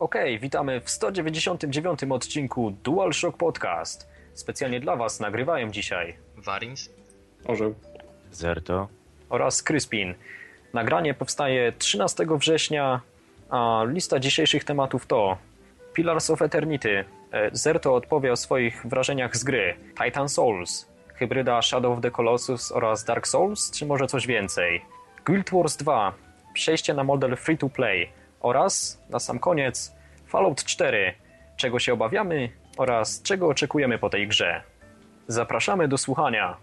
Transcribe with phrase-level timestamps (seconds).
[0.00, 4.08] Okej, witamy w 199 odcinku DualShock Podcast.
[4.34, 6.90] Specjalnie dla Was nagrywają dzisiaj Warins?
[7.44, 7.74] Orzeł.
[8.32, 8.88] Zerto.
[9.28, 10.14] oraz Crispin.
[10.74, 13.00] Nagranie powstaje 13 września,
[13.50, 15.38] a lista dzisiejszych tematów to
[15.92, 17.04] Pillars of Eternity.
[17.32, 19.74] E, Zerto odpowie o swoich wrażeniach z gry.
[20.04, 24.84] Titan Souls, hybryda Shadow of the Colossus oraz Dark Souls, czy może coś więcej?
[25.26, 26.12] Guild Wars 2,
[26.54, 29.94] przejście na model free to play oraz, na sam koniec,
[30.26, 31.14] Fallout 4,
[31.56, 34.62] czego się obawiamy oraz czego oczekujemy po tej grze.
[35.28, 36.56] Zapraszamy do słuchania.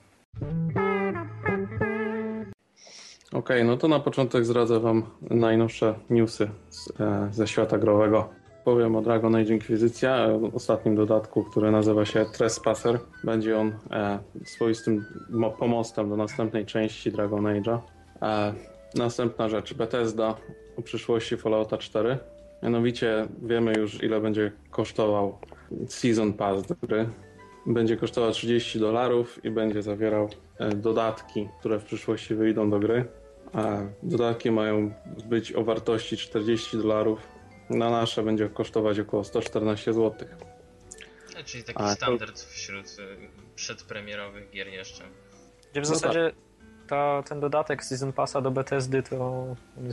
[3.34, 8.30] Okej, no to na początek zdradzę Wam najnowsze newsy z, e, ze świata growego.
[8.64, 13.00] Powiem o Dragon Age Inquisicja, e, ostatnim dodatku, który nazywa się Trespasser.
[13.24, 17.80] Będzie on e, swoistym mo- pomostem do następnej części Dragon Age'a.
[18.22, 18.54] E,
[18.96, 20.36] następna rzecz, Bethesda
[20.78, 22.18] o przyszłości Fallouta 4.
[22.64, 25.40] Mianowicie wiemy już, ile będzie kosztował
[25.88, 27.10] Season Pass do gry.
[27.66, 33.06] Będzie kosztował 30 dolarów i będzie zawierał e, dodatki, które w przyszłości wyjdą do gry.
[33.54, 34.94] A dodatki mają
[35.26, 37.20] być o wartości 40 dolarów.
[37.70, 40.28] Na nasze będzie kosztować około 114 zł.
[41.36, 43.18] E, Czyli taki A, standard wśród y,
[43.56, 45.04] przedpremierowych gier jeszcze.
[45.72, 46.32] Gdzie w No zasadzie
[46.88, 49.46] ta, ten dodatek Season Passa do Bethesdy to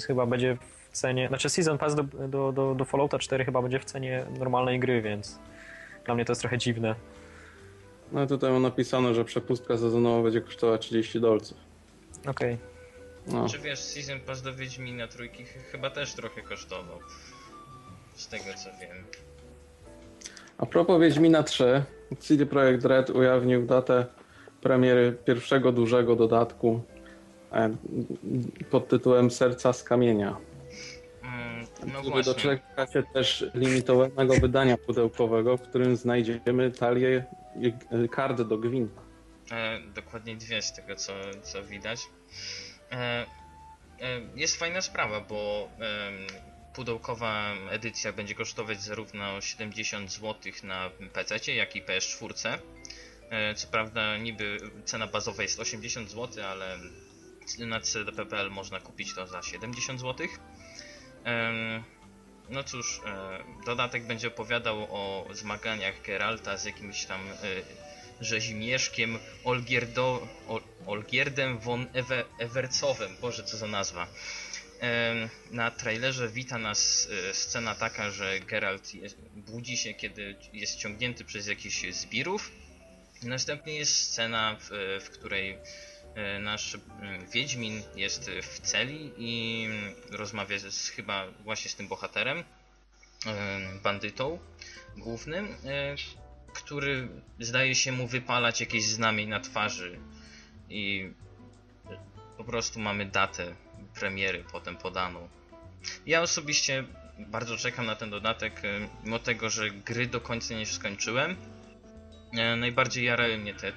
[0.06, 0.56] chyba będzie
[0.90, 4.26] w cenie, znaczy Season Pass do, do, do, do Fallouta 4 chyba będzie w cenie
[4.38, 5.38] normalnej gry, więc
[6.04, 6.94] dla mnie to jest trochę dziwne.
[8.12, 11.58] No i tutaj mam napisane, że przepustka sezonowa będzie kosztowała 30 dolców.
[12.26, 12.58] Okej.
[13.26, 13.48] No.
[13.48, 16.98] Czy wiesz, Season Pass do Wiedźmina trójki ch- chyba też trochę kosztował.
[18.14, 19.04] Z tego co wiem.
[20.58, 21.84] A propos Wiedźmina 3,
[22.18, 24.06] CD Projekt Red ujawnił datę
[24.64, 26.82] premiery pierwszego dużego dodatku
[27.52, 27.76] e,
[28.70, 30.36] pod tytułem Serca z kamienia.
[31.22, 32.32] Mm, no który właśnie.
[32.32, 37.24] doczeka się też limitowanego wydania pudełkowego, w którym znajdziemy talię
[37.90, 39.00] e, kart do gwinta.
[39.50, 42.00] E, dokładnie dwie z tego co, co widać.
[42.92, 43.26] E, e,
[44.36, 45.68] jest fajna sprawa, bo
[46.74, 52.58] pudełkowa edycja będzie kosztować zarówno 70 zł na PC, jak i PS4.
[53.34, 56.78] E, co prawda niby cena bazowa jest 80 zł, ale
[57.58, 60.28] na CDPPL można kupić to za 70 zł.
[62.48, 67.34] No cóż, e, dodatek będzie opowiadał o zmaganiach Geralta z jakimś tam e,
[68.20, 73.16] rzezimieszkiem Olgierdo, Ol, Olgierdem von Ewe, Ewercowem.
[73.20, 74.06] Boże, co za nazwa.
[75.50, 78.92] Na trailerze wita nas scena taka, że Geralt
[79.36, 82.50] budzi się, kiedy jest ciągnięty przez jakichś zbirów.
[83.22, 85.58] Następnie jest scena, w, w której
[86.14, 86.78] e, nasz
[87.32, 94.38] Wiedźmin jest w celi i mm, rozmawia z, chyba właśnie z tym bohaterem, em, bandytą
[94.96, 95.94] głównym, e,
[96.54, 97.08] który
[97.40, 99.98] zdaje się mu wypalać jakieś znamień na twarzy
[100.70, 101.12] i
[102.36, 103.54] po prostu mamy datę
[103.94, 105.28] premiery potem podaną.
[106.06, 106.84] Ja osobiście
[107.18, 111.36] bardzo czekam na ten dodatek, e, mimo tego, że gry do końca nie skończyłem.
[112.36, 113.72] E, Najbardziej jarają mnie te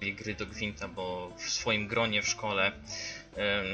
[0.00, 2.72] gry do Gwinta, bo w swoim gronie w szkole
[3.36, 3.66] em,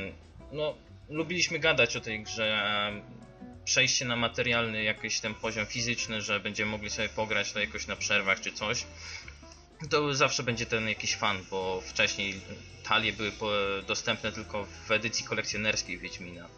[0.53, 0.75] no,
[1.09, 2.63] lubiliśmy gadać o tej grze,
[3.65, 7.97] przejście na materialny jakiś ten poziom fizyczny, że będziemy mogli sobie pograć to jakoś na
[7.97, 8.87] przerwach czy coś,
[9.91, 12.41] to zawsze będzie ten jakiś fan, bo wcześniej
[12.85, 13.33] talie były
[13.87, 16.49] dostępne tylko w edycji kolekcjonerskiej Wiedźmina.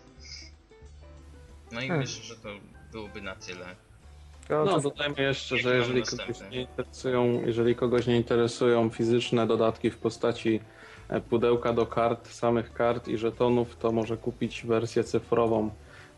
[1.73, 2.01] No i Hmm.
[2.01, 2.49] myślę, że to
[2.93, 3.77] byłoby na tyle.
[4.51, 9.91] No, to- dodajmy jeszcze, że jeżeli kogoś, nie interesują, jeżeli kogoś nie interesują fizyczne dodatki
[9.91, 10.61] w postaci
[11.09, 15.71] e, pudełka do kart, samych kart i żetonów, to może kupić wersję cyfrową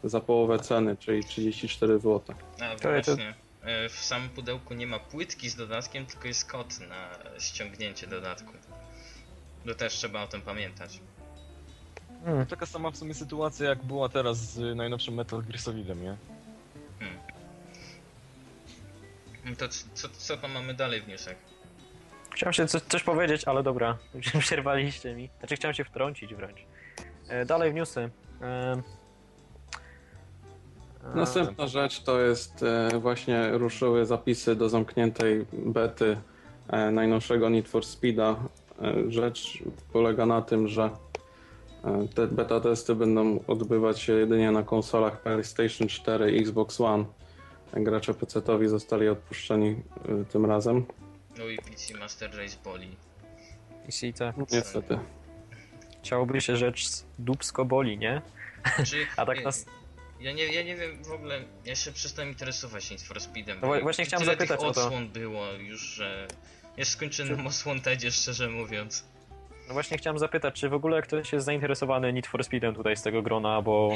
[0.04, 2.22] za połowę ceny, czyli 34 zł.
[2.60, 7.08] A właśnie, e, w samym pudełku nie ma płytki z dodatkiem, tylko jest kod na
[7.38, 8.52] ściągnięcie dodatku.
[9.66, 11.00] To też trzeba o tym pamiętać.
[12.24, 12.46] Hmm.
[12.46, 16.16] Taka sama w sumie sytuacja jak była teraz z najnowszym Metal Gear Solidem, nie?
[17.00, 17.35] No
[19.58, 21.34] To c- co, co tam mamy dalej w newsach?
[22.34, 23.98] Chciałem się coś, coś powiedzieć, ale dobra,
[24.40, 25.28] przerwaliście mi.
[25.38, 26.58] Znaczy chciałem się wtrącić wręcz.
[27.28, 28.10] E, dalej w newsy.
[28.42, 28.82] E, e,
[31.14, 36.16] Następna rzecz to jest e, właśnie ruszyły zapisy do zamkniętej bety
[36.68, 38.36] e, najnowszego Need for Speeda.
[38.82, 39.58] E, Rzecz
[39.92, 40.90] polega na tym, że
[42.14, 47.04] te beta testy będą odbywać się jedynie na konsolach PlayStation 4 i Xbox One.
[47.84, 49.76] Gracze PC-towi zostali odpuszczeni
[50.08, 50.86] e, tym razem.
[51.38, 52.96] No i PC Master Race boli.
[53.86, 54.36] PC, tak.
[54.52, 54.98] Niestety.
[56.02, 56.88] Chciałoby się rzecz
[57.18, 58.22] dubsko boli, nie?
[58.84, 59.66] Czy, A tak nas...
[60.20, 63.58] Ja nie, ja nie wiem w ogóle, ja się przestałem interesować Need for Speedem.
[63.62, 64.80] No właśnie chciałem tyle zapytać tych o to.
[64.80, 66.28] odsłon było już, że...
[66.76, 69.04] Ja skończyłem na osłontedzie, szczerze mówiąc.
[69.68, 73.02] No właśnie chciałem zapytać, czy w ogóle ktoś jest zainteresowany Need for Speedem tutaj z
[73.02, 73.90] tego grona, bo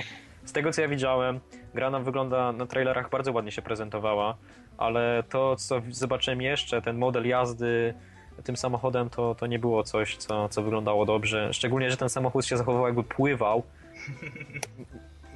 [0.45, 1.41] z tego co ja widziałem,
[1.75, 4.37] gra nam wygląda na trailerach bardzo ładnie się prezentowała,
[4.79, 7.95] ale to co zobaczyłem jeszcze, ten model jazdy
[8.43, 11.53] tym samochodem, to, to nie było coś, co, co wyglądało dobrze.
[11.53, 13.63] Szczególnie, że ten samochód się zachowywał jakby pływał.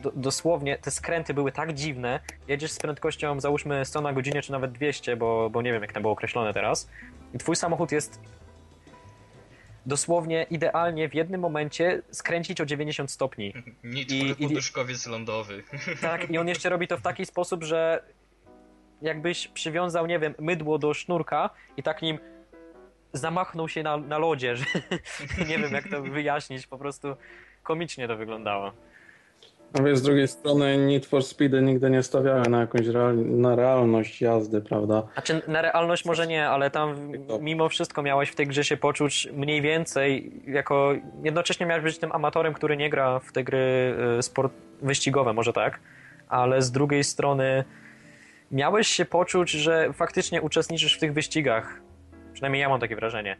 [0.03, 2.21] Do, dosłownie te skręty były tak dziwne.
[2.49, 5.93] Jedziesz z prędkością załóżmy 100 na godzinę, czy nawet 200, bo, bo nie wiem jak
[5.93, 6.91] tam było określone teraz.
[7.35, 8.21] I twój samochód jest
[9.87, 13.49] dosłownie idealnie w jednym momencie skręcić o 90 stopni.
[13.85, 15.63] I- for i- poduszkowiec lądowy.
[16.01, 18.03] Tak, i on jeszcze robi to w taki sposób, że
[19.03, 22.19] jakbyś przywiązał, nie wiem, mydło do sznurka i tak nim
[23.13, 24.65] zamachnął się na, na lodzie, że
[25.49, 27.17] nie wiem jak to wyjaśnić, po prostu
[27.63, 28.73] komicznie to wyglądało.
[29.79, 33.57] A wiesz, z drugiej strony Need for Speedy nigdy nie stawiały na jakąś real, na
[33.57, 35.03] realność jazdy, prawda?
[35.13, 39.29] Znaczy na realność może nie, ale tam mimo wszystko miałeś w tej grze się poczuć
[39.33, 40.95] mniej więcej jako...
[41.23, 45.53] Jednocześnie miałeś być tym amatorem, który nie gra w te gry y, sport wyścigowe, może
[45.53, 45.81] tak,
[46.29, 47.65] ale z drugiej strony
[48.51, 51.81] miałeś się poczuć, że faktycznie uczestniczysz w tych wyścigach.
[52.33, 53.37] Przynajmniej ja mam takie wrażenie.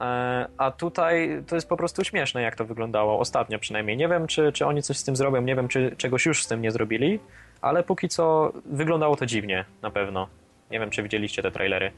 [0.00, 3.96] E, A tutaj to jest po prostu śmieszne, jak to wyglądało ostatnio przynajmniej.
[3.96, 6.48] Nie wiem, czy, czy oni coś z tym zrobią, nie wiem, czy czegoś już z
[6.48, 7.20] tym nie zrobili,
[7.60, 10.28] ale póki co wyglądało to dziwnie, na pewno.
[10.70, 11.90] Nie wiem, czy widzieliście te trailery.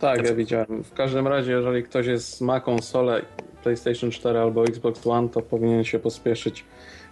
[0.00, 0.84] Tak, ja widziałem.
[0.84, 3.22] W każdym razie, jeżeli ktoś jest, ma konsolę
[3.62, 6.64] PlayStation 4 albo Xbox One, to powinien się pospieszyć,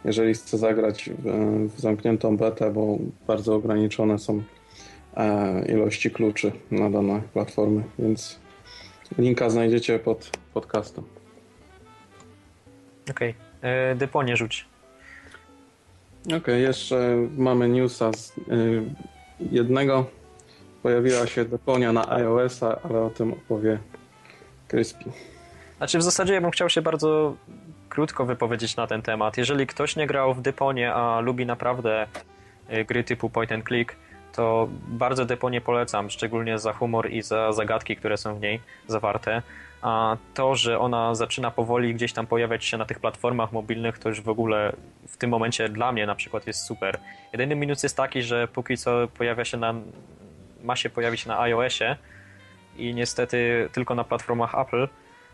[0.05, 4.43] jeżeli chce zagrać w, w zamkniętą betę, bo bardzo ograniczone są
[5.17, 8.41] e, ilości kluczy na dane platformy, więc
[9.19, 11.05] linka znajdziecie pod podcastem.
[13.11, 13.97] Okej, okay.
[13.97, 14.67] Deponie rzuć.
[16.37, 18.83] Okej, jeszcze mamy newsa z y,
[19.51, 20.07] jednego.
[20.83, 23.79] Pojawiła się deponia na iOS-a, ale o tym opowie
[24.69, 25.05] Crispy.
[25.77, 27.37] Znaczy w zasadzie ja bym chciał się bardzo
[27.89, 29.37] krótko wypowiedzieć na ten temat.
[29.37, 32.07] Jeżeli ktoś nie grał w Deponie, a lubi naprawdę
[32.73, 33.97] y, gry typu point and click,
[34.39, 39.43] to bardzo Deponie polecam, szczególnie za humor i za zagadki, które są w niej zawarte.
[39.83, 44.09] A to, że ona zaczyna powoli gdzieś tam pojawiać się na tych platformach mobilnych, to
[44.09, 44.73] już w ogóle
[45.09, 46.99] w tym momencie dla mnie na przykład jest super.
[47.33, 49.75] Jedyny minus jest taki, że póki co pojawia się na,
[50.63, 51.97] ma się pojawić na iOSie
[52.77, 54.89] i niestety tylko na platformach Apple,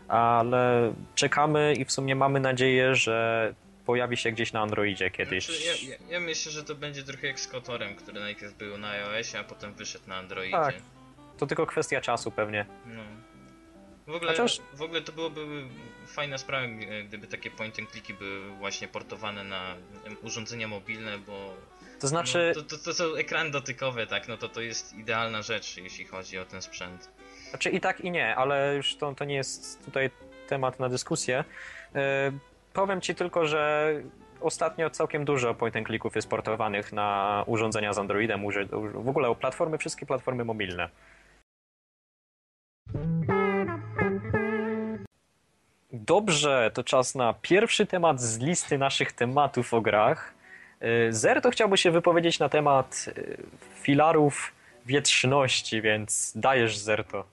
[0.07, 3.53] ale czekamy i w sumie mamy nadzieję, że
[3.85, 5.45] pojawi się gdzieś na Androidzie kiedyś.
[5.45, 8.77] Znaczy, ja, ja, ja myślę, że to będzie trochę jak z Kotorem, który najpierw był
[8.77, 10.51] na iOSie, a potem wyszedł na Androidzie.
[10.57, 10.75] Tak.
[11.37, 12.65] To tylko kwestia czasu pewnie.
[12.85, 13.03] No.
[14.07, 15.63] W ogóle, Chociaż- w ogóle to byłoby
[16.07, 16.67] fajna sprawa,
[17.07, 19.75] gdyby takie point and clicky były właśnie portowane na
[20.21, 21.53] urządzenia mobilne, bo
[21.99, 25.41] To znaczy, no, to, to, to są ekrany dotykowe, tak, no to to jest idealna
[25.41, 27.09] rzecz, jeśli chodzi o ten sprzęt.
[27.49, 30.09] znaczy i tak i nie, ale już to, to nie jest tutaj
[30.47, 31.43] temat na dyskusję.
[32.75, 33.93] Powiem ci tylko, że
[34.41, 38.41] ostatnio całkiem dużo point and clicków jest portowanych na urządzenia z Androidem,
[38.93, 40.89] w ogóle platformy, wszystkie platformy mobilne.
[45.91, 50.33] Dobrze, to czas na pierwszy temat z listy naszych tematów o grach.
[50.81, 53.37] Yy, Zerto chciałby się wypowiedzieć na temat yy,
[53.81, 54.51] filarów
[54.85, 57.25] wietrzności, więc dajesz Zerto.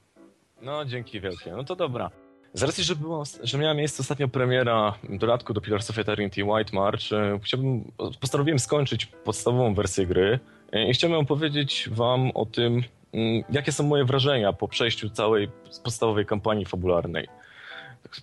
[0.60, 1.50] No, dzięki wielkie.
[1.52, 2.10] No to dobra.
[2.54, 6.76] Z racji, że, było, że miała miejsce ostatnio premiera dodatku do Pillars of Eternity White
[6.76, 10.38] March, e, chciałbym, postanowiłem skończyć podstawową wersję gry
[10.72, 12.82] e, i chciałbym opowiedzieć wam o tym,
[13.12, 15.48] mm, jakie są moje wrażenia po przejściu całej
[15.84, 17.28] podstawowej kampanii fabularnej.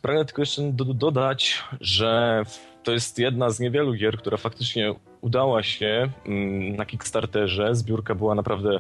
[0.02, 2.44] Pragnę tylko jeszcze do, dodać, że
[2.84, 7.76] to jest jedna z niewielu gier, która faktycznie udała się mm, na Kickstarterze.
[7.76, 8.80] Zbiórka była naprawdę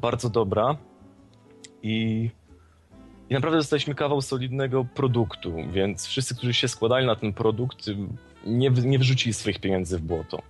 [0.00, 0.76] bardzo dobra
[1.82, 2.30] i
[3.30, 7.86] i naprawdę dostaliśmy kawał solidnego produktu, więc wszyscy, którzy się składali na ten produkt,
[8.46, 8.98] nie, nie
[9.32, 10.42] swoich pieniędzy w błoto.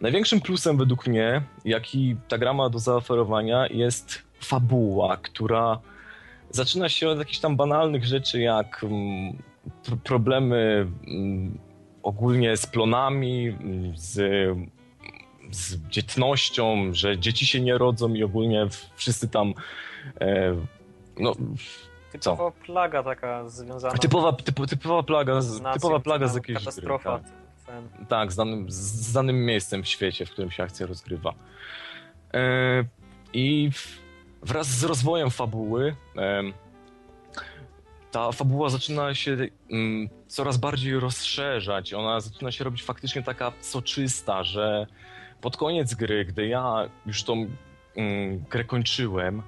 [0.00, 5.80] Największym plusem według mnie, jaki ta gra ma do zaoferowania, jest fabuła, która
[6.50, 9.36] zaczyna się od jakichś tam banalnych rzeczy, jak mm,
[9.84, 11.58] pr- problemy mm,
[12.02, 13.56] ogólnie z plonami,
[13.94, 14.14] z,
[15.50, 19.54] z dzietnością, że dzieci się nie rodzą i ogólnie wszyscy tam
[20.20, 20.56] e,
[21.18, 21.34] no,
[22.12, 27.18] Typowa plaga taka związana Typowa, typo, typowa plaga, z nacją, typowa plaga z jakiejś katastrofa.
[27.18, 27.30] Gry,
[27.66, 28.74] Ten- tak, tak z, danym, z-
[29.06, 31.34] z danym miejscem w świecie, w którym się akcja rozgrywa.
[32.34, 32.84] E,
[33.32, 34.00] I w,
[34.42, 36.42] wraz z rozwojem fabuły e,
[38.10, 39.36] ta fabuła zaczyna się
[39.70, 41.94] mm, coraz bardziej rozszerzać.
[41.94, 44.86] Ona zaczyna się robić faktycznie taka soczysta, że
[45.40, 47.46] pod koniec gry, gdy ja już tą
[47.96, 49.42] mm, grę kończyłem,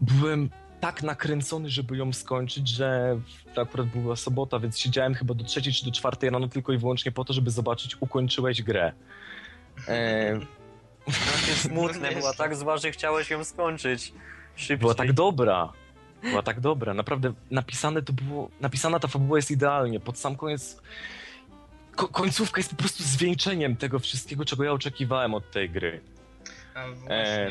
[0.00, 0.50] byłem
[0.80, 3.20] tak nakręcony, żeby ją skończyć, że
[3.54, 6.78] to akurat była sobota, więc siedziałem chyba do trzeciej czy do czwartej rano tylko i
[6.78, 8.92] wyłącznie po to, żeby zobaczyć, ukończyłeś grę.
[9.88, 10.40] E,
[11.06, 14.12] Takie smutne, była tak zła, że chciałeś ją skończyć.
[14.56, 14.78] Szybciej.
[14.78, 15.72] była tak dobra.
[16.22, 16.94] Była tak dobra.
[16.94, 18.50] Naprawdę napisane to było.
[18.60, 20.00] Napisana ta fabuła jest idealnie.
[20.00, 20.82] Pod sam koniec.
[21.96, 26.00] Ko końcówka jest po prostu zwieńczeniem tego wszystkiego, czego ja oczekiwałem od tej gry.
[26.74, 27.50] A właśnie, e,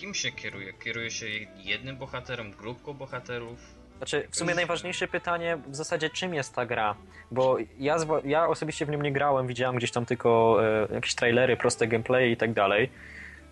[0.00, 0.72] kim się kieruje?
[0.72, 1.26] Kieruje się
[1.56, 3.58] jednym bohaterem, grupką bohaterów?
[3.96, 6.94] Znaczy, w sumie najważniejsze pytanie w zasadzie, czym jest ta gra?
[7.30, 10.58] Bo ja, ja osobiście w nią nie grałem, widziałem gdzieś tam tylko
[10.90, 12.90] e, jakieś trailery, proste gameplay i tak dalej.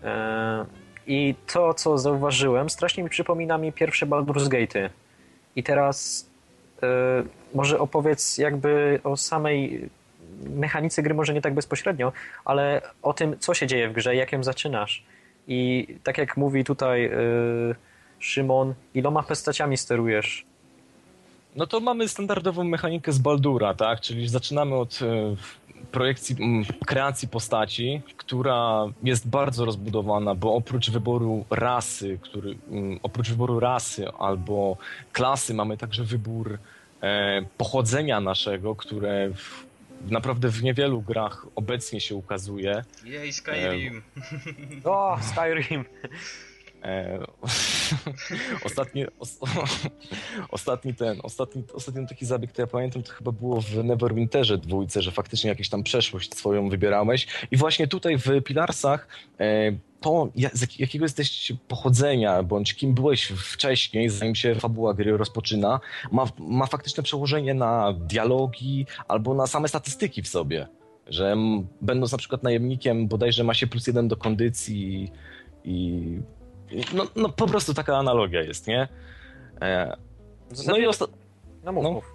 [0.03, 0.65] E,
[1.07, 4.89] I to, co zauważyłem, strasznie mi przypomina mi pierwsze Baldur's Gate'y.
[5.55, 6.29] I teraz
[6.83, 6.87] e,
[7.53, 9.89] może opowiedz jakby o samej
[10.49, 12.11] mechanice gry, może nie tak bezpośrednio,
[12.45, 15.03] ale o tym, co się dzieje w grze, jak ją zaczynasz.
[15.47, 17.11] I tak jak mówi tutaj e,
[18.19, 20.45] Szymon, iloma postaciami sterujesz?
[21.55, 24.01] No to mamy standardową mechanikę z Baldura, tak?
[24.01, 25.35] Czyli zaczynamy od e,
[25.91, 33.29] projekcji, m, kreacji postaci, która jest bardzo rozbudowana, bo oprócz wyboru rasy, który, m, oprócz
[33.29, 34.77] wyboru rasy albo
[35.13, 36.57] klasy mamy także wybór
[37.01, 39.66] e, pochodzenia naszego, które w,
[40.05, 42.83] naprawdę w niewielu grach obecnie się ukazuje.
[43.05, 44.03] Jej, Skyrim!
[44.83, 45.85] O, Skyrim!
[46.83, 47.19] E,
[48.65, 49.39] ostatni, os,
[50.49, 55.01] ostatni ten, ostatni, ostatni taki zabieg, to ja pamiętam, to chyba było w Neverwinterze dwójce,
[55.01, 59.07] że faktycznie jakąś tam przeszłość swoją wybierałeś i właśnie tutaj w Pilarsach
[59.39, 65.17] e, to, z jak- jakiego jesteś pochodzenia, bądź kim byłeś wcześniej, zanim się fabuła gry
[65.17, 65.79] rozpoczyna,
[66.11, 70.67] ma, ma faktyczne przełożenie na dialogi albo na same statystyki w sobie.
[71.07, 71.35] Że
[71.81, 75.11] będąc na przykład najemnikiem, bodajże ma się plus jeden do kondycji
[75.63, 76.01] i
[76.93, 78.87] no, no po prostu taka analogia jest, nie?
[79.61, 79.97] E,
[80.67, 81.07] no i osta-
[81.63, 82.05] no mów,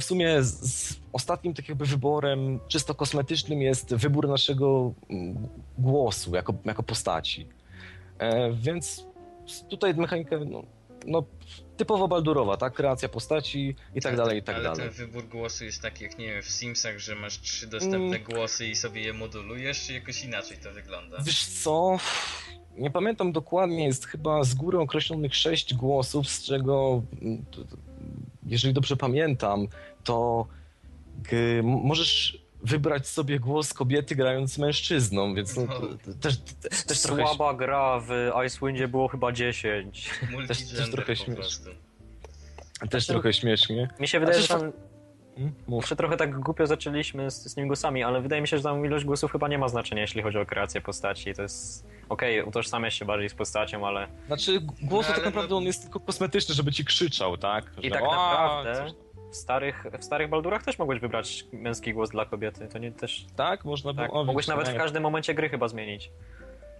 [0.00, 5.48] w sumie z, z ostatnim tak jakby wyborem czysto kosmetycznym jest wybór naszego mm,
[5.78, 7.48] głosu jako, jako postaci.
[8.18, 9.06] E, więc
[9.68, 10.62] tutaj mechanika no,
[11.06, 11.22] no,
[11.76, 12.72] typowo baldurowa, tak?
[12.74, 14.78] Kreacja postaci i tak dalej, i tak Ale dalej.
[14.80, 18.24] ten wybór głosu jest taki jak, nie wiem, w Simsach, że masz trzy dostępne Mm.
[18.24, 21.16] głosy i sobie je modulujesz, czy jakoś inaczej to wygląda?
[21.24, 21.96] Wiesz co?
[22.76, 27.44] Nie pamiętam dokładnie, jest chyba z góry określonych sześć głosów, z czego, mm,
[28.46, 29.68] jeżeli dobrze pamiętam,
[30.04, 30.46] to
[31.62, 37.22] możesz wybrać sobie głos kobiety grając mężczyzną, więc no, to, to, też, te- też trochę,
[37.26, 38.10] Słaba gra w
[38.46, 40.10] Icewindzie było chyba 10.
[40.32, 41.34] Multigender trochę po śmieszne.
[41.34, 41.70] prostu.
[42.90, 43.88] też trochę śmiesznie.
[44.00, 44.72] Mi się wydaje, że tam
[45.36, 45.82] Mm, Mów.
[45.82, 48.86] jeszcze trochę tak głupio zaczęliśmy z, z tymi głosami, ale wydaje mi się, że tam
[48.86, 51.34] ilość głosów chyba nie ma znaczenia, jeśli chodzi o kreację postaci.
[51.34, 55.50] To jest okej, utożsamiasz się bardziej z postacią, ale Znaczy, głos No, tak ale naprawdę
[55.50, 57.64] no- on jest tylko kosmetyczny, żeby ci krzyczał, tak?
[57.82, 61.92] i Że, tak "A, naprawdę coś- w starych, w starych Baldurach też mogłeś wybrać męski
[61.94, 62.68] głos dla kobiety.
[62.68, 63.26] To nie też.
[63.36, 64.06] Tak, można było.
[64.06, 66.10] Tak, o, mogłeś nawet w każdym momencie gry chyba zmienić.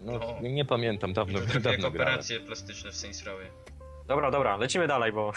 [0.00, 0.40] No, O.
[0.42, 1.84] nie, nie pamiętam, dawno, dawno grałem.
[1.84, 3.46] operacje plastyczne w Saints Rowie.
[4.08, 5.32] Dobra, dobra, lecimy dalej, bo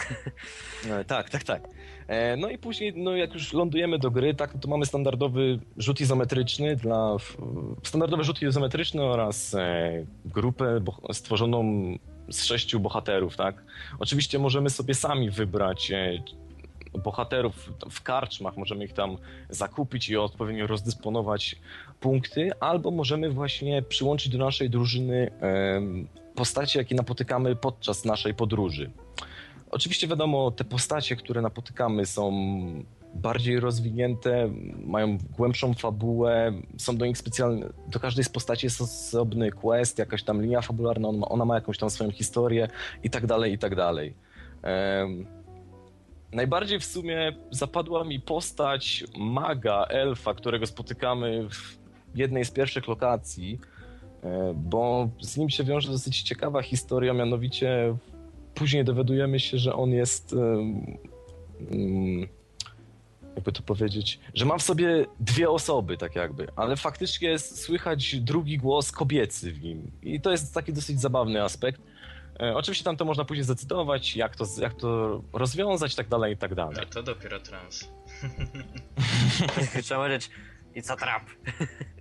[0.90, 1.68] E, tak, tak, tak.
[2.08, 5.58] E, no i później, no jak już lądujemy do gry, tak, no to mamy standardowy
[5.76, 7.16] rzut izometryczny dla...
[7.82, 9.90] Standardowy rzut izometryczny oraz e,
[10.24, 11.64] grupę boh- stworzoną
[12.28, 13.62] z sześciu bohaterów, tak.
[13.98, 16.22] Oczywiście możemy sobie sami wybrać e,
[17.04, 19.16] bohaterów w karczmach, możemy ich tam
[19.50, 21.56] zakupić i odpowiednio rozdysponować
[22.00, 25.30] punkty, albo możemy właśnie przyłączyć do naszej drużyny
[26.34, 28.90] postacie, jakie napotykamy podczas naszej podróży.
[29.70, 32.32] Oczywiście wiadomo, te postacie, które napotykamy są
[33.14, 34.50] bardziej rozwinięte,
[34.84, 40.22] mają głębszą fabułę, są do nich specjalne, do każdej z postaci jest osobny quest, jakaś
[40.22, 42.68] tam linia fabularna, ona ma, ona ma jakąś tam swoją historię
[43.02, 44.14] i tak dalej, i tak dalej.
[44.62, 45.26] Em,
[46.32, 51.78] najbardziej w sumie zapadła mi postać maga, elfa, którego spotykamy w
[52.14, 53.60] jednej z pierwszych lokacji,
[54.54, 57.96] bo z nim się wiąże dosyć ciekawa historia, mianowicie
[58.54, 60.32] później dowiadujemy się, że on jest.
[61.70, 62.28] mm,
[63.36, 68.20] jakby to powiedzieć, że ma w sobie dwie osoby, tak jakby, ale faktycznie jest, słychać
[68.20, 69.90] drugi głos kobiecy w nim.
[70.02, 71.80] I to jest taki dosyć zabawny aspekt.
[72.40, 76.34] E, oczywiście tam to można później zdecydować, jak to, jak to rozwiązać, i tak dalej,
[76.34, 76.76] i tak dalej.
[76.82, 77.88] A to dopiero trans.
[79.82, 80.30] trzeba powiedzieć
[80.76, 81.22] it's a trap.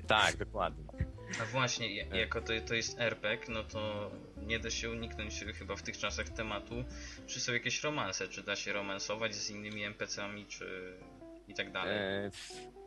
[0.08, 0.89] Tak, dokładnie.
[1.42, 4.12] A właśnie, ja- jako to, to jest RPG, no to
[4.48, 6.76] nie da się uniknąć chyba w tych czasach tematu,
[7.28, 10.94] czy są jakieś romanse, czy da się romansować z innymi NPC-ami, czy
[11.48, 11.98] i tak dalej.
[11.98, 12.32] E,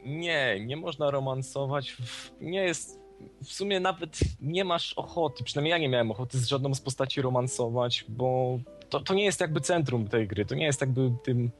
[0.04, 1.96] nie, nie można romansować.
[2.40, 3.02] Nie jest.
[3.44, 7.22] W sumie nawet nie masz ochoty, przynajmniej ja nie miałem ochoty z żadną z postaci
[7.22, 8.58] romansować, bo
[8.88, 11.50] to, to nie jest jakby centrum tej gry, to nie jest jakby tym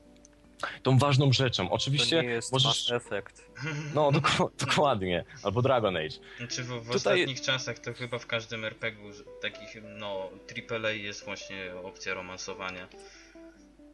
[0.83, 1.71] tą ważną rzeczą.
[1.71, 2.91] Oczywiście to nie jest możesz...
[2.91, 3.43] Mass Effect.
[3.95, 5.25] No, dok- dokładnie.
[5.43, 6.17] Albo Dragon Age.
[6.39, 10.29] Znaczy w, w Tutaj- ostatnich czasach to chyba w każdym RPG-u takich, no,
[10.71, 12.89] AAA jest właśnie opcja romansowania.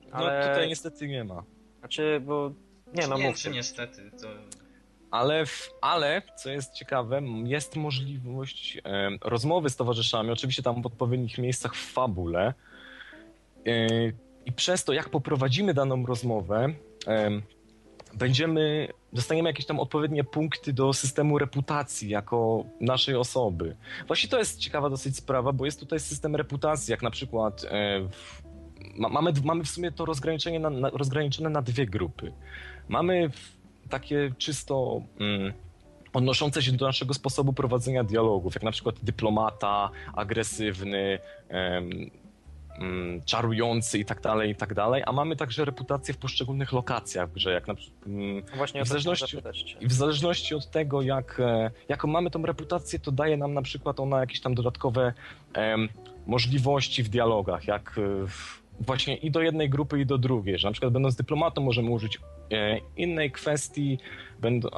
[0.04, 1.42] No Ale- tutaj niestety nie ma.
[1.78, 2.52] Znaczy, bo...
[2.94, 3.42] Nie no, nie, mówcie.
[3.42, 4.28] czy niestety, to...
[5.10, 10.86] Ale, w, ale, co jest ciekawe, jest możliwość e, rozmowy z towarzyszami, oczywiście tam w
[10.86, 12.54] odpowiednich miejscach w fabule.
[14.48, 16.68] I przez to, jak poprowadzimy daną rozmowę,
[18.14, 23.76] będziemy, dostaniemy jakieś tam odpowiednie punkty do systemu reputacji jako naszej osoby.
[24.06, 28.00] Właśnie to jest ciekawa dosyć sprawa, bo jest tutaj system reputacji, jak na przykład e,
[28.00, 28.42] w,
[28.98, 32.32] ma, mamy, mamy w sumie to rozgraniczenie na, na, rozgraniczone na dwie grupy.
[32.88, 33.30] Mamy
[33.90, 35.52] takie czysto mm,
[36.12, 42.10] odnoszące się do naszego sposobu prowadzenia dialogów, jak na przykład dyplomata, agresywny, em,
[42.78, 47.32] mm, czarujący i tak dalej, i tak dalej, a mamy także reputację w poszczególnych lokacjach
[47.32, 48.06] grze, jak na przykład...
[48.06, 49.36] Mm, Właśnie w zależności-
[49.82, 54.00] w zależności od tego, jak, e, jaką mamy tą reputację, to daje nam na przykład
[54.00, 55.12] ona jakieś tam dodatkowe
[55.54, 55.88] em,
[56.26, 60.68] możliwości w dialogach, jak e, w, właśnie i do jednej grupy, i do drugiej, że
[60.68, 62.18] na przykład będąc dyplomatą możemy użyć
[62.52, 63.98] e, innej kwestii,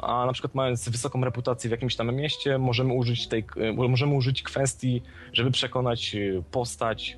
[0.01, 4.15] a na przykład mając wysoką reputację w jakimś tam mieście, możemy użyć tej, e, możemy
[4.15, 5.01] użyć kwestii,
[5.33, 7.17] żeby przekonać e, postać,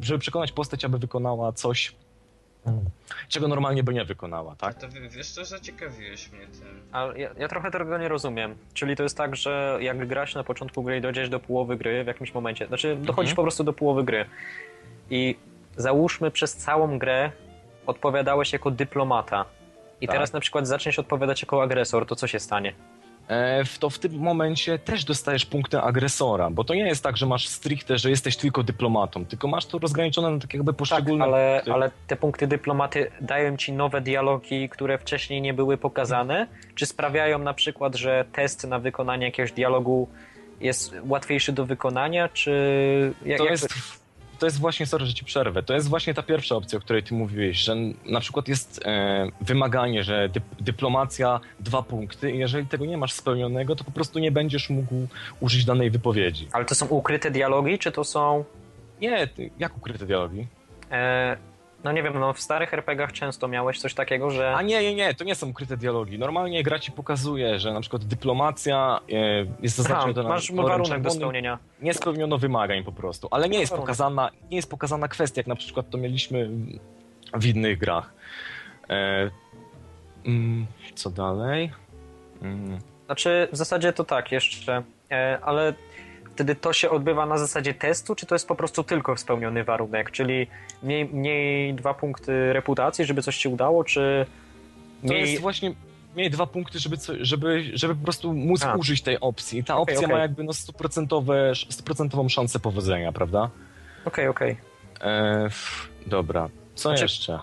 [0.00, 1.94] żeby przekonać postać, aby wykonała coś,
[3.28, 4.74] czego normalnie by nie wykonała, tak?
[4.74, 6.82] To w- wiesz co, zaciekawiłeś mnie tym.
[6.92, 8.54] Ale ja, ja trochę tego nie rozumiem.
[8.74, 12.04] Czyli to jest tak, że jak grasz na początku gry i dojdziesz do połowy gry
[12.04, 13.36] w jakimś momencie, znaczy dochodzisz Mhm.
[13.36, 14.24] po prostu do połowy gry
[15.10, 15.36] i
[15.76, 17.32] załóżmy przez całą grę
[17.86, 19.44] odpowiadałeś jako dyplomata
[20.00, 20.14] i Tak.
[20.14, 22.72] teraz na przykład zaczniesz odpowiadać jako agresor, to co się stanie?
[23.28, 27.16] E, w- to w tym momencie też dostajesz punkty agresora, bo to nie jest tak,
[27.16, 30.78] że masz stricte, że jesteś tylko dyplomatą, tylko masz to rozgraniczone na takie jakby Tak,
[30.78, 31.72] poszczególne ale, punkty.
[31.72, 36.46] ale te punkty dyplomaty dają ci nowe dialogi, które wcześniej nie były pokazane?
[36.74, 40.08] Czy sprawiają na przykład, że test na wykonanie jakiegoś dialogu
[40.60, 42.52] jest łatwiejszy do wykonania, czy...
[43.24, 43.68] Jak, To jak jest,
[44.38, 47.02] to jest właśnie, sorry, że ci przerwę, to jest właśnie ta pierwsza opcja, o której
[47.02, 52.66] ty mówiłeś, że na przykład jest e, wymaganie, że dyp dyplomacja dwa punkty i jeżeli
[52.66, 54.94] tego nie masz spełnionego, to po prostu nie będziesz mógł
[55.40, 56.48] użyć danej wypowiedzi.
[56.52, 58.44] Ale to są ukryte dialogi, czy to są...
[59.00, 60.46] Nie, jak ukryte dialogi?
[60.90, 61.36] E,
[61.84, 64.54] no nie wiem, no w starych RPGach często miałeś coś takiego, że...
[64.56, 66.18] A nie, nie, nie, to nie są ukryte dialogi.
[66.18, 69.14] Normalnie gra ci pokazuje, że na przykład dyplomacja e,
[69.62, 71.58] jest Aha, zaznaczona na masz warunek do spełnienia.
[71.82, 75.56] nie spełniono wymagań po prostu, ale nie jest pokazana, nie jest pokazana kwestia, jak na
[75.56, 76.50] przykład to mieliśmy
[77.34, 78.12] w innych grach.
[78.90, 79.30] E,
[80.26, 81.72] mm, co dalej?
[82.42, 85.74] Mm, Znaczy, w zasadzie to tak jeszcze, e, ale
[86.38, 90.10] wtedy to się odbywa na zasadzie testu, czy to jest po prostu tylko spełniony warunek?
[90.10, 90.46] Czyli
[90.82, 94.26] mniej, mniej dwa punkty reputacji, żeby coś ci udało, czy
[95.02, 95.30] to mniej...
[95.30, 95.74] jest właśnie
[96.16, 98.74] miej dwa punkty, żeby, co, żeby, żeby po prostu móc A.
[98.74, 99.64] użyć tej opcji.
[99.64, 100.16] Ta Okej, opcja okej.
[100.16, 103.50] ma jakby no stuprocentowe, stuprocentową szansę powodzenia, prawda?
[104.04, 104.56] Okej, okej.
[105.00, 105.48] E,
[106.06, 107.38] dobra, co Znaczy- jeszcze?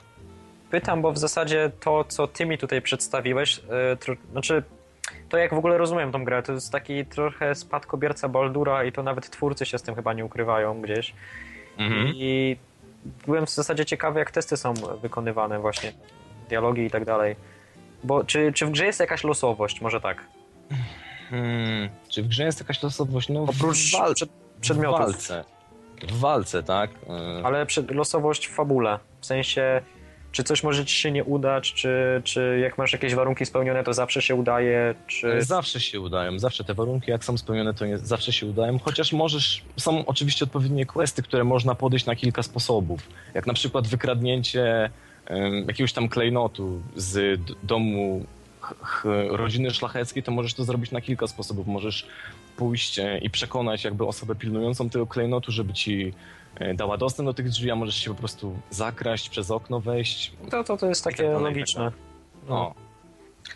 [0.72, 3.62] Pytam, bo w zasadzie to, co ty mi tutaj przedstawiłeś,
[4.00, 4.64] tro, znaczy
[5.36, 9.04] to jak w ogóle rozumiem tą grę, to jest taki trochę spadkobierca Baldura i to
[9.04, 11.14] nawet twórcy się z tym chyba nie ukrywają gdzieś.
[11.78, 12.12] Mhm.
[12.16, 12.58] I
[13.26, 15.94] byłem w zasadzie ciekawy, jak testy są wykonywane właśnie,
[16.50, 17.36] dialogi i tak dalej.
[18.04, 19.82] Bo czy, czy w grze jest jakaś losowość?
[19.82, 20.24] Może tak.
[21.30, 23.30] Hmm, czy w grze jest jakaś losowość?
[23.30, 24.30] No, Oprócz w, wal- przed,
[24.62, 25.00] przedmiotów.
[25.00, 25.44] w walce.
[26.08, 26.90] W walce, tak?
[27.40, 29.00] E, Ale przed, losowość w fabule.
[29.22, 29.82] W sensie,
[30.36, 33.94] czy coś może ci się nie udać, czy, czy jak masz jakieś warunki spełnione, to
[33.94, 35.42] zawsze się udaje, czy...
[35.44, 38.80] Zawsze się udają, zawsze te warunki, jak są spełnione, to nie, zawsze się udają.
[38.80, 43.02] Chociaż możesz, są oczywiście odpowiednie questy, które można podejść na kilka sposobów.
[43.34, 44.90] Jak na przykład wykradnięcie
[45.26, 48.26] em, jakiegoś tam klejnotu z domu
[49.30, 51.68] rodziny szlacheckiej, to możesz to zrobić na kilka sposobów.
[51.68, 52.08] Możesz
[52.58, 56.14] pójść e, i przekonać jakby osobę pilnującą tego klejnotu, żeby ci
[56.56, 60.32] e, dała dostęp do tych drzwi, a możesz się po prostu zakraść, przez okno wejść.
[60.52, 61.92] To, to, to jest tak takie tak logiczne.
[62.48, 62.74] No.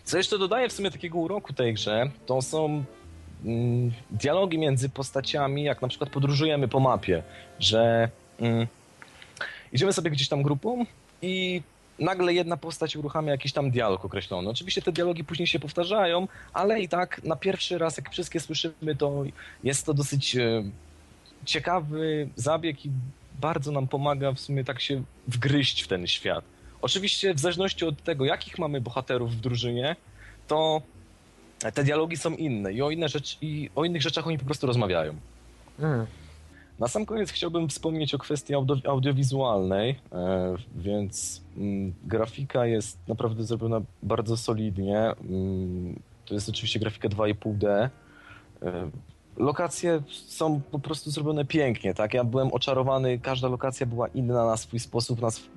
[0.03, 2.83] Co jeszcze dodaje w sumie takiego uroku tej grze, to są
[3.45, 7.23] mm, dialogi między postaciami, jak na przykład podróżujemy po mapie,
[7.59, 8.67] że mm,
[9.73, 10.85] idziemy sobie gdzieś tam grupą
[11.21, 11.61] i
[11.99, 14.49] nagle jedna postać uruchamia jakiś tam dialog określony.
[14.49, 18.95] Oczywiście te dialogi później się powtarzają, ale i tak na pierwszy raz, jak wszystkie słyszymy,
[18.97, 19.23] to
[19.63, 20.63] jest to dosyć e,
[21.45, 22.91] ciekawy zabieg i
[23.41, 26.45] bardzo nam pomaga w sumie tak się wgryźć w ten świat.
[26.81, 29.95] Oczywiście w zależności od tego, jakich mamy bohaterów w drużynie,
[30.47, 30.81] to
[31.73, 34.67] te dialogi są inne i o, inne rzecz, i o innych rzeczach oni po prostu
[34.67, 35.15] rozmawiają.
[35.79, 36.05] Mm.
[36.79, 43.43] Na sam koniec chciałbym wspomnieć o kwestii audio, audiowizualnej, e, więc mm, grafika jest naprawdę
[43.43, 44.99] zrobiona bardzo solidnie.
[44.99, 47.67] Mm, to jest oczywiście grafika 2,5D.
[47.67, 47.89] E,
[49.37, 52.13] lokacje są po prostu zrobione pięknie, tak?
[52.13, 55.49] Ja byłem oczarowany, każda lokacja była inna na swój sposób, na sw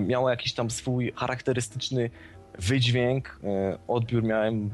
[0.00, 2.10] miała jakiś tam swój charakterystyczny
[2.58, 3.40] wydźwięk.
[3.44, 4.70] E, odbiór miałem.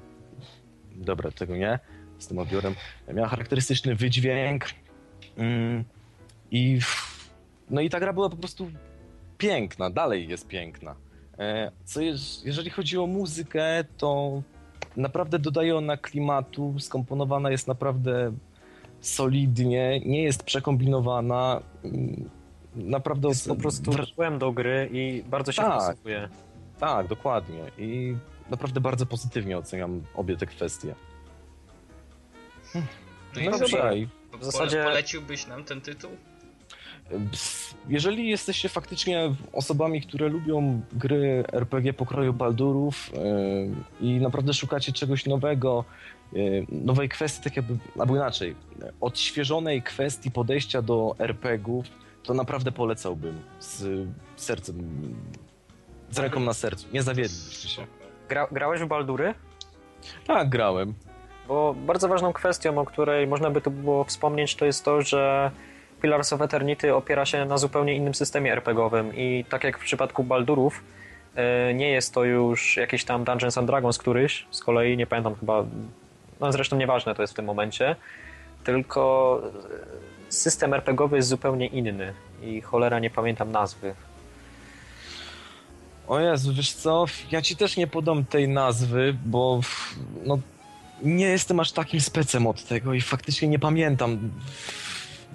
[0.97, 1.79] Dobra, tego nie,
[2.19, 2.75] z tym odbiorem.
[3.15, 4.67] Miała charakterystyczny wydźwięk.
[5.37, 5.85] Mm,
[6.51, 6.79] I,
[7.71, 8.71] no i ta gra była po prostu
[9.39, 10.95] piękna, dalej jest piękna.
[11.39, 14.43] E, co jeż, jeżeli chodzi o muzykę, to
[14.97, 18.33] naprawdę dodaje ona klimatu, skomponowana jest naprawdę
[19.01, 21.61] solidnie, nie jest przekombinowana.
[21.85, 22.31] mm,
[22.75, 25.73] Naprawdę Jest po prostu wr- tłem do gry i bardzo się Tak.
[25.83, 26.29] wpasowuje.
[26.81, 27.61] Tak, dokładnie.
[27.79, 28.17] I
[28.51, 30.95] naprawdę bardzo pozytywnie oceniam obie te kwestie.
[33.35, 33.99] No i No dobrze.
[33.99, 34.07] i
[34.41, 36.11] w zasadzie- Poleciłbyś nam ten tytuł?
[37.89, 43.11] Jeżeli jesteście faktycznie osobami, które lubią gry RPG pokroju Baldurów
[44.01, 45.85] yy, i naprawdę szukacie czegoś nowego,
[46.33, 48.55] yy, nowej kwestii, tak jakby, albo inaczej,
[49.01, 51.87] odświeżonej kwestii podejścia do RPGów,
[52.23, 54.77] to naprawdę polecałbym z sercem,
[56.11, 56.87] z ręką na sercu.
[56.93, 57.87] Nie zawiedlibyście się.
[58.29, 59.35] Gra, grałeś w Baldury?
[60.27, 60.95] Tak, grałem.
[61.49, 65.51] Bo bardzo ważną kwestią, o której można by tu było wspomnieć, to jest to, że
[66.03, 70.25] Pillars of Eternity opiera się na zupełnie innym systemie RPGowym i tak jak w przypadku
[70.25, 70.85] Baldurów,
[71.35, 75.35] e, nie jest to już jakiś tam Dungeons and Dragons któryś, z kolei nie pamiętam
[75.35, 75.65] chyba,
[76.41, 77.97] no zresztą nieważne to jest w tym momencie,
[78.65, 79.43] tylko
[80.29, 83.95] system RPGowy jest zupełnie inny i cholera nie pamiętam nazwy.
[86.09, 89.61] O Jezu, wiesz co, ja ci też nie podam tej nazwy, bo
[90.25, 90.39] no,
[91.03, 94.19] nie jestem aż takim specem od tego i faktycznie nie pamiętam.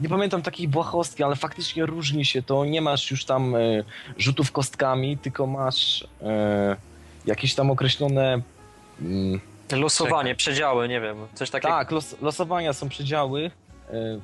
[0.01, 2.65] Nie pamiętam takiej błahostki, ale faktycznie różni się to.
[2.65, 3.59] Nie masz już tam e,
[4.17, 6.75] rzutów kostkami, tylko masz e,
[7.25, 8.41] jakieś tam określone.
[9.01, 9.39] Mm,
[9.71, 11.73] Losowanie, przedziały, nie wiem, coś takiego.
[11.73, 13.51] tak, los, losowania są przedziały.
[13.93, 14.19] e,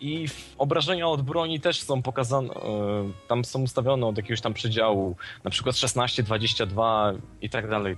[0.00, 2.48] I w- obrażenia od broni też są pokazane,
[3.28, 7.96] tam są ustawione od jakiegoś tam przedziału, na przykład 16, 22 i tak dalej,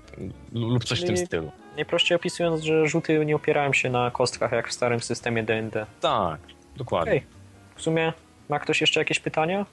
[0.53, 1.53] lub coś w tym stylu.
[1.77, 5.87] Najprościej opisując, że rzuty nie opierają się na kostkach jak w starym systemie D&D.
[6.01, 6.41] Tak,
[6.77, 7.13] dokładnie.
[7.13, 7.27] Okej.
[7.77, 8.13] W sumie
[8.49, 9.67] ma ktoś jeszcze jakieś pytania?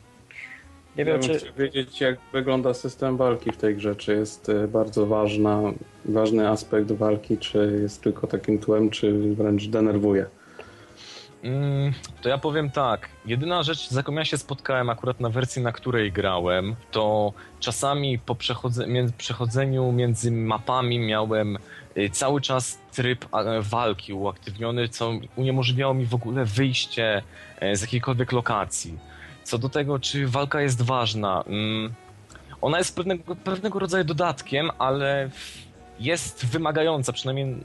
[0.98, 1.54] Nie wiem, bym czy...
[1.58, 3.96] wiedzieć, jak wygląda system walki w tej grze.
[3.96, 5.62] Czy jest y, bardzo ważna,
[6.06, 10.26] ważny aspekt walki, czy jest tylko takim tłem, czy wręcz denerwuje?
[11.44, 13.10] Mm, to ja powiem tak.
[13.26, 18.20] Jedyna rzecz, z jaką ja się spotkałem akurat na wersji, na której grałem, to czasami
[18.20, 18.36] po
[19.18, 21.58] przechodzeniu między mapami miałem
[22.12, 27.22] cały czas tryb a, walki uaktywniony, co uniemożliwiało mi w ogóle wyjście
[27.60, 29.00] e, z jakiejkolwiek lokacji.
[29.44, 31.44] Co do tego, czy walka jest ważna.
[31.48, 31.94] Mm,
[32.62, 35.30] ona jest pewnego, pewnego rodzaju dodatkiem, ale
[36.00, 37.56] jest wymagająca, przynajmniej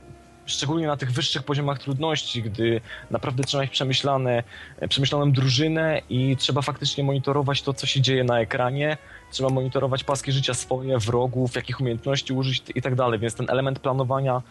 [0.45, 4.43] szczególnie na tych wyższych poziomach trudności, gdy naprawdę trzeba mieć przemyślane,
[4.89, 8.97] przemyślaną drużynę i trzeba faktycznie monitorować to, co się dzieje na ekranie.
[9.31, 13.19] Trzeba monitorować paski życia swoje, wrogów, jakich umiejętności użyć i tak dalej.
[13.19, 14.41] Więc ten element planowania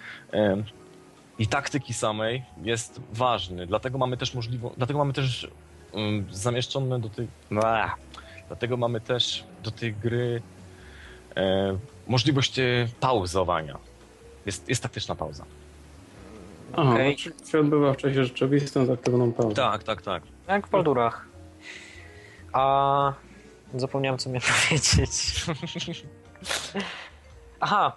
[1.39, 3.67] i taktyki samej jest ważny.
[3.67, 5.49] Dlatego mamy też możliwość, dlatego mamy też
[5.93, 7.29] um, zamieszczone do tej.
[8.49, 10.43] Dlatego mamy też do tej gry
[11.37, 13.79] e, możliwość e, pauzowania.
[14.47, 15.45] Jest, jest taktyczna pauza.
[16.73, 17.17] Aha, okay.
[17.19, 19.55] się odbywa w czasie rzeczywistym z aktywną pauzą.
[19.55, 20.23] Tak, tak, tak.
[20.49, 21.27] Jak w Baldurach.
[22.53, 23.13] A...
[23.75, 25.45] Zapomniałem, co miałem powiedzieć.
[27.61, 27.93] Aha.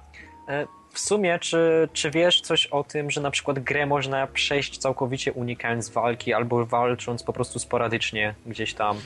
[0.47, 4.77] e, W sumie, czy, czy wiesz coś o tym, że na przykład grę można przejść
[4.77, 8.97] całkowicie unikając walki albo walcząc po prostu sporadycznie gdzieś tam,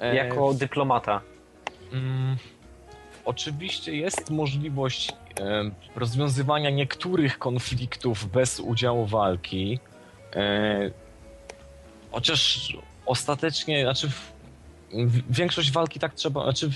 [0.00, 1.20] E, jako dyplomata?
[1.92, 2.36] Mm,
[3.24, 9.78] oczywiście jest możliwość e, rozwiązywania niektórych konfliktów bez udziału walki.
[10.36, 10.90] E,
[12.10, 12.72] chociaż
[13.06, 14.32] ostatecznie, znaczy w,
[15.30, 16.70] większość walki tak trzeba, znaczy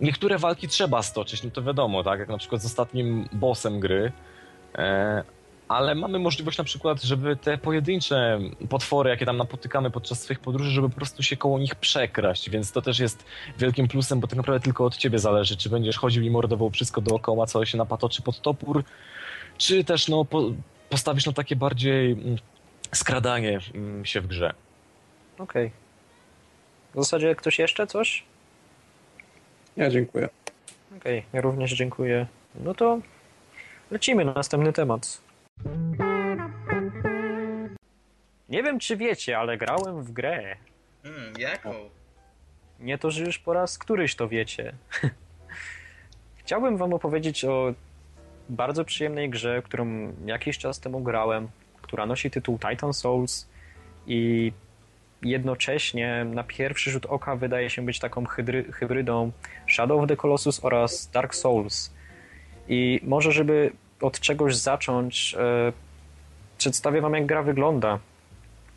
[0.00, 4.12] niektóre walki trzeba stoczyć, no to wiadomo, tak, jak na przykład z ostatnim bossem gry.
[4.74, 5.24] E,
[5.68, 10.70] ale mamy możliwość na przykład, żeby te pojedyncze potwory, jakie tam napotykamy podczas swoich podróży,
[10.70, 13.24] żeby po prostu się koło nich przekraść, więc to też jest
[13.58, 17.00] wielkim plusem, bo tak naprawdę tylko od ciebie zależy, czy będziesz chodził i mordował wszystko
[17.00, 18.84] dookoła, co się napatoczy pod topór,
[19.58, 20.42] czy też no, po,
[20.88, 22.36] postawisz na takie bardziej mm,
[22.92, 24.54] skradanie mm, się w grze.
[25.38, 25.81] Okej.
[26.94, 28.24] W zasadzie ktoś jeszcze coś?
[29.76, 30.28] Ja dziękuję.
[30.96, 32.26] Okej, ja również dziękuję.
[32.54, 33.00] No to
[33.90, 35.20] lecimy na następny temat.
[38.48, 40.56] Nie wiem, czy wiecie, ale grałem w grę.
[41.02, 41.74] Hmm, jaką?
[42.80, 44.74] Nie to, że już po raz któryś to wiecie.
[46.44, 47.74] Chciałbym wam opowiedzieć o
[48.48, 51.48] bardzo przyjemnej grze, którą jakiś czas temu grałem,
[51.82, 53.48] która nosi tytuł Titan Souls
[54.06, 54.52] i
[55.22, 59.32] jednocześnie na pierwszy rzut oka wydaje się być taką hydry, hybrydą
[59.68, 61.92] Shadow of the Colossus oraz Dark Souls.
[62.68, 65.72] I może, żeby od czegoś zacząć, e,
[66.58, 67.98] przedstawię wam, jak gra wygląda.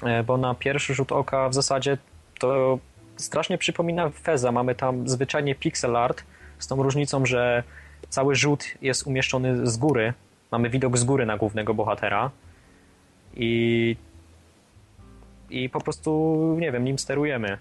[0.03, 1.97] E, bo na pierwszy rzut oka w zasadzie
[2.39, 2.79] to
[3.17, 4.51] strasznie przypomina Feza.
[4.51, 6.23] Mamy tam zwyczajnie pixel art,
[6.59, 7.63] z tą różnicą, że
[8.09, 10.13] cały rzut jest umieszczony z góry.
[10.51, 12.31] Mamy widok z góry na głównego bohatera.
[13.35, 13.95] I,
[15.49, 16.11] i po prostu,
[16.59, 17.57] nie wiem, nim sterujemy.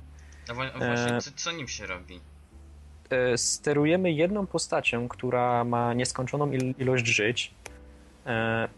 [0.49, 2.20] No właśnie, E, co, co nim się robi?
[3.11, 7.55] E, sterujemy jedną postacią, która ma nieskończoną il- ilość żyć.
[8.27, 8.68] E,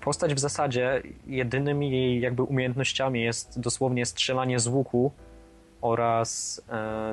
[0.00, 5.12] Postać w zasadzie jedynymi jej jakby umiejętnościami jest dosłownie strzelanie z łuku
[5.80, 6.62] oraz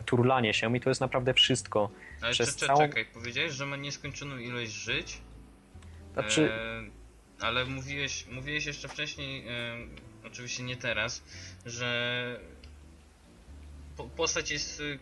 [0.06, 1.89] turlanie się i to jest naprawdę wszystko.
[2.21, 5.21] Ale przez całą- czekaj, powiedziałeś, że ma nieskończoną ilość żyć?
[6.13, 9.52] Znaczy, E, ale mówiłeś, mówiłeś jeszcze wcześniej, e,
[10.36, 11.21] oczywiście nie teraz,
[11.65, 12.39] że
[13.98, 14.80] po, postać jest.
[14.80, 15.00] y,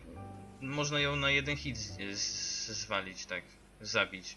[0.60, 3.42] Można ją na jeden hit z, z, zwalić, tak?
[3.80, 4.36] Zabić.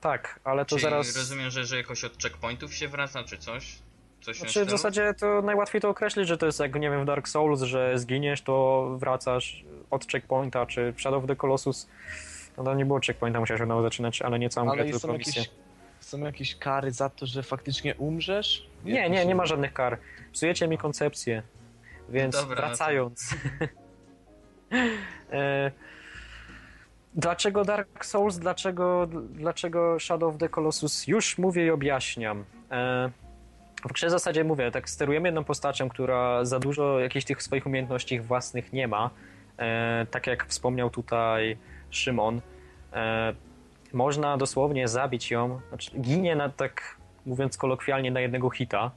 [0.00, 1.16] tak, ale to Czyli zaraz...
[1.16, 3.78] rozumiem, że, że jakoś od checkpointów się wraca, czy coś?
[4.20, 7.06] Coś Znaczy w zasadzie to najłatwiej to określić, że to jest jak, nie wiem, w
[7.06, 11.88] Dark Souls, że zginiesz, to wracasz od checkpointa, czy w Shadow of the Colossus,
[12.56, 15.42] no tam nie było checkpointa, musiałeś od nowa zaczynać, ale nie całą grę, tylko misję.
[15.42, 15.54] jakieś,
[16.12, 18.66] są jakieś kary za to, że faktycznie umrzesz?
[18.84, 19.98] Nie, nie, nie ma żadnych kar.
[20.32, 21.42] Psujecie mi koncepcję.
[22.08, 23.34] Więc Dobra, no wracając.
[25.32, 25.70] e,
[27.14, 28.38] dlaczego Dark Souls?
[28.38, 31.06] Dlaczego, dlaczego Shadow of the Colossus?
[31.06, 32.44] Już mówię i objaśniam.
[32.70, 33.10] E,
[33.88, 37.66] w grze w zasadzie mówię, tak sterujemy jedną postacią, która za dużo jakichś tych swoich
[37.66, 39.10] umiejętności własnych nie ma.
[39.58, 41.56] E, tak jak wspomniał tutaj
[41.90, 42.40] Szymon.
[42.92, 43.34] E,
[43.92, 48.90] można dosłownie zabić ją, znaczy ginie na tak mówiąc kolokwialnie na jednego hita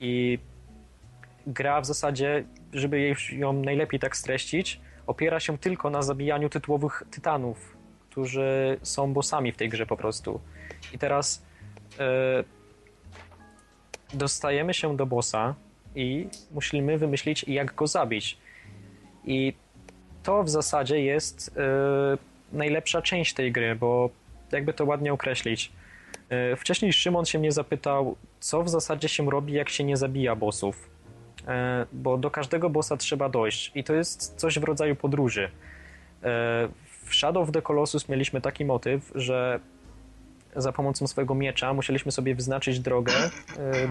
[0.00, 0.38] i
[1.46, 7.76] gra w zasadzie, żeby ją najlepiej tak streścić, opiera się tylko na zabijaniu tytułowych tytanów,
[8.10, 10.40] którzy są bossami w tej grze po prostu.
[10.94, 11.42] I teraz
[11.98, 12.44] e,
[14.14, 15.54] dostajemy się do bossa
[15.94, 18.38] i musimy wymyślić, jak go zabić.
[19.24, 19.52] I
[20.22, 22.18] to w zasadzie jest e,
[22.52, 24.10] najlepsza część tej gry, bo
[24.52, 25.72] jakby to ładnie określić.
[26.28, 30.36] E, Wcześniej Szymon się mnie zapytał, co w zasadzie się robi, jak się nie zabija
[30.36, 30.90] bossów.
[31.48, 35.44] E, Bo do każdego bossa trzeba dojść i to jest coś w rodzaju podróży.
[35.44, 35.48] E,
[37.04, 39.60] W Shadow of the Colossus mieliśmy taki motyw, że
[40.56, 43.12] za pomocą swojego miecza musieliśmy sobie wyznaczyć drogę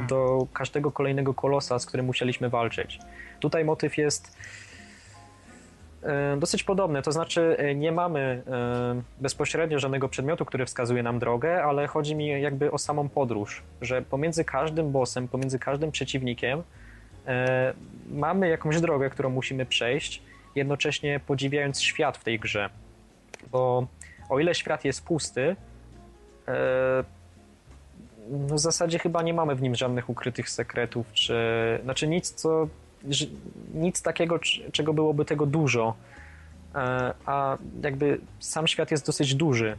[0.07, 2.99] do każdego kolejnego kolosa, z którym musieliśmy walczyć.
[3.39, 4.37] Tutaj motyw jest
[6.37, 11.63] dosyć podobny, to znaczy e, nie mamy e, bezpośrednio żadnego przedmiotu, który wskazuje nam drogę,
[11.63, 16.63] ale chodzi mi jakby o samą podróż, że pomiędzy każdym bossem, pomiędzy każdym przeciwnikiem
[17.27, 17.73] e,
[18.09, 20.21] mamy jakąś drogę, którą musimy przejść,
[20.55, 22.69] jednocześnie podziwiając świat w tej grze.
[23.51, 23.87] Bo
[24.29, 25.55] o ile świat jest pusty,
[26.47, 27.03] e,
[28.29, 31.35] no w zasadzie chyba nie mamy w nim żadnych ukrytych sekretów, czy
[31.83, 32.67] znaczy nic, co
[33.73, 34.39] nic takiego,
[34.71, 35.95] czego byłoby tego dużo.
[36.75, 39.77] E, A jakby sam świat jest dosyć duży.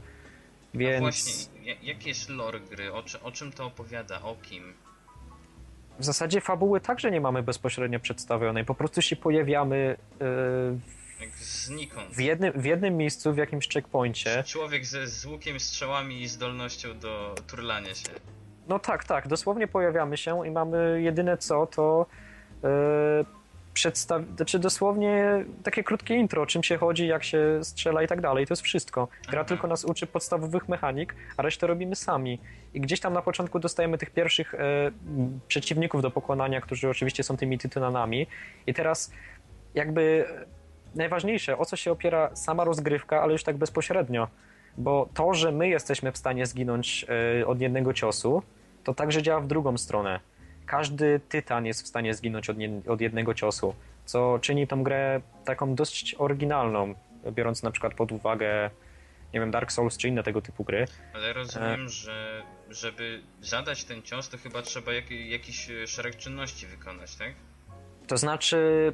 [0.75, 1.33] A Więc właśnie,
[1.65, 2.93] ja- jaki jest lore gry?
[2.93, 4.23] O, o czym to opowiada?
[4.23, 4.75] O kim?
[5.99, 8.65] w zasadzie fabuły także nie mamy bezpośrednio przedstawionej.
[8.65, 10.25] Po prostu się pojawiamy e,
[11.41, 12.11] znikąd.
[12.15, 14.45] w jednym, w jednym miejscu, w jakimś checkpoincie.
[14.47, 18.09] Człowiek ze, z łukiem, strzałami i zdolnością do turlania się.
[18.69, 22.07] No tak, tak, dosłownie pojawiamy się i mamy jedyne co, to
[23.79, 24.23] przedstaw...
[24.37, 28.47] Znaczy dosłownie takie krótkie intro, o czym się chodzi, jak się strzela i tak dalej.
[28.47, 29.09] To jest wszystko.
[29.31, 32.39] Gra tylko nas uczy podstawowych mechanik, a resztę robimy sami.
[32.75, 34.59] I gdzieś tam na początku dostajemy tych pierwszych e,
[35.49, 38.27] przeciwników do pokonania, którzy oczywiście są tymi tytanami.
[38.67, 39.13] I teraz
[39.75, 40.25] jakby
[40.95, 44.29] najważniejsze, o co się opiera sama rozgrywka, ale już tak bezpośrednio.
[44.79, 47.07] Bo to, że my jesteśmy w stanie zginąć
[47.41, 48.43] e, od jednego ciosu,
[48.85, 50.21] to także działa w drugą stronę.
[50.69, 55.21] Każdy tytan jest w stanie zginąć od, nie, od jednego ciosu, co czyni tą grę
[55.45, 56.95] taką dość oryginalną,
[57.31, 58.71] biorąc na przykład pod uwagę,
[59.35, 60.87] nie wiem, Dark Souls czy inne tego typu gry.
[61.15, 66.67] Ale rozumiem, że żeby zadać ten cios, to chyba trzeba jak, jakiś e, szereg czynności
[66.67, 67.33] wykonać, tak?
[68.07, 68.93] To znaczy,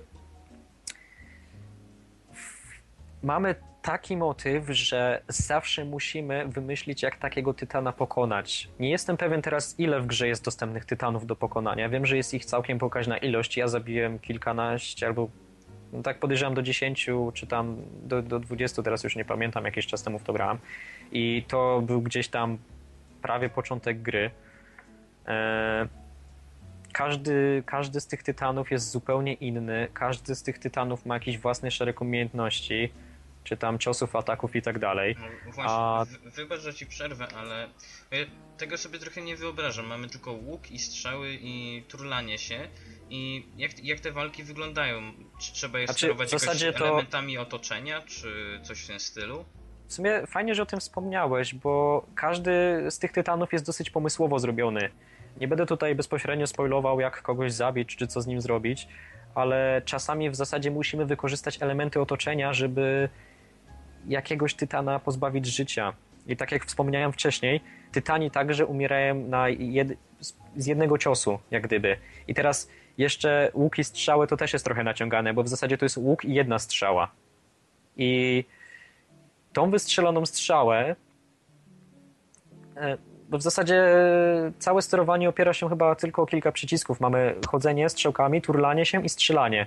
[3.23, 8.69] mamy taki motyw, że zawsze musimy wymyślić, jak takiego tytana pokonać.
[8.81, 11.89] Nie jestem pewien teraz, ile w grze jest dostępnych tytanów do pokonania.
[11.89, 13.57] Wiem, że jest ich całkiem pokaźna ilość.
[13.57, 15.29] Ja zabiłem kilkanaście albo
[15.93, 19.87] no tak podejrzewam do 10 czy tam do, do 20, teraz już nie pamiętam, jakiś
[19.87, 20.59] czas temu w to grałem.
[21.13, 22.59] I to był gdzieś tam
[23.23, 24.31] prawie początek gry.
[25.27, 25.89] Eee,
[26.93, 29.89] każdy, każdy z tych tytanów jest zupełnie inny.
[29.95, 32.93] Każdy z tych tytanów ma jakiś własny szereg umiejętności,
[33.45, 35.17] czy tam ciosów, ataków i tak dalej.
[35.47, 37.69] No właśnie, A- wybacz, że ci przerwę, ale
[38.11, 38.19] ja
[38.59, 39.87] tego sobie trochę nie wyobrażam.
[39.87, 42.69] Mamy tylko łuk i strzały i turlanie się.
[43.11, 45.13] I jak, jak te walki wyglądają?
[45.41, 49.45] Czy trzeba je Znaczy, sterować jakoś to- elementami otoczenia, czy coś w tym stylu?
[49.89, 54.39] W sumie fajnie, że o tym wspomniałeś, bo każdy z tych tytanów jest dosyć pomysłowo
[54.39, 54.91] zrobiony.
[55.41, 58.89] Nie będę tutaj bezpośrednio spoilował, jak kogoś zabić, czy co z nim zrobić,
[59.35, 63.09] ale czasami w zasadzie musimy wykorzystać elementy otoczenia, żeby
[64.09, 65.93] jakiegoś tytana pozbawić życia.
[66.27, 67.61] I tak jak wspomniałem wcześniej,
[67.93, 69.89] tytani także umierają na jed...
[70.57, 71.97] z jednego ciosu, jak gdyby.
[72.29, 75.85] I teraz jeszcze łuk i strzały to też jest trochę naciągane, bo w zasadzie to
[75.85, 77.11] jest łuk i jedna strzała.
[77.97, 78.45] I
[79.53, 80.97] tą wystrzeloną strzałę
[82.77, 83.85] e, bo w zasadzie
[84.59, 87.01] całe sterowanie opiera się chyba tylko o kilka przycisków.
[87.01, 89.67] Mamy chodzenie strzałkami, turlanie się i strzelanie.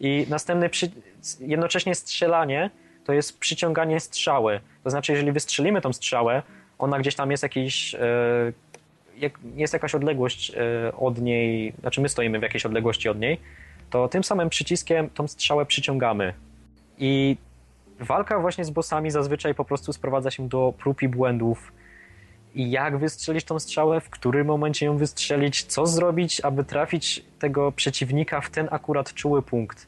[0.00, 0.90] I następny przy...
[1.40, 2.70] jednocześnie strzelanie
[3.06, 4.60] to jest przyciąganie strzały.
[4.84, 6.42] To znaczy, jeżeli wystrzelimy tą strzałę,
[6.78, 7.94] ona gdzieś tam jest jakiś.
[7.94, 8.52] e,
[9.56, 13.40] Jest jakaś odległość e, od niej, znaczy my stoimy w jakiejś odległości od niej,
[13.90, 16.34] to tym samym przyciskiem tą strzałę przyciągamy.
[16.98, 17.36] I
[18.00, 21.72] walka właśnie z bossami zazwyczaj po prostu sprowadza się do prób i błędów.
[22.54, 27.72] I jak wystrzelić tą strzałę, w którym momencie ją wystrzelić, co zrobić, aby trafić tego
[27.72, 29.86] przeciwnika w ten akurat czuły punkt.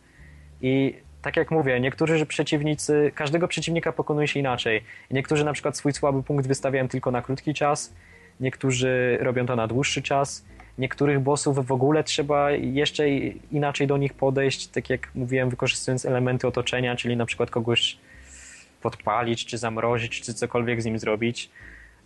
[0.63, 4.83] I tak jak mówię, niektórzy przeciwnicy, każdego przeciwnika pokonuje się inaczej.
[5.11, 7.95] Niektórzy na przykład swój słaby punkt wystawiają tylko na krótki czas,
[8.41, 10.45] niektórzy robią to na dłuższy czas.
[10.79, 13.09] Niektórych bossów w ogóle trzeba jeszcze
[13.53, 17.99] inaczej do nich podejść, tak jak mówiłem, wykorzystując elementy otoczenia, czyli na przykład kogoś
[18.83, 21.51] podpalić, czy zamrozić, czy cokolwiek z nim zrobić.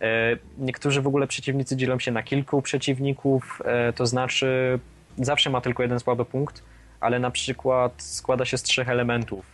[0.01, 4.79] E, Niektórzy w ogóle przeciwnicy dzielą się na kilku przeciwników, e, to znaczy
[5.17, 6.63] zawsze ma tylko jeden słaby punkt,
[7.03, 9.45] ale na przykład składa się z trzech elementów.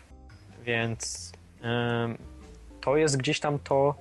[0.66, 1.32] Więc
[2.82, 3.96] to jest gdzieś tam to,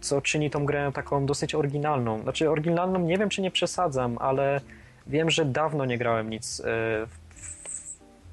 [0.00, 2.22] co czyni tą grę taką dosyć oryginalną.
[2.22, 4.60] Znaczy, oryginalną nie wiem, czy nie przesadzam, ale
[5.06, 6.64] wiem, że dawno nie grałem nic e,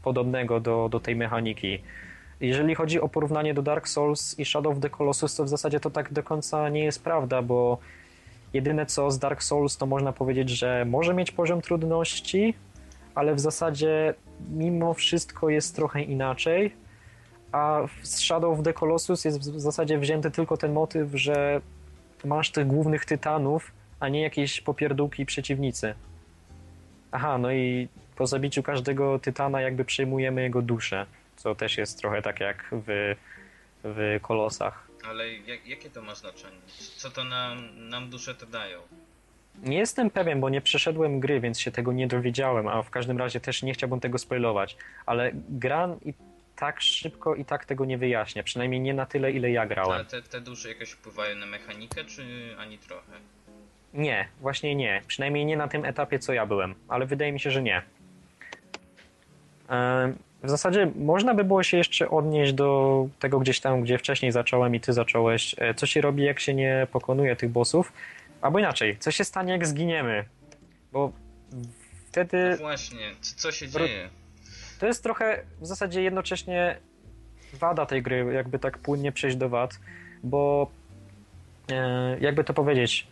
[0.04, 1.80] podobnego do, do tej mechaniki.
[2.41, 5.80] Jeżeli chodzi o porównanie do Dark Souls i Shadow of the Colossus, to w zasadzie
[5.80, 7.78] to tak do końca nie jest prawda, bo
[8.54, 12.54] jedyne co z Dark Souls to można powiedzieć, że może mieć poziom trudności,
[13.20, 14.14] ale w zasadzie
[14.50, 16.74] mimo wszystko jest trochę inaczej.
[17.52, 21.62] A w Shadow of the Colossus jest w zasadzie wzięty tylko ten motyw, że
[22.26, 25.94] masz tych głównych tytanów, a nie jakieś popierdółki przeciwnicy.
[27.12, 31.06] Aha, no i po zabiciu każdego tytana jakby przejmujemy jego duszę,
[31.36, 33.16] co też jest trochę tak jak w,
[33.84, 34.88] w Kolosach.
[35.10, 36.58] Ale jak, jakie to ma znaczenie?
[36.98, 38.80] Co to nam, nam duszę to dają?
[39.63, 43.17] Nie jestem pewien, bo nie przeszedłem gry, więc się tego nie dowiedziałem, a w każdym
[43.17, 46.13] razie też nie chciałbym tego spoilować, ale gra i
[46.56, 49.93] tak szybko i tak tego nie wyjaśnia, przynajmniej nie na tyle, ile ja grałem.
[49.93, 52.24] Ale te, te dusze jakoś wpływają na mechanikę, czy
[52.60, 53.12] ani trochę?
[53.93, 55.02] Nie, właśnie nie.
[55.08, 57.82] Przynajmniej nie na tym etapie, co ja byłem, ale wydaje mi się, że nie.
[60.43, 64.76] W zasadzie można by było się jeszcze odnieść do tego gdzieś tam, gdzie wcześniej zacząłem
[64.76, 65.56] i ty zacząłeś.
[65.58, 67.93] E, Co się robi, jak się nie pokonuje tych bossów?
[68.41, 70.25] Albo inaczej, co się stanie, jak zginiemy?
[70.91, 71.12] Bo
[72.08, 74.10] wtedy No właśnie, co, się dzieje?
[74.80, 76.78] to jest trochę w zasadzie jednocześnie
[77.54, 79.80] wada tej gry, jakby tak płynnie przejść do wad,
[80.23, 80.71] bo
[81.71, 83.08] e, jakby to powiedzieć,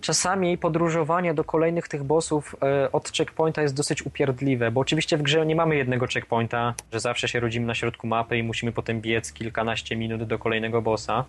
[0.00, 5.22] czasami podróżowanie do kolejnych tych bossów e, od checkpointa jest dosyć upierdliwe, bo oczywiście w
[5.22, 9.00] grze nie mamy jednego checkpointa, że zawsze się rodzimy na środku mapy i musimy potem
[9.00, 11.24] biec kilkanaście minut do kolejnego bossa.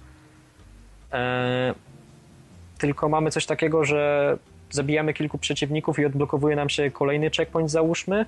[2.78, 4.38] Tylko mamy coś takiego, że
[4.70, 8.26] zabijamy kilku przeciwników i odblokowuje nam się kolejny checkpoint, załóżmy,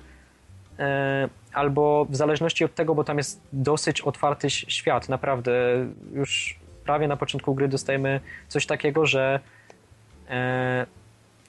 [0.80, 5.52] E, albo w zależności od tego, bo tam jest dosyć otwarty świat, naprawdę
[6.12, 9.40] już prawie na początku gry dostajemy coś takiego, że
[10.30, 10.86] e,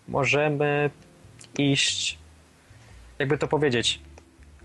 [0.07, 0.89] możemy
[1.57, 2.17] iść,
[3.19, 4.01] jakby to powiedzieć,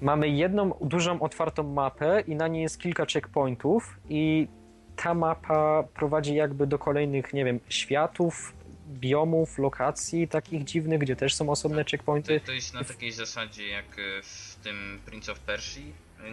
[0.02, 4.48] mamy jedną dużą otwartą mapę i na niej jest kilka checkpointów i
[4.96, 8.52] ta mapa prowadzi jakby do kolejnych, nie wiem, światów,
[8.88, 12.40] biomów, lokacji takich dziwnych, gdzie też są osobne checkpointy.
[12.40, 15.80] To, to jest na takiej zasadzie jak e, w tym Prince of Persia,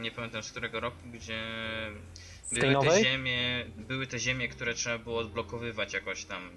[0.02, 1.42] nie pamiętam z którego roku, gdzie
[2.52, 6.50] były te ziemie, były te ziemie, które trzeba było odblokowywać jakoś tam.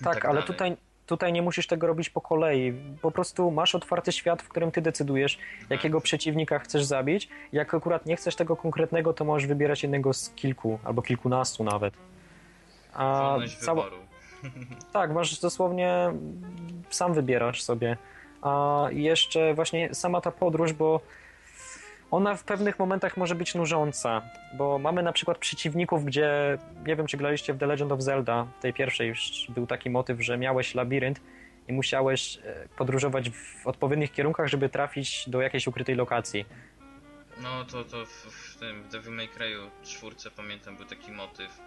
[0.00, 0.46] i Tak, ale dalej.
[0.46, 0.76] tutaj,
[1.06, 2.72] tutaj nie musisz tego robić po kolei.
[3.02, 5.38] Po prostu masz otwarty świat, w którym ty decydujesz,
[5.70, 7.28] jakiego przeciwnika chcesz zabić.
[7.52, 11.94] Jak akurat nie chcesz tego konkretnego, to możesz wybierać jednego z kilku, albo kilkunastu nawet.
[12.94, 13.84] A cała.
[14.92, 16.12] Tak, masz dosłownie
[16.90, 17.96] sam wybierasz sobie.
[18.42, 21.00] A jeszcze właśnie sama ta podróż, bo
[22.10, 24.22] ona w pewnych momentach może być nużąca,
[24.54, 28.46] bo mamy na przykład przeciwników, gdzie nie wiem, czy graliście w The Legend of Zelda,
[28.60, 31.20] tej pierwszej już był taki motyw, że miałeś labirynt
[31.68, 36.44] i musiałeś e, podróżować w odpowiednich kierunkach, żeby trafić do jakiejś ukrytej lokacji.
[37.42, 41.60] No to, to w, w tym w Devil May Cry'u czwórce pamiętam był taki motyw.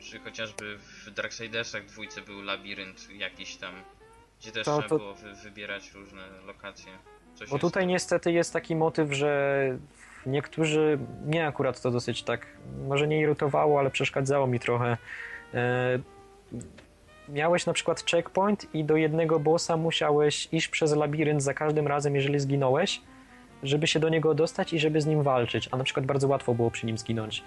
[0.00, 3.74] Czy chociażby w Darksidersach dwójce był labirynt jakiś tam,
[4.40, 6.92] gdzie też To- trzeba to- było wy, wybierać różne lokacje.
[7.34, 9.62] Coś Bo jest- tutaj niestety jest taki motyw, że
[10.26, 12.46] niektórzy, mnie akurat to dosyć tak,
[12.88, 14.96] może nie irytowało, ale przeszkadzało mi trochę.
[15.54, 15.98] E,
[17.28, 22.14] miałeś na przykład checkpoint i do jednego bossa musiałeś iść przez labirynt za każdym razem,
[22.14, 23.00] jeżeli zginąłeś,
[23.62, 26.54] żeby się do niego dostać i żeby z nim walczyć, a na przykład bardzo łatwo
[26.54, 27.44] było przy nim zginąć.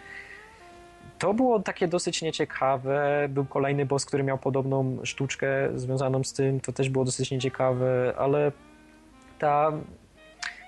[1.20, 3.28] To było takie dosyć nieciekawe.
[3.30, 6.60] Był kolejny boss, który miał podobną sztuczkę związaną z tym.
[6.60, 8.52] To też było dosyć nieciekawe, ale
[9.40, 9.72] ta,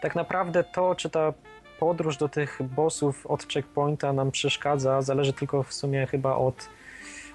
[0.01, 1.33] tak naprawdę to, czy ta
[1.79, 6.69] podróż do tych bossów od checkpointa nam przeszkadza, zależy tylko w sumie chyba od,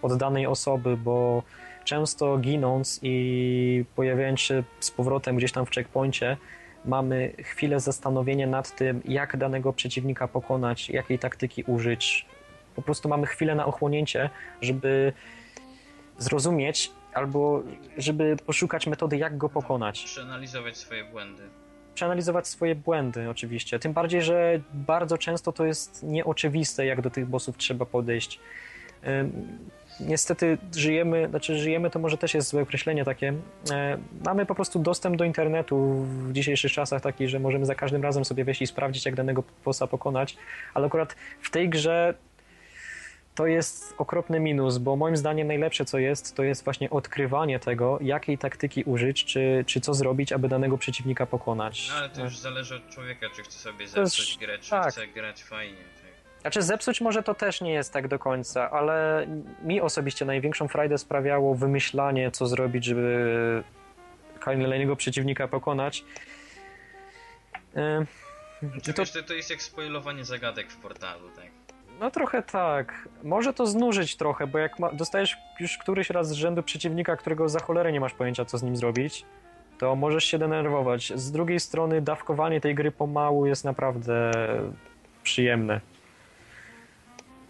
[0.03, 1.43] od danej osoby, bo
[1.85, 6.37] często ginąc i pojawiając się z powrotem gdzieś tam w checkpoincie,
[6.85, 12.27] mamy chwilę zastanowienia nad tym, jak danego przeciwnika pokonać, jakiej taktyki użyć.
[12.77, 14.31] Po prostu mamy chwilę na ochłonięcie,
[14.61, 15.13] żeby
[16.19, 17.63] zrozumieć albo
[17.99, 21.43] żeby poszukać metody, jak go pokonać Przeanalizować swoje błędy.
[21.95, 23.79] przeanalizować swoje błędy oczywiście.
[23.79, 28.41] Tym bardziej, że bardzo często to jest nieoczywiste, jak do tych bossów trzeba podejść.
[30.01, 33.33] Niestety żyjemy, znaczy żyjemy to może też jest złe określenie takie.
[33.71, 38.03] E, Mamy po prostu dostęp do internetu w dzisiejszych czasach taki, że możemy za każdym
[38.03, 40.37] razem sobie wejść i sprawdzić, jak danego bossa pokonać,
[40.75, 42.15] ale akurat w tej grze
[43.35, 47.99] to jest okropny minus, bo moim zdaniem najlepsze co jest, to jest właśnie odkrywanie tego,
[48.01, 51.89] jakiej taktyki użyć, czy, czy co zrobić, aby danego przeciwnika pokonać.
[51.89, 54.71] No ale to już zależy od człowieka, czy chce sobie To jest- zepsuć grę, czy
[54.71, 54.93] tak.
[54.93, 55.77] chce grać fajnie.
[55.77, 56.41] Tak.
[56.41, 59.27] Znaczy zepsuć może to też nie jest tak do końca, ale
[59.63, 63.63] mi osobiście największą frajdę sprawiało wymyślanie, co zrobić, żeby
[64.41, 66.05] kolejnego przeciwnika pokonać.
[67.77, 68.07] Ym,
[68.83, 71.47] Czy I to, wiesz, to, to jest jak spoilowanie zagadek w portalu, tak?
[72.01, 73.09] No trochę tak.
[73.23, 77.49] Może to znużyć trochę, bo jak ma, dostajesz już któryś raz z rzędu przeciwnika, którego
[77.49, 79.25] za cholerę nie masz pojęcia, co z nim zrobić,
[79.79, 81.13] to możesz się denerwować.
[81.15, 84.31] Z drugiej strony dawkowanie tej gry pomału jest naprawdę
[85.23, 85.81] przyjemne.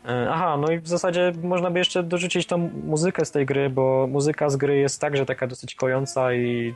[0.09, 3.71] E, Aha, no i w zasadzie można by jeszcze dorzucić tą muzykę z tej gry,
[3.71, 6.75] bo muzyka z gry jest także taka dosyć kojąca i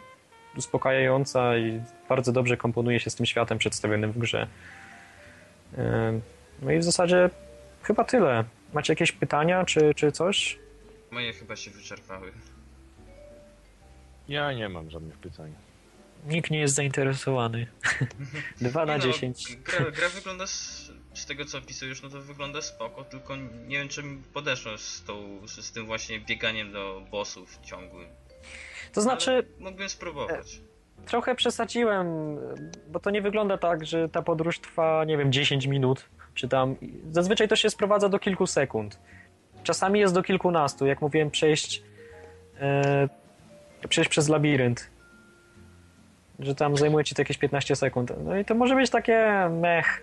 [0.57, 4.47] uspokajająca i bardzo dobrze komponuje się z tym światem przedstawionym w grze.
[5.79, 6.21] E,
[6.63, 7.31] No i w zasadzie
[7.87, 8.45] chyba tyle.
[8.73, 10.59] Macie jakieś pytania czy, czy coś?
[11.11, 12.33] Moje chyba się wyczerpały.
[14.29, 15.55] Ja nie mam żadnych pytań.
[16.27, 17.67] Nikt nie jest zainteresowany.
[18.61, 19.57] Dwa na Nie no, dziesięć.
[19.57, 23.89] Gra, gra wygląda z, z tego co opisujesz, no to wygląda spoko, tylko nie wiem
[23.89, 28.09] czym podeszło z, tą, z, z tym właśnie bieganiem do bossów ciągłym.
[28.93, 30.61] To znaczy, Ale mógłbym spróbować.
[31.07, 32.07] trochę przesadziłem,
[32.89, 36.77] bo to nie wygląda tak, że ta podróż trwa, nie wiem, 10 minut, czy tam.
[37.13, 38.99] Zazwyczaj to się sprowadza do kilku sekund.
[39.63, 41.83] Czasami jest do kilkunastu, jak mówiłem, przejść,
[42.61, 43.09] e,
[43.89, 44.91] przejść przez labirynt.
[46.39, 48.13] Że tam zajmuje ci to jakieś 15 sekund.
[48.25, 50.03] No i to może być takie mech,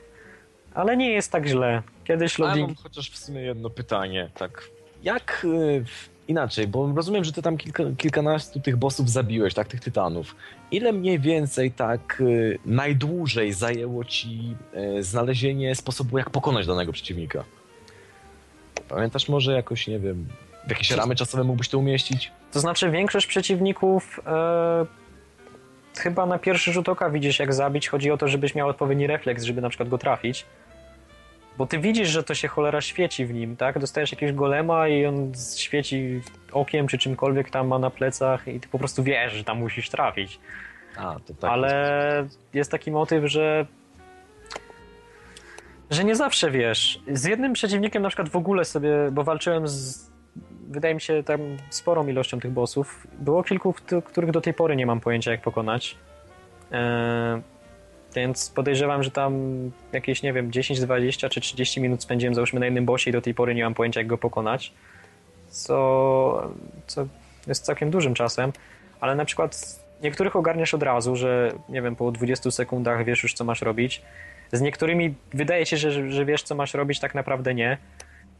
[0.73, 1.81] ale nie jest tak źle.
[2.03, 2.67] Kiedyś loading.
[2.67, 4.63] mam chociaż w sumie jedno pytanie, tak.
[5.03, 5.85] Jak y,
[6.27, 10.35] inaczej, bo rozumiem, że ty tam kilka, kilkanastu tych bossów zabiłeś, tak, tych tytanów.
[10.71, 14.55] Ile mniej więcej tak y, najdłużej zajęło ci
[14.97, 17.43] y, znalezienie sposobu, jak pokonać danego przeciwnika?
[18.89, 20.27] Pamiętasz może jakoś, nie wiem,
[20.67, 22.31] w jakieś ramy czasowe mógłbyś to umieścić?
[22.51, 24.85] To znaczy większość przeciwników e,
[25.97, 27.87] chyba na pierwszy rzut oka widzisz jak zabić.
[27.87, 30.45] Chodzi o to, żebyś miał odpowiedni refleks, żeby na przykład go trafić.
[31.57, 33.79] Bo ty widzisz, że to się cholera świeci w nim, tak?
[33.79, 38.67] Dostajesz jakiegoś golema i on świeci okiem czy czymkolwiek tam ma na plecach i ty
[38.67, 40.39] po prostu wiesz, że tam musisz trafić.
[40.97, 41.51] A, to tak.
[41.51, 43.65] Ale jest taki motyw, że
[45.89, 46.99] że nie zawsze wiesz.
[47.07, 50.13] Z jednym przeciwnikiem na przykład w ogóle sobie, bo walczyłem z
[50.69, 51.39] wydaje mi się tam
[51.69, 53.07] sporą ilością tych bossów.
[53.19, 53.75] Było kilku,
[54.05, 55.97] których do tej pory nie mam pojęcia jak pokonać.
[56.71, 57.41] Eee,
[58.15, 59.41] więc podejrzewam, że tam
[59.93, 63.21] jakieś, nie wiem, 10, 20 czy 30 minut spędziłem załóżmy na jednym bossie i do
[63.21, 64.73] tej pory nie mam pojęcia jak go pokonać.
[65.49, 66.51] Co,
[66.87, 67.07] co
[67.47, 68.53] jest całkiem dużym czasem,
[68.99, 73.33] ale na przykład niektórych ogarniasz od razu, że nie wiem, po 20 sekundach wiesz już
[73.33, 74.01] co masz robić.
[74.51, 77.77] Z niektórymi wydaje się, że, że wiesz co masz robić, tak naprawdę nie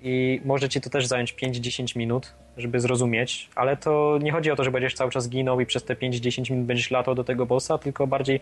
[0.03, 4.55] i może ci to też zająć 5-10 minut, żeby zrozumieć, ale to nie chodzi o
[4.55, 7.45] to, że będziesz cały czas ginął i przez te 5-10 minut będziesz latał do tego
[7.45, 8.39] bossa, tylko bardziej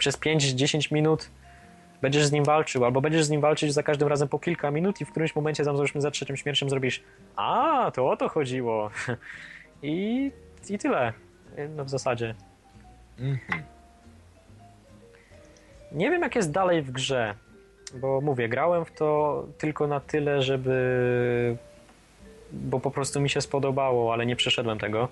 [0.00, 1.30] przez 5-10 minut
[2.02, 5.00] będziesz z nim walczył, albo będziesz z nim walczyć za każdym razem po kilka minut
[5.00, 7.02] i w którymś momencie, tam załóżmy za trzecim śmiercią zrobisz
[7.36, 8.90] a, to o to chodziło.
[9.82, 10.30] I,
[10.68, 11.12] i tyle.
[11.76, 12.34] No w zasadzie.
[13.18, 13.62] Mhm.
[15.92, 17.34] Nie wiem, jak jest dalej w grze.
[17.94, 21.56] Bo mówię, grałem w to tylko na tyle, żeby.
[22.52, 25.08] Bo po prostu mi się spodobało, ale nie przeszedłem tego.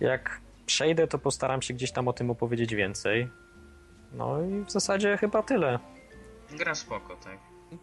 [0.00, 3.28] Jak przejdę, to postaram się gdzieś tam o tym opowiedzieć więcej.
[4.16, 5.78] No i w zasadzie chyba tyle.
[6.58, 7.38] Gra spoko, tak.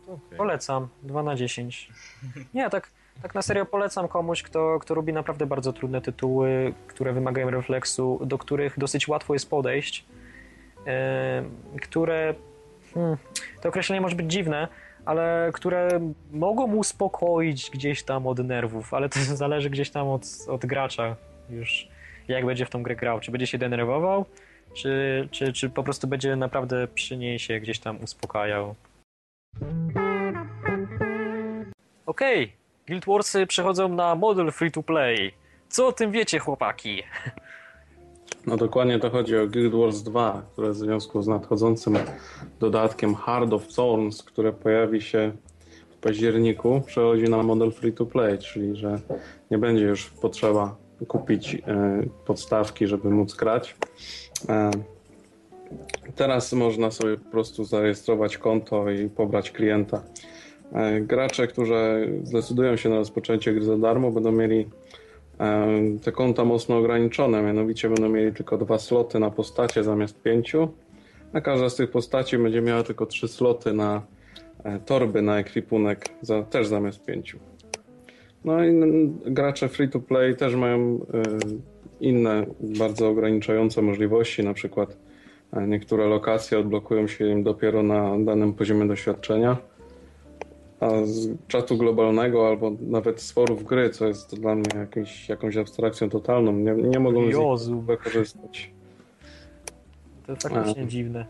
[0.08, 0.38] No okay.
[0.38, 1.90] Polecam, 2 na 10.
[2.54, 7.14] Nie, tak, tak na serio polecam komuś, kto, kto lubi naprawdę bardzo trudne tytuły, które
[7.14, 10.06] wymagają refleksu, do których dosyć łatwo jest podejść,
[10.86, 12.36] yy, które
[12.94, 13.18] hmm,
[13.62, 14.68] to określenie może być dziwne,
[15.06, 20.66] ale które mogą uspokoić gdzieś tam od nerwów, ale to zależy gdzieś tam od, od
[20.66, 21.16] gracza
[21.50, 21.88] już,
[22.28, 23.20] jak będzie w tą grę grał.
[23.20, 24.26] Czy będzie się denerwował,
[24.74, 28.76] czy, czy, czy po prostu będzie naprawdę przy się gdzieś tam uspokajał.
[32.05, 32.49] Okej, okay.
[32.88, 35.32] Guild Warsy przechodzą na model free to play.
[35.69, 37.03] Co o tym wiecie, chłopaki?
[38.47, 41.97] No dokładnie to chodzi o Guild Wars 2, które w związku z nadchodzącym
[42.59, 45.32] dodatkiem Hard of Thorns, które pojawi się
[45.89, 48.99] w październiku, przechodzi na model free to play, czyli że
[49.51, 50.76] nie będzie już potrzeba
[51.07, 51.59] kupić e,
[52.26, 53.76] podstawki, żeby móc grać.
[54.50, 54.72] E,
[56.16, 60.04] teraz można sobie po prostu zarejestrować konto i pobrać klienta.
[60.74, 64.70] E, gracze, którzy zdecydują się na rozpoczęcie gry za darmo, będą mieli
[66.04, 70.68] te konta mocno ograniczone, mianowicie będą mieli tylko dwa sloty na postacie zamiast pięciu,
[71.34, 74.02] a każda z tych postaci będzie miała tylko trzy sloty na
[74.64, 77.39] e, torby na ekwipunek za, też zamiast pięciu.
[78.46, 78.74] No i
[79.26, 81.24] gracze free to play też mają e,
[82.04, 84.97] inne bardzo ograniczające możliwości, na przykład
[85.54, 89.58] e, niektóre lokacje odblokują się im dopiero na danym poziomie doświadczenia
[90.84, 95.58] a z czatu globalnego albo nawet z forów gry, co jest dla mnie jakimś, jakąś
[95.58, 98.72] abstrakcją totalną, nie, nie mogą z nich wykorzystać.
[100.28, 101.26] To faktycznie a, dziwne.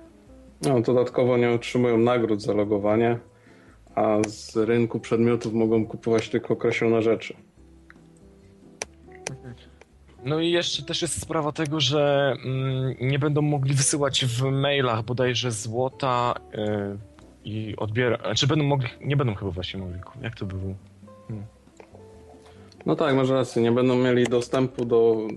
[0.61, 3.19] No, dodatkowo nie otrzymują nagród za logowanie,
[3.95, 7.36] a z rynku przedmiotów mogą kupować tylko określone rzeczy.
[10.26, 15.03] No i jeszcze też jest sprawa tego, że mm, nie będą mogli wysyłać w mailach
[15.03, 16.97] bodajże złota, yy,
[17.45, 18.17] i odbiera.
[18.17, 18.88] Czy znaczy będą mogli.
[19.01, 19.99] Nie będą chyba właśnie mogli.
[20.21, 20.74] Jak to by było?
[21.28, 21.45] Hmm.
[22.86, 23.61] No tak, masz rację.
[23.61, 25.28] Nie będą mieli dostępu do,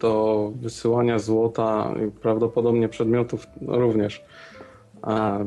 [0.00, 4.24] do wysyłania złota i prawdopodobnie przedmiotów również.
[5.02, 5.38] A,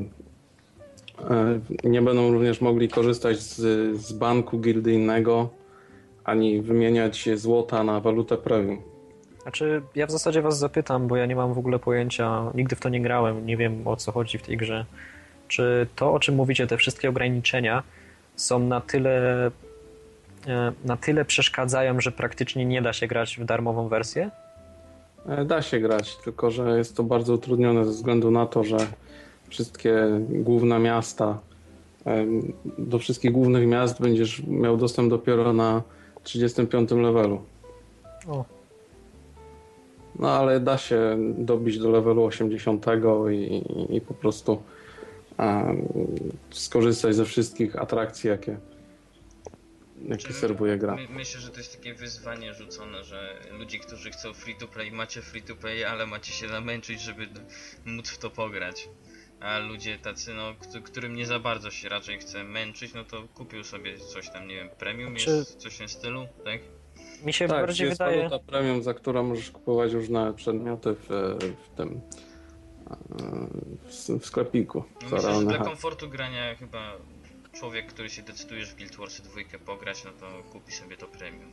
[1.84, 3.56] nie będą również mogli korzystać z,
[4.02, 5.50] z banku gildyjnego
[6.28, 8.82] ani wymieniać złota na walutę premium.
[9.42, 12.80] Znaczy, ja w zasadzie was zapytam, bo ja nie mam w ogóle pojęcia, nigdy w
[12.80, 14.86] to nie grałem, nie wiem o co chodzi w tej grze.
[15.48, 17.84] Czy to, o czym mówicie, te wszystkie ograniczenia
[18.36, 19.46] są na tyle,
[20.48, 24.32] e, na tyle przeszkadzają, że praktycznie nie da się grać w darmową wersję?
[25.28, 28.78] E, da się grać, tylko że jest to bardzo utrudnione ze względu na to, że
[29.50, 31.40] wszystkie główne miasta,
[32.78, 35.82] do wszystkich głównych miast będziesz miał dostęp dopiero na
[36.28, 37.42] 35 levelu.
[38.28, 38.46] O.
[40.20, 42.86] No ale da się dobić do levelu 80
[43.32, 44.64] i, i po prostu
[46.52, 48.58] skorzystać ze wszystkich atrakcji, jakie,
[50.08, 50.96] jakie serwuje gra.
[50.96, 54.92] My, myślę, że to jest takie wyzwanie rzucone, że ludzie, którzy chcą free to play,
[54.92, 57.28] macie free to play, ale macie się namęczyć, żeby
[57.86, 58.90] móc w to pograć.
[59.40, 63.64] A ludzie tacy, no, którym nie za bardzo się raczej chce męczyć, no to kupił
[63.64, 65.30] sobie coś tam, nie wiem, premium Czy...
[65.32, 66.62] jest, coś w tym stylu, tak?
[67.24, 68.18] Mi się tak, bardziej jest wydaje...
[68.18, 72.02] waluta premium, za którą możesz kupować różne przedmioty w, w tym
[74.20, 74.84] w, sklepiku.
[75.02, 76.92] No myślę, że dla komfortu grania chyba
[77.54, 81.52] człowiek, który się decyduje w Guild Wars 2 pograć, no to kupi sobie to premium.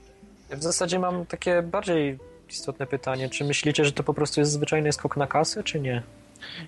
[0.51, 2.19] w zasadzie mam takie bardziej
[2.51, 3.29] istotne pytanie.
[3.29, 6.03] Czy myślicie, że to po prostu jest zwyczajny skok na kasę, czy nie?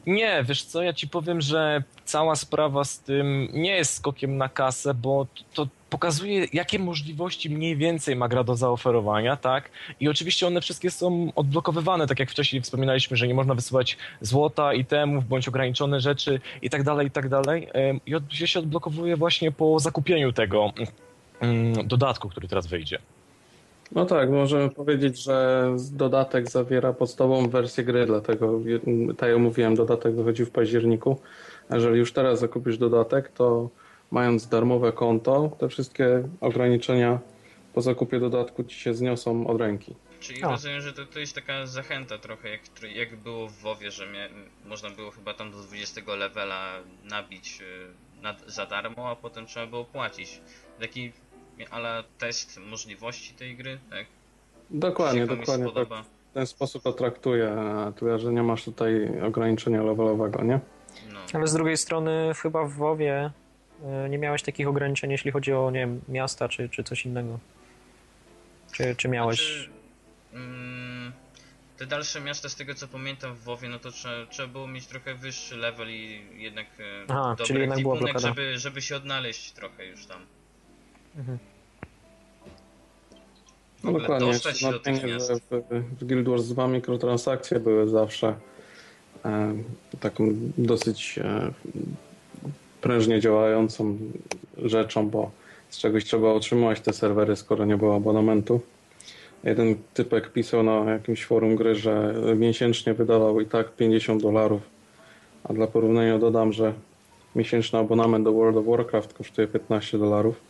[0.06, 4.48] Nie, wiesz co, ja ci powiem, że cała sprawa z tym nie jest skokiem na
[4.48, 9.70] kasę, bo to pokazuje, jakie możliwości mniej więcej ma gra do zaoferowania, tak?
[10.00, 14.74] I oczywiście one wszystkie są odblokowywane, tak jak wcześniej wspominaliśmy, że nie można wysyłać złota,
[14.74, 17.68] itemów, bądź ograniczone rzeczy i tak dalej, i tak dalej.
[18.06, 20.72] I się odblokowuje właśnie po zakupieniu tego
[21.40, 22.98] mm, dodatku, który teraz wyjdzie.
[23.92, 28.60] No tak, możemy powiedzieć, że dodatek zawiera podstawową wersję gry, dlatego,
[29.16, 31.20] tak jak mówiłem, dodatek wychodzi w październiku.
[31.70, 33.70] Jeżeli już teraz zakupisz dodatek, to
[34.10, 37.18] mając darmowe konto, te wszystkie ograniczenia
[37.74, 39.94] po zakupie dodatku ci się zniosą od ręki.
[40.20, 42.60] Czyli rozumiem, że to, to jest taka zachęta trochę, jak,
[42.94, 44.28] jak było w WoWie, że mia,
[44.64, 46.72] można było chyba tam do 20 levela
[47.04, 50.40] nabić y, na, za darmo, a potem trzeba było płacić.
[50.80, 51.12] Taki
[51.70, 54.06] ale test możliwości tej gry, tak?
[54.70, 55.72] Dokładnie, dokładnie.
[55.72, 55.88] Tak.
[56.30, 57.56] W ten sposób to traktuję,
[58.16, 60.60] że nie masz tutaj ograniczenia levelowego, nie?
[61.12, 61.20] No.
[61.32, 63.30] Ale z drugiej strony chyba w WoWie
[63.84, 67.38] e, nie miałeś takich ograniczeń, jeśli chodzi o, nie wiem, miasta czy, czy coś innego.
[68.72, 69.38] Czy, czy miałeś...
[69.38, 69.70] Znaczy,
[70.32, 71.12] mm,
[71.76, 74.86] te dalsze miasta, z tego co pamiętam w WoWie, no to trzeba, trzeba było mieć
[74.86, 79.52] trochę wyższy level i jednak e, Aha, dobry czyli jednak było żeby, żeby się odnaleźć
[79.52, 80.20] trochę już tam.
[81.16, 81.38] Mhm.
[83.84, 84.34] No dokładnie.
[84.34, 85.62] Znaczenie, że w,
[86.00, 88.34] w Guild Wars 2 mikrotransakcje były zawsze
[89.24, 89.54] e,
[90.00, 91.52] taką dosyć e,
[92.80, 93.98] prężnie działającą
[94.62, 95.30] rzeczą, bo
[95.68, 98.60] z czegoś trzeba otrzymać te serwery, skoro nie było abonamentu.
[99.44, 104.62] Jeden typek pisał na jakimś forum gry, że miesięcznie wydawał i tak 50 dolarów,
[105.44, 106.72] a dla porównania dodam, że
[107.36, 110.40] miesięczny abonament do World of Warcraft kosztuje 15 dolarów.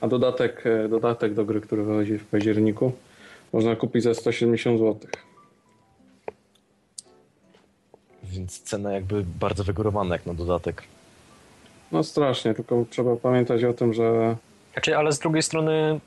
[0.00, 2.92] A dodatek, e, dodatek do gry, który wychodzi w październiku,
[3.52, 5.10] można kupić za 170 zł.
[8.22, 10.82] Więc cena jakby bardzo wygórowana jak na dodatek.
[11.92, 14.36] No strasznie, tylko trzeba pamiętać o tym, że...
[14.72, 16.00] Znaczy, ale z drugiej strony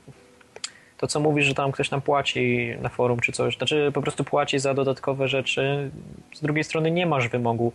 [0.98, 4.24] to co mówisz, że tam ktoś nam płaci na forum czy coś, znaczy po prostu
[4.24, 5.90] płaci za dodatkowe rzeczy,
[6.34, 7.72] z drugiej strony nie masz wymogu,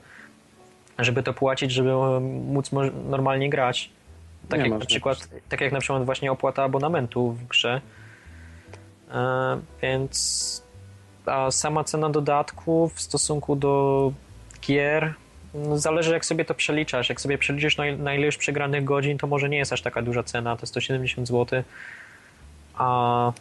[1.00, 1.92] żeby to płacić, żeby
[2.22, 2.72] móc
[3.10, 3.90] normalnie grać.
[4.50, 7.82] Tak jak, na przykład, tak jak na przykład właśnie opłata abonamentu w grze.
[9.12, 10.64] E, więc
[11.26, 14.12] a sama cena dodatku w stosunku do
[14.62, 15.14] gier
[15.54, 17.10] no zależy jak sobie to przeliczasz.
[17.10, 20.02] Jak sobie przeliczysz na, na ile już przegranych godzin, to może nie jest aż taka
[20.02, 21.64] duża cena, to 170 zł.
[22.76, 23.32] A,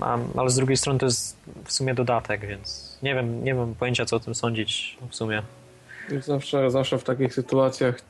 [0.00, 3.74] a, ale z drugiej strony to jest w sumie dodatek, więc nie wiem, nie mam
[3.74, 5.42] pojęcia co o tym sądzić w sumie.
[6.20, 8.00] Zawsze, zawsze w takich sytuacjach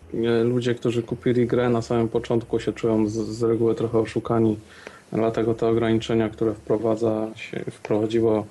[0.45, 4.59] ludzie, którzy kupili grę na samym początku się czują z, z reguły trochę oszukani.
[5.13, 8.47] Dlatego te ograniczenia, które wprowadza się, wprowadziło,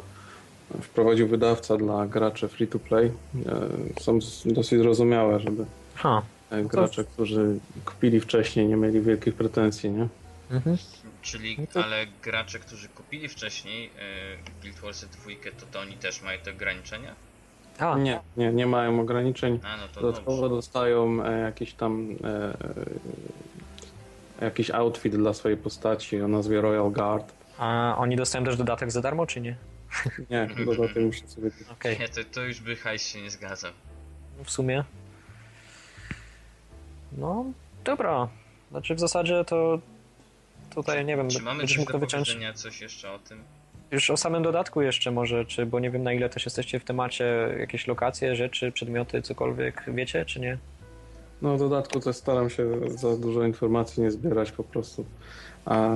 [0.82, 5.66] wprowadził wydawca dla graczy free to play e, są dosyć zrozumiałe, żeby
[5.96, 6.22] ha,
[6.52, 7.12] e, no gracze, to...
[7.12, 10.08] którzy kupili wcześniej nie mieli wielkich pretensji, nie?
[10.52, 10.78] Mhm.
[11.22, 11.84] Czyli, no to...
[11.84, 16.52] ale gracze, którzy kupili wcześniej e, Guild Wars 2, to, to oni też mają te
[16.52, 17.16] ograniczenia?
[17.80, 17.98] A.
[17.98, 19.60] Nie, nie, nie mają ograniczeń.
[19.64, 20.56] A, no Dodatkowo dobrze.
[20.56, 22.58] dostają e, jakiś tam e,
[24.46, 27.34] jakiś outfit dla swojej postaci o nazwie Royal Guard.
[27.58, 29.56] A oni dostają też dodatek za darmo, czy nie?
[30.30, 31.98] Nie, dodatek muszę sobie okay.
[32.00, 33.72] Nie, to, to już by hajs się nie zgadzał.
[34.38, 34.84] No w sumie.
[37.18, 37.46] No,
[37.84, 38.28] dobra.
[38.72, 39.80] Znaczy w zasadzie to
[40.76, 43.44] tutaj, nie wiem, czy mamy coś do powiedzenia, coś jeszcze o tym?
[43.96, 46.84] Już o samym dodatku jeszcze może, czy, bo nie wiem na ile też jesteście w
[46.84, 50.58] temacie, jakieś lokacje, rzeczy, przedmioty, cokolwiek wiecie, czy nie?
[51.42, 55.06] No w dodatku też staram się za dużo informacji nie zbierać po prostu.
[55.66, 55.90] A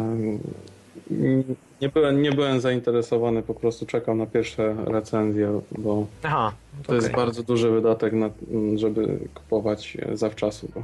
[1.81, 6.95] nie byłem, nie byłem zainteresowany, po prostu czekam na pierwsze recenzje, bo Aha, to, okay.
[6.95, 8.29] jest bardzo duży wydatek, na,
[8.75, 10.83] żeby kupować zawczasu, bo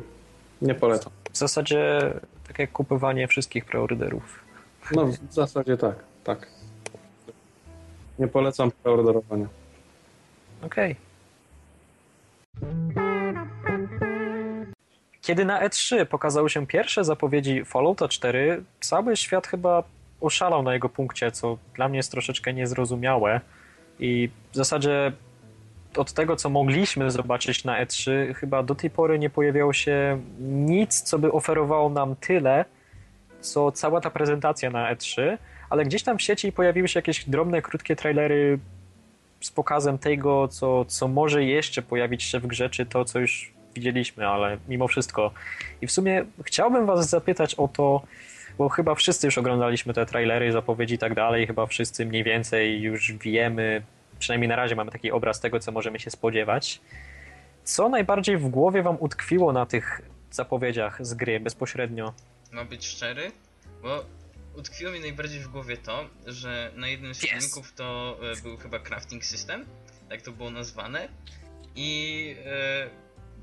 [0.61, 1.11] nie polecam.
[1.32, 2.13] W zasadzie
[2.47, 4.39] tak jak kupowanie wszystkich preorderów.
[4.95, 6.55] No w zasadzie tak, tak.
[8.20, 9.47] Nie polecam preorderowania.
[10.61, 10.91] Okej.
[10.91, 11.05] Okay.
[15.22, 19.84] Kiedy na E3 pokazały się pierwsze zapowiedzi Fallouta 4, cały świat chyba
[20.22, 23.41] oszalał na jego punkcie, co dla mnie jest troszeczkę niezrozumiałe.
[23.99, 25.11] I w zasadzie
[25.97, 31.01] od tego, co mogliśmy zobaczyć na E3, chyba do tej pory nie pojawiało się nic,
[31.01, 32.66] co by oferowało nam tyle,
[33.41, 35.38] co cała ta prezentacja na E3
[35.70, 38.59] ale gdzieś tam w sieci pojawiły się jakieś drobne, krótkie trailery
[39.41, 43.53] z pokazem tego, co, co może jeszcze pojawić się w grze, czy to, co już
[43.76, 45.32] widzieliśmy, ale mimo wszystko.
[45.82, 48.01] I w sumie chciałbym was zapytać o to,
[48.57, 52.82] bo chyba wszyscy już oglądaliśmy te trailery, zapowiedzi i tak dalej, chyba wszyscy mniej więcej
[52.82, 53.82] już wiemy,
[54.20, 56.82] przynajmniej na razie mamy taki obraz tego, co możemy się spodziewać.
[57.63, 60.01] Co najbardziej w głowie wam utkwiło na tych
[60.32, 62.13] zapowiedziach z gry bezpośrednio?
[62.51, 63.32] Ma być szczery,
[63.82, 64.05] bo
[64.58, 68.80] utkwiło mi najbardziej w głowie to, że na jednym z filmików to e, był chyba
[68.80, 69.66] crafting system,
[70.10, 71.10] tak to było nazwane
[71.76, 72.89] i e,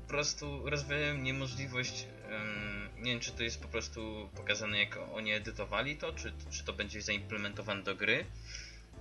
[0.01, 5.31] po prostu rozwijałem niemożliwość, em, nie wiem czy to jest po prostu pokazane jak oni
[5.31, 8.25] edytowali to, czy, czy to będzie zaimplementowane do gry,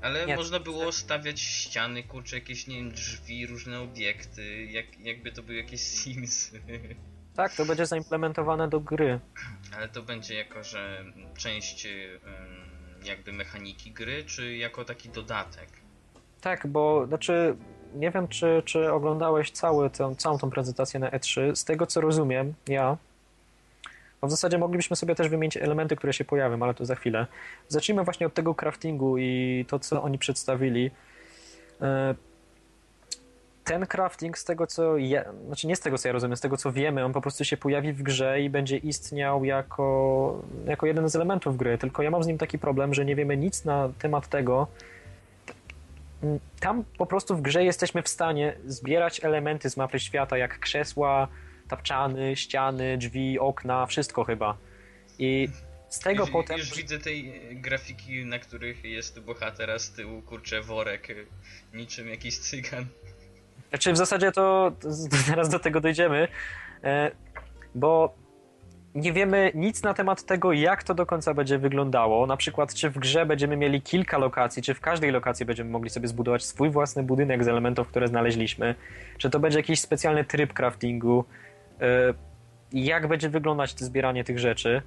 [0.01, 0.37] ale Nie.
[0.37, 5.59] można było stawiać ściany, kurczę, jakieś nie wiem, drzwi, różne obiekty, jak, jakby to były
[5.59, 6.51] jakieś Sims.
[7.37, 9.21] Tak, to będzie zaimplementowane do gry.
[9.77, 11.05] Ale to będzie jako, że
[11.37, 12.23] część ym,
[13.05, 15.69] jakby mechaniki gry, czy jako taki dodatek?
[16.41, 17.57] Tak, bo znaczy
[17.95, 21.55] nie wiem, czy, czy oglądałeś cały tę, całą tą prezentację na E3.
[21.55, 22.97] Z tego co rozumiem, ja.
[24.23, 27.27] W zasadzie moglibyśmy sobie też wymienić elementy, które się pojawią, ale to za chwilę.
[27.69, 30.91] Zacznijmy właśnie od tego craftingu i to, co oni przedstawili.
[33.65, 36.57] Ten crafting, z tego co ja, znaczy nie z tego co ja rozumiem, z tego
[36.57, 41.09] co wiemy, on po prostu się pojawi w grze i będzie istniał jako, jako jeden
[41.09, 41.79] z elementów gry.
[41.79, 44.69] Tylko ja mam z nim taki problem, że nie wiemy nic na temat tego,
[46.61, 51.29] tam po prostu w grze jesteśmy w stanie zbierać elementy z mapy świata, jak krzesła,
[51.69, 54.57] tapczany, ściany, drzwi, okna, wszystko chyba.
[55.19, 55.49] I
[55.89, 56.59] z tego już, potem.
[56.59, 61.09] Już widzę tej grafiki, na których jest bohater, a z tyłu kurczę worek,
[61.75, 62.87] niczym jakiś cygan.
[63.73, 64.73] Znaczy w zasadzie to
[65.29, 66.29] zaraz do tego dojdziemy,
[66.85, 67.11] e,
[67.75, 68.15] bo
[68.95, 72.27] nie wiemy nic na temat tego, jak to do końca będzie wyglądało.
[72.27, 75.91] Na przykład, czy w grze będziemy mieli kilka lokacji, czy w każdej lokacji będziemy mogli
[75.91, 78.75] sobie zbudować swój własny budynek z elementów, które znaleźliśmy.
[79.19, 81.25] Czy to będzie jakiś specjalny tryb craftingu.
[81.81, 82.15] e,
[82.73, 84.83] Jak będzie wyglądać to zbieranie tych rzeczy.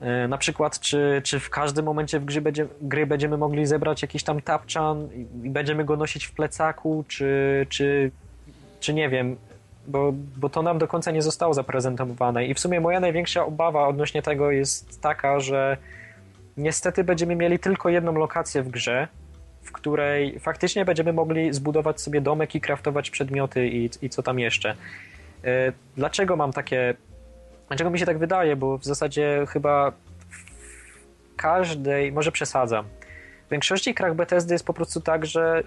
[0.00, 4.02] E, Na przykład, czy, czy w każdym momencie w grze będzie, gry będziemy mogli zebrać
[4.02, 8.10] jakiś tam tapczan i i będziemy go nosić w plecaku, czy, czy,
[8.80, 9.36] czy nie wiem,
[9.86, 12.46] bo, bo to nam do końca nie zostało zaprezentowane.
[12.46, 15.76] I w sumie moja największa obawa odnośnie tego jest taka, że
[16.56, 19.08] niestety będziemy mieli tylko jedną lokację w grze,
[19.62, 24.38] w której faktycznie będziemy mogli zbudować sobie domek i kraftować przedmioty i, i co tam
[24.38, 24.76] jeszcze.
[25.44, 26.94] E, Dlaczego mam takie.
[27.70, 28.56] Dlaczego mi się tak wydaje?
[28.56, 32.12] Bo w zasadzie chyba w każdej.
[32.12, 32.84] Może przesadzam.
[33.46, 35.62] W większości krach Bethesdy jest po prostu tak, że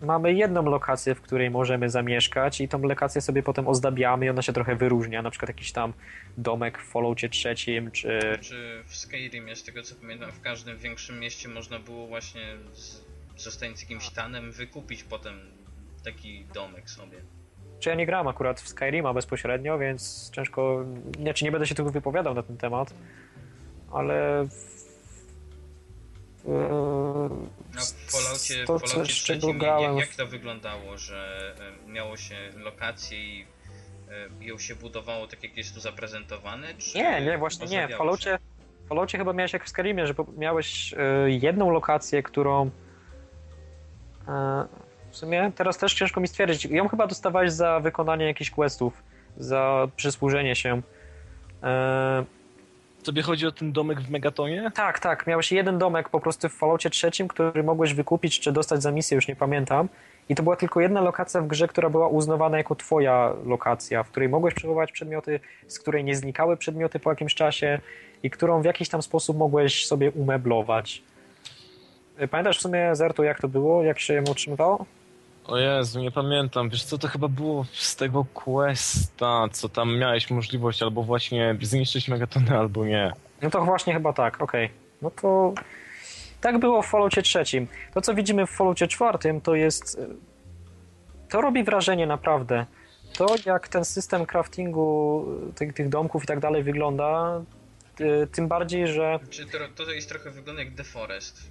[0.00, 4.42] mamy jedną lokację, w której możemy zamieszkać i tą lokację sobie potem ozdabiamy i ona
[4.42, 5.92] się trochę wyróżnia, na przykład jakiś tam
[6.36, 8.38] domek w Falloutie trzecim, czy...
[8.40, 13.00] Czy w Skyrimie, z tego co pamiętam, w każdym większym mieście można było właśnie z,
[13.36, 15.40] zostając jakimś tanem wykupić potem
[16.04, 17.18] taki domek sobie.
[17.80, 20.84] Czy ja nie gram akurat w Skyrima bezpośrednio, więc ciężko...
[21.20, 22.94] Znaczy nie będę się tylko wypowiadał na ten temat,
[23.92, 24.44] ale...
[24.48, 24.78] w-
[27.74, 31.38] No Falloutie, to, Falloutie z czego grałem jak, jak to wyglądało, że
[31.86, 33.46] e, miało się lokację i
[34.40, 36.74] e, ją się budowało tak jak jest tu zaprezentowane?
[36.74, 37.88] Czy Nie, nie, właśnie nie.
[37.88, 37.96] W?
[37.98, 38.38] Falloutie,
[38.84, 40.98] w Falloutie chyba miałeś jak w Skyrimie, że miałeś e,
[41.30, 42.70] jedną lokację, którą
[45.10, 46.64] w sumie teraz też ciężko mi stwierdzić.
[46.64, 49.02] Ją chyba dostawałeś za wykonanie jakichś questów,
[49.36, 50.82] za przysłużenie się.
[51.62, 52.24] E,
[53.04, 54.70] Tobie chodzi o ten domek w Megatonie?
[54.74, 58.82] tak, tak, miałeś jeden domek po prostu w Falloutie trzecim, który mogłeś wykupić czy dostać
[58.82, 59.88] za misję, już nie pamiętam.
[60.28, 64.10] I to była tylko jedna lokacja w grze, która była uznawana jako twoja lokacja, w
[64.10, 67.80] której mogłeś przechowywać przedmioty, z której nie znikały przedmioty po jakimś czasie
[68.22, 71.02] i którą w jakiś tam sposób mogłeś sobie umeblować.
[72.22, 73.82] Y, Pamiętasz w sumie, Zerto, jak to było?
[73.82, 74.86] Jak się ją otrzymywało?
[75.48, 76.68] O Jezu, nie pamiętam.
[76.70, 82.08] Wiesz co, to chyba było z tego questa, co tam miałeś możliwość albo właśnie zniszczyć
[82.08, 83.12] Megatony, albo nie.
[83.42, 84.70] No to właśnie chyba tak, okej.
[85.02, 85.54] No to
[86.40, 87.66] tak było w Falloutie trzecim.
[87.94, 89.98] To, co widzimy w Falloutie czwartym, to jest...
[89.98, 90.08] y,
[91.30, 92.66] To robi wrażenie naprawdę.
[93.18, 97.40] To, jak ten system craftingu y, tych, tych domków i tak dalej wygląda,
[98.00, 101.50] y, tym bardziej, że Czy to, to jest trochę wygląda jak The Forest.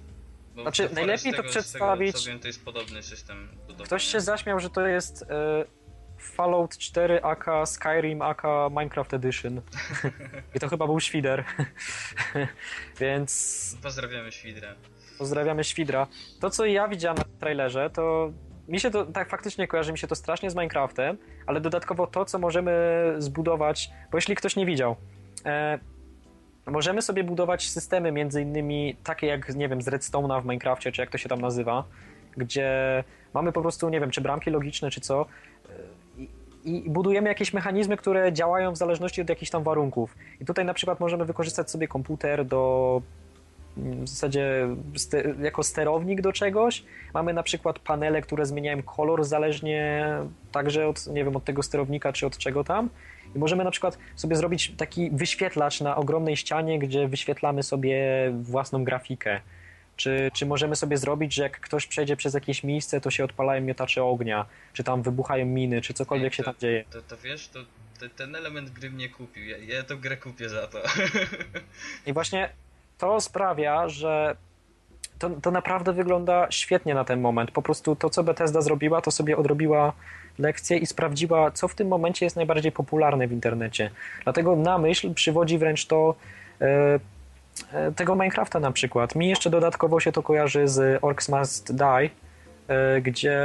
[0.58, 3.84] Bo Znaczy, najlepiej to tego, przedstawić- Z tego, co wiem, to jest podobny system budowania.
[3.86, 5.26] ktoś się zaśmiał, że to jest y,
[6.18, 9.60] Fallout 4 aka Skyrim aka Minecraft Edition.
[10.54, 11.44] I to chyba był Świder.
[13.00, 14.74] Więc Pozdrawiamy Świdra.
[15.18, 16.06] Pozdrawiamy Świdra.
[16.40, 18.32] To, co ja widziałem na trailerze, to
[18.68, 22.24] mi się to tak faktycznie kojarzy mi się to strasznie z Minecraftem, ale dodatkowo to,
[22.24, 22.72] co możemy
[23.18, 24.96] zbudować, bo jeśli ktoś nie widział,
[25.46, 25.78] e,
[26.70, 31.02] możemy sobie budować systemy między innymi takie jak, nie wiem, z Redstone'a w Minecrafcie, czy
[31.02, 31.84] jak to się tam nazywa,
[32.36, 33.04] gdzie
[33.34, 35.26] mamy po prostu, nie wiem, czy bramki logiczne, czy co,
[36.64, 40.14] i, i budujemy jakieś mechanizmy, które działają w zależności od jakichś tam warunków.
[40.40, 43.02] I tutaj na przykład możemy wykorzystać sobie komputer do
[43.78, 46.84] w zasadzie ste jako sterownik do czegoś.
[47.14, 50.06] Mamy na przykład panele, które zmieniają kolor zależnie
[50.52, 52.90] także od, nie wiem, od tego sterownika czy od czego tam.
[53.34, 57.98] I możemy na przykład sobie zrobić taki wyświetlacz na ogromnej ścianie, gdzie wyświetlamy sobie
[58.42, 59.40] własną grafikę.
[59.96, 63.62] Czy, czy możemy sobie zrobić, że jak ktoś przejdzie przez jakieś miejsce, to się odpalają
[63.62, 66.84] miotacze ognia, czy tam wybuchają miny, czy cokolwiek się tam dzieje.
[66.90, 67.58] To, to wiesz, to,
[68.00, 69.44] to ten element gry mnie kupił.
[69.44, 70.82] Ja, ja tę grę kupię za to.
[72.06, 72.48] I właśnie
[72.98, 74.36] to sprawia, że
[75.18, 77.50] to, to naprawdę wygląda świetnie na ten moment.
[77.50, 79.92] Po prostu to, co Bethesda zrobiła, to sobie odrobiła
[80.38, 83.90] lekcję i sprawdziła, co w tym momencie jest najbardziej popularne w internecie.
[84.24, 86.14] Dlatego na myśl przywodzi wręcz to
[86.60, 87.00] e,
[87.72, 89.14] e, tego Minecrafta na przykład.
[89.14, 92.10] Mi jeszcze dodatkowo się to kojarzy z Orcs Must Die,
[92.68, 93.38] e, gdzie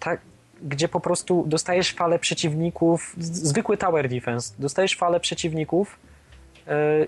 [0.00, 0.20] tak,
[0.62, 5.98] gdzie po prostu dostajesz falę przeciwników, zwykły tower defense, dostajesz falę przeciwników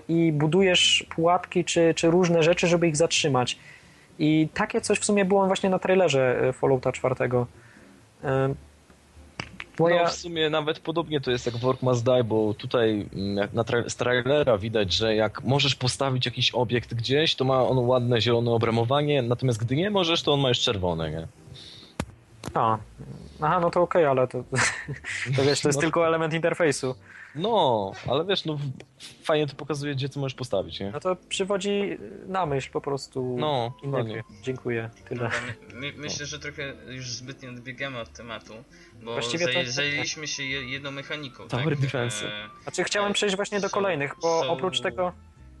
[0.09, 3.57] i budujesz pułapki czy, czy różne rzeczy, żeby ich zatrzymać.
[4.19, 7.15] I takie coś w sumie było właśnie na trailerze yy, Fallouta 4.
[7.21, 7.29] Yy,
[9.77, 12.53] Bo No ja, w sumie nawet podobnie to jest jak w Work Must Die, bo
[12.53, 17.35] tutaj mm, jak na tra- z trailera widać, że jak możesz postawić jakiś obiekt gdzieś,
[17.35, 21.11] to ma on ładne zielone obramowanie, natomiast gdy nie możesz, to on ma już czerwone,
[21.11, 21.27] nie?
[22.53, 22.77] a,
[23.41, 24.43] aha, no to okej, ale to,
[25.35, 25.81] to wiesz, to jest No.
[25.81, 26.95] tylko element interfejsu.
[27.35, 28.57] No, ale wiesz, no
[29.23, 30.91] fajnie to pokazuje, gdzie co możesz postawić, nie?
[30.91, 34.13] No to przywodzi na myśl po prostu No, inne dokładnie.
[34.13, 34.23] gry.
[34.43, 35.29] Dziękuję, tyle.
[35.73, 38.53] My, my, myślę, że trochę już zbytnio odbiegamy od tematu,
[39.03, 41.47] bo Właściwie to- zaję- zajęliśmy się je- jedną mechaniką.
[41.47, 41.79] Tower tak?
[41.79, 42.25] defense.
[42.27, 42.31] E,
[42.63, 45.13] Znaczy chciałem przejść właśnie do kolejnych, bo są- oprócz tego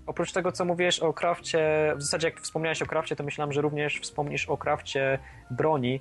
[0.07, 3.61] oprócz tego, co mówiłeś o krafcie, w zasadzie jak wspomniałeś o krafcie, to myślałem, że
[3.61, 5.19] również wspomnisz o krafcie
[5.51, 5.99] broni,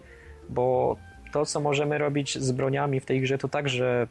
[0.48, 0.96] bo
[1.32, 4.06] to, co możemy robić z broniami w tej grze, to także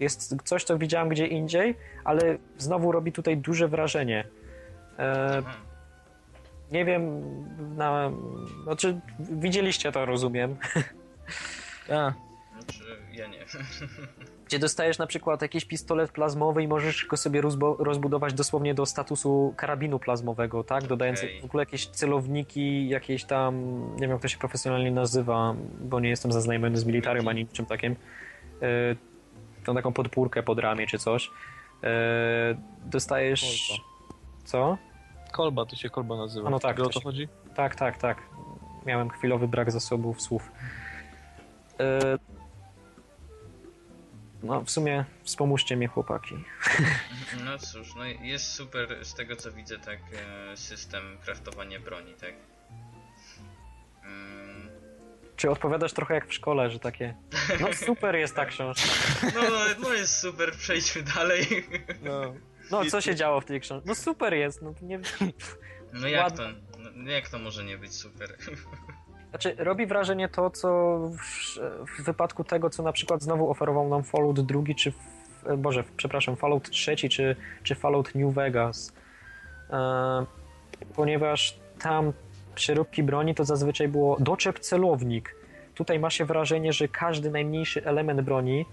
[0.00, 1.74] jest coś, co widziałem gdzie indziej,
[2.04, 4.24] ale znowu robi tutaj duże wrażenie.
[4.98, 5.42] E,
[6.72, 7.22] nie wiem,
[7.76, 8.10] na,
[8.62, 10.56] znaczy widzieliście to, rozumiem.
[11.92, 12.12] A,
[12.60, 13.38] Znaczy, ja nie.
[14.46, 18.86] Gdzie dostajesz na przykład jakiś pistolet plazmowy i możesz go sobie rozbo- rozbudować dosłownie do
[18.86, 20.86] statusu karabinu plazmowego, tak?
[20.86, 21.40] Dodając Okej.
[21.40, 23.54] w ogóle jakieś celowniki, jakieś tam,
[23.94, 27.66] nie wiem jak to się profesjonalnie nazywa, bo nie jestem zaznajomiony z militarium ani niczym
[27.66, 27.96] takim.
[29.70, 31.30] Tą taką podpórkę pod ramię czy coś.
[31.82, 31.88] Yy,
[32.84, 33.68] dostajesz...
[33.68, 33.84] Kolba.
[34.44, 34.78] Co?
[35.32, 36.48] kolba, to się kolba nazywa.
[36.48, 37.28] A no tak, o to się- chodzi?
[37.54, 38.22] Tak, tak, tak.
[38.86, 40.52] Miałem chwilowy brak zasobów słów.
[41.78, 42.18] Yy,
[44.42, 46.34] No, w sumie wspomóżcie mnie, chłopaki.
[47.44, 49.98] No cóż, no jest super z tego co widzę tak
[50.52, 52.34] e, system kraftowania broni, tak?
[55.40, 57.14] Czy odpowiadasz trochę jak w szkole, że takie.
[57.60, 58.88] No super jest ta książka.
[59.34, 59.40] No,
[59.82, 61.46] no jest super, przejdźmy dalej.
[62.02, 62.34] No.
[62.70, 63.88] No co się działo w tej książce?
[63.88, 64.62] No super jest.
[64.62, 65.00] No, nie...
[65.92, 66.42] No jak to?
[66.94, 68.36] No, jak to może nie być super?
[69.30, 71.58] Znaczy, robi wrażenie to, co w,
[71.98, 74.90] w wypadku tego, co na przykład znowu oferował nam Fallout drugi, czy.
[74.90, 78.92] W, Boże, przepraszam, Fallout trzeci, czy, czy Fallout New Vegas.
[79.70, 80.26] E,
[80.94, 82.12] ponieważ tam
[82.60, 85.34] przeróbki broni to zazwyczaj było doczep celownik.
[85.74, 88.66] Tutaj ma się wrażenie, że każdy najmniejszy element broni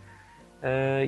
[0.64, 1.06] e,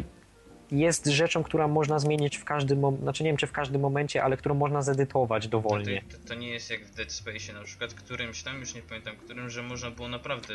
[0.72, 4.24] jest rzeczą, która można zmienić w każdym momencie, znaczy nie wiem czy w każdym momencie,
[4.24, 6.02] ale którą można zedytować No dowolnie.
[6.12, 8.82] to, to, to nie jest jak w Dead Space na przykład, którymś tam, już nie
[8.82, 10.54] pamiętam którym, że można było naprawdę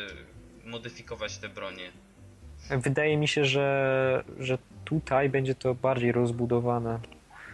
[0.65, 1.91] modyfikować te bronie.
[2.69, 6.99] Wydaje mi się, że, że tutaj będzie to bardziej rozbudowane.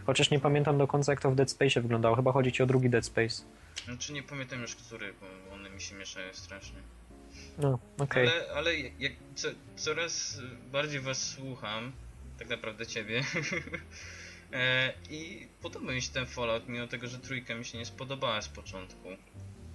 [0.05, 2.15] Chociaż nie pamiętam do końca, jak to w Dead Space wyglądało.
[2.15, 3.43] Chyba chodzi ci o drugi Dead Space.
[3.85, 6.79] Znaczy nie pamiętam już który, bo one mi się mieszają strasznie.
[7.57, 8.27] No, okej.
[8.27, 10.39] Ale, ale jak co, coraz
[10.71, 11.91] bardziej was słucham,
[12.39, 13.23] tak naprawdę ciebie.
[14.53, 18.41] e, I podoba mi się ten Fallout, mimo tego, że trójka mi się nie spodobała
[18.41, 19.07] z początku.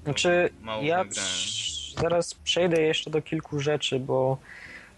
[0.04, 1.04] Znaczy, Mało ja
[2.00, 4.38] zaraz przejdę jeszcze do kilku rzeczy, bo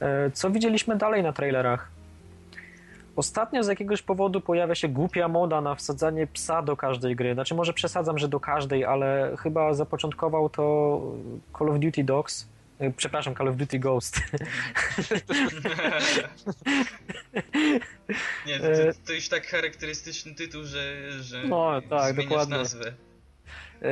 [0.01, 1.97] e, co widzieliśmy dalej na trailerach?
[3.19, 7.35] Ostatnio z jakiegoś powodu pojawia się głupia moda na wsadzanie psa do każdej gry.
[7.35, 11.01] Znaczy, może przesadzam, że do każdej, ale chyba zapoczątkował to
[11.59, 12.49] Call of Duty Dogs.
[12.79, 14.21] E, Przepraszam, Call of Duty Ghost.
[18.47, 22.57] Nie, to, E, to już tak charakterystyczny tytuł, że, że No, tak, dokładnie.
[22.57, 22.93] nazwę.
[23.83, 23.89] E,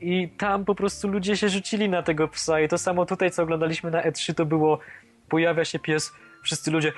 [0.00, 3.42] I tam po prostu ludzie się rzucili na tego psa i to samo tutaj, co
[3.42, 4.78] oglądaliśmy na E3, to było
[5.28, 6.12] pojawia się pies,
[6.42, 6.92] wszyscy ludzie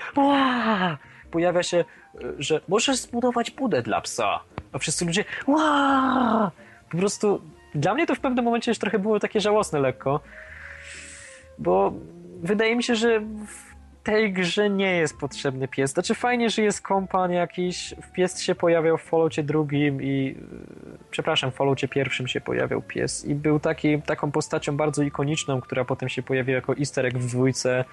[1.31, 1.85] pojawia się, e,
[2.39, 4.41] że możesz zbudować budę dla psa,
[4.73, 5.25] a wszyscy ludzie
[6.91, 7.43] po prostu
[7.75, 10.21] dla mnie to w pewnym momencie już trochę było takie żałosne lekko,
[11.59, 11.93] bo
[12.43, 13.75] wydaje mi się, że w-
[14.05, 15.91] tej grze nie jest potrzebny pies.
[15.93, 20.37] Znaczy fajnie, że jest kompan jakiś, pies się pojawiał w Falloutie drugim i
[21.11, 23.25] przepraszam, w Falloutie pierwszym się pojawiał pies.
[23.25, 27.27] I był taki, taką postacią bardzo ikoniczną, która potem się pojawiła jako easter egg w
[27.27, 27.85] dwójce.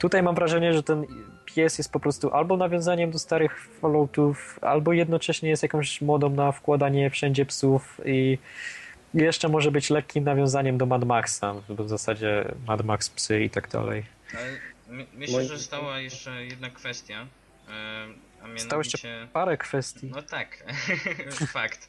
[0.00, 1.06] Tutaj mam wrażenie, że ten
[1.44, 6.52] pies jest po prostu albo nawiązaniem do starych Falloutów, albo jednocześnie jest jakąś modą na
[6.52, 8.38] wkładanie wszędzie psów i
[9.14, 13.50] jeszcze może być lekkim nawiązaniem do Mad Maxa, bo w zasadzie Mad Max, psy i
[13.50, 14.04] tak dalej.
[14.38, 14.50] Ale
[14.88, 17.26] my, myślę, że stała jeszcze jedna kwestia,
[17.68, 17.72] e,
[18.42, 18.64] a mianowicie...
[18.64, 20.06] Stało jeszcze parę kwestii.
[20.06, 20.64] No tak,
[21.52, 21.88] fakt.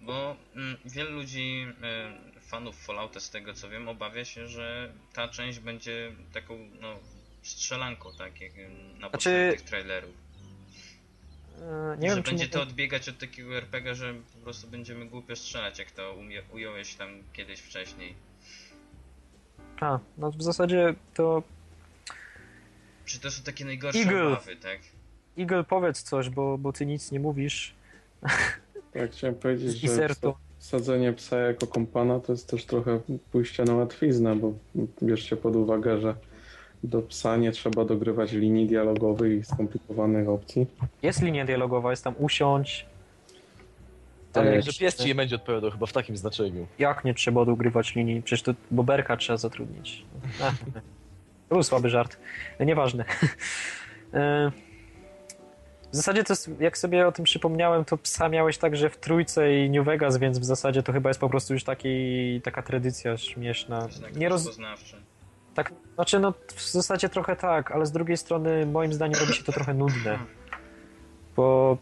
[0.00, 5.28] Bo mm, wielu ludzi, e, fanów Fallouta z tego co wiem, obawia się, że ta
[5.28, 6.98] część będzie taką no,
[7.48, 10.10] strzelanką, tak jak na Znaczy- podstawie tych trailerów.
[11.62, 12.50] E, Nie że wiem, czy będzie nie...
[12.50, 16.94] to odbiegać od takiego RPG, że po prostu będziemy głupio strzelać, jak to umie, ująłeś
[16.94, 18.14] tam kiedyś wcześniej.
[19.80, 21.42] A, no w zasadzie to
[23.04, 24.26] Czy to są takie najgorsze Eagle.
[24.26, 24.78] obawy, tak?
[25.38, 27.74] Eagle powiedz coś, bo, bo ty nic nie mówisz.
[28.92, 30.08] Tak, chciałem powiedzieć, że
[30.58, 33.00] sadzenie psa jako kompana to jest też trochę
[33.32, 34.52] pójście na łatwiznę, bo
[35.02, 36.14] bierzcie pod uwagę, że
[36.82, 40.66] do psa nie trzeba dogrywać linii dialogowych i skomplikowanych opcji.
[41.02, 42.86] Jest linia dialogowa, jest tam usiąść.
[44.34, 44.62] Ale Tak.
[44.62, 46.66] że pies ci nie będzie odpowiadał chyba w takim znaczeniu.
[46.78, 48.22] Jak nie trzeba dogrywać linii?
[48.22, 50.04] Przecież to Boberka trzeba zatrudnić.
[51.48, 52.16] To był słaby żart.
[52.60, 53.04] Nieważne.
[54.14, 54.50] E,
[55.92, 59.56] W zasadzie to jest, jak sobie o tym przypomniałem, to psa miałeś także w Trójce
[59.64, 63.16] i New Vegas, więc w zasadzie to chyba jest po prostu już taki, taka tradycja
[63.16, 63.88] śmieszna.
[64.16, 64.46] Nie roz...
[64.46, 64.96] rozpoznawczy.
[65.56, 69.44] Tak, znaczy no w zasadzie trochę tak, ale z drugiej strony moim zdaniem robi się
[69.44, 70.18] to trochę nudne.
[71.36, 71.78] Bo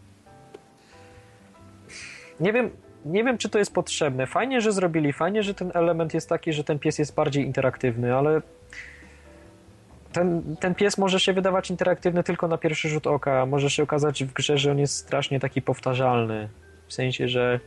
[2.40, 2.70] nie wiem,
[3.04, 4.26] nie wiem czy to jest potrzebne.
[4.26, 8.14] Fajnie, że zrobili, fajnie, że ten element jest taki, że ten pies jest bardziej interaktywny,
[8.14, 8.42] ale
[10.12, 13.46] ten, ten pies może się wydawać interaktywny tylko na pierwszy rzut oka.
[13.46, 16.48] Może się okazać w grze, że on jest strasznie taki powtarzalny.
[16.86, 17.60] W sensie, że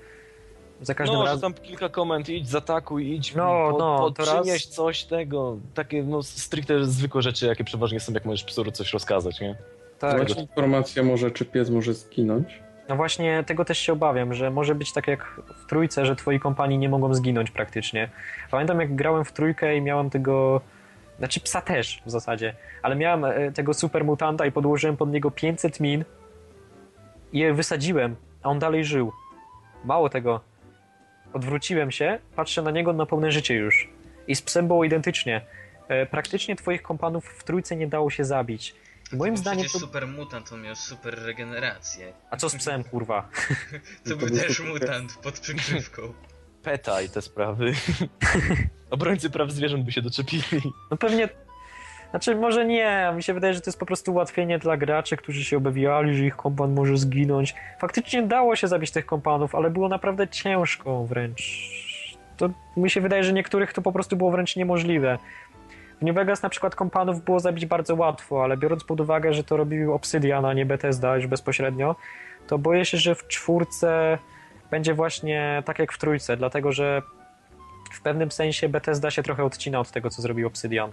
[0.82, 1.54] za każdym No, razem.
[1.54, 5.58] tam kilka komend, idź, zaatakuj, idź, No, po, no, po, to raz- przynieś coś tego.
[5.74, 9.56] Takie no stricte zwykłe rzeczy, jakie przeważnie są, jak możesz psu coś rozkazać, nie?
[10.00, 12.62] Tak, Macie informację może, czy pies może zginąć?
[12.90, 16.40] No właśnie tego też się obawiam, że może być tak jak w trójce, że twoi
[16.40, 18.10] kompanii nie mogą zginąć praktycznie.
[18.52, 20.62] Pamiętam jak grałem w trójkę i miałem tego,
[21.18, 25.32] znaczy psa też w zasadzie, ale miałem e, tego super mutanta i podłożyłem pod niego
[25.32, 26.06] 500 min
[27.34, 29.12] i je wysadziłem, a on dalej żył.
[29.86, 30.42] Mało tego,
[31.34, 33.90] odwróciłem się, patrzę na niego na pełne życie już.
[34.28, 35.42] I z psem było identycznie.
[35.88, 38.76] E, Praktycznie twoich kompanów w trójce nie dało się zabić.
[39.14, 39.80] I moim Bo zdaniem to...
[39.80, 42.14] super mutant, on miał super regenerację.
[42.30, 43.30] A co z psem, kurwa?
[44.10, 46.14] To był też mutant pod przykrywką.
[46.64, 47.74] PETA i te sprawy.
[48.90, 50.62] Obrońcy praw zwierząt by się doczepili.
[50.92, 51.30] No pewnie.
[52.10, 53.12] Znaczy, może nie.
[53.16, 56.24] Mi się wydaje, że to jest po prostu ułatwienie dla graczy, którzy się obawiali, że
[56.24, 57.56] ich kompan może zginąć.
[57.80, 61.70] Faktycznie dało się zabić tych kompanów, ale było naprawdę ciężko wręcz.
[62.38, 65.18] To mi się wydaje, że niektórych to po prostu było wręcz niemożliwe.
[66.02, 69.44] W New Vegas na przykład kompanów było zabić bardzo łatwo, ale biorąc pod uwagę, że
[69.44, 71.96] to robił Obsidian, a nie Bethesda już bezpośrednio,
[72.48, 74.18] to boję się, że w czwórce
[74.72, 77.02] będzie właśnie tak jak w trójce, dlatego że
[77.94, 80.92] w pewnym sensie Bethesda się trochę odcina od tego, co zrobił Obsidian.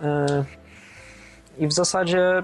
[0.00, 0.44] Yy,
[1.58, 2.42] I w zasadzie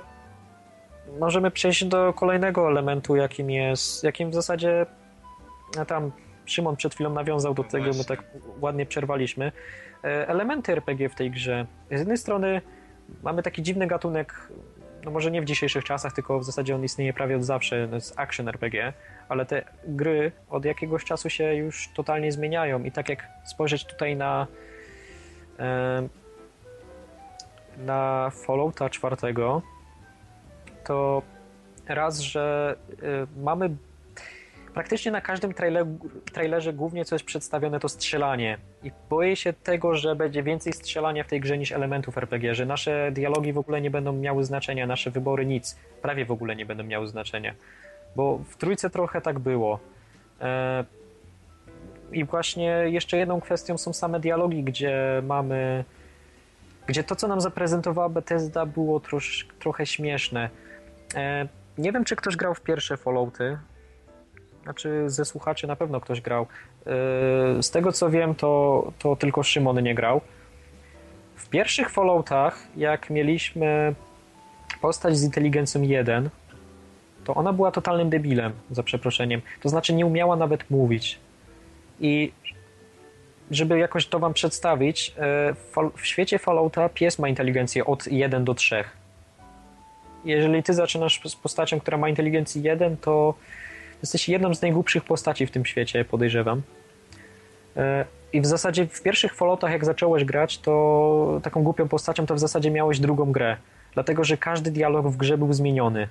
[1.18, 4.86] możemy przejść do kolejnego elementu, jakim jest, jakim w zasadzie
[5.78, 6.12] a tam
[6.44, 8.24] Szymon przed chwilą nawiązał do No tego, my tak
[8.60, 9.52] ładnie przerwaliśmy.
[10.04, 11.66] Yy, Elementy RPG w tej grze.
[11.90, 12.60] Z jednej strony
[13.22, 14.48] mamy taki dziwny gatunek,
[15.04, 17.94] no może nie w dzisiejszych czasach, tylko w zasadzie on istnieje prawie od zawsze, to
[17.94, 18.92] jest action RPG,
[19.28, 24.16] ale te gry od jakiegoś czasu się już totalnie zmieniają i tak jak spojrzeć tutaj
[24.16, 24.46] na
[25.58, 26.08] em,
[27.78, 29.62] na Fallouta czwartego,
[30.84, 31.22] to
[31.88, 33.70] raz, że y, mamy
[34.74, 35.86] praktycznie na każdym trailer,
[36.32, 41.24] trailerze głównie co jest przedstawione to strzelanie i boję się tego, że będzie więcej strzelania
[41.24, 44.86] w tej grze niż elementów RPG, że nasze dialogi w ogóle nie będą miały znaczenia,
[44.86, 47.54] nasze wybory nic, prawie w ogóle nie będą miały znaczenia,
[48.16, 49.78] bo w trójce trochę tak było.
[50.40, 50.84] E,
[52.12, 55.84] I właśnie jeszcze jedną kwestią są same dialogi, gdzie mamy
[56.86, 60.50] gdzie to, co nam zaprezentowała Bethesda, było trosz, trochę śmieszne.
[61.14, 63.58] E, nie wiem, czy ktoś grał w pierwsze Fallouty.
[64.62, 66.46] Znaczy, ze słuchaczy na pewno ktoś grał.
[66.86, 70.20] E, z tego, co wiem, to, to tylko Szymon nie grał.
[71.36, 73.94] W pierwszych Falloutach, jak mieliśmy
[74.80, 76.30] postać z inteligencją 1,
[77.24, 79.42] to ona była totalnym debilem, za przeproszeniem.
[79.62, 81.18] To znaczy, nie umiała nawet mówić.
[82.00, 82.32] I
[83.50, 85.54] żeby jakoś to wam przedstawić, e,
[85.96, 88.84] w świecie Fallouta pies ma inteligencję od 1 do 3.
[90.24, 93.34] Jeżeli ty zaczynasz z postacią, która ma inteligencję 1, to
[94.02, 96.62] jesteś jedną z najgłupszych postaci w tym świecie, podejrzewam.
[97.76, 102.34] E, I w zasadzie w pierwszych Falloutach, jak zacząłeś grać, to taką głupią postacią to
[102.34, 103.56] w zasadzie miałeś drugą grę.
[103.94, 106.08] Dlatego, że każdy dialog w grze był zmieniony.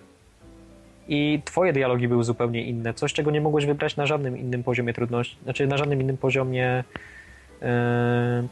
[1.07, 2.93] I twoje dialogi były zupełnie inne.
[2.93, 5.37] Coś, czego nie mogłeś wybrać na żadnym innym poziomie trudności.
[5.43, 6.83] Znaczy, na żadnym innym poziomie.
[7.65, 8.47] Yy...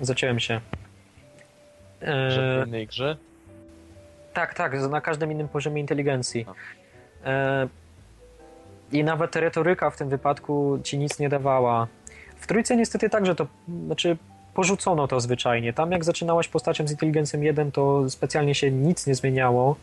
[0.00, 0.54] Zaciąłem się.
[2.00, 2.08] Yy...
[2.64, 3.16] W innej grze?
[4.32, 6.46] Tak, tak, na każdym innym poziomie inteligencji.
[7.24, 7.30] Yy...
[8.92, 11.86] I nawet retoryka w tym wypadku ci nic nie dawała.
[12.36, 13.46] W trójce niestety także to,
[13.86, 14.16] znaczy
[14.54, 15.72] porzucono to zwyczajnie.
[15.72, 19.76] Tam jak zaczynałaś postacią z inteligencją 1, to specjalnie się nic nie zmieniało.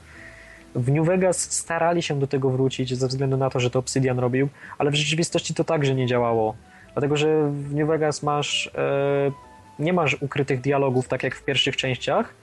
[0.76, 4.20] W New Vegas starali się do tego wrócić ze względu na to, że to Obsidian
[4.20, 6.56] robił, ale w rzeczywistości to także nie działało.
[6.96, 9.32] Dlatego, że w New Vegas masz e,
[9.80, 12.34] nie masz ukrytych dialogów tak jak w pierwszych częściach.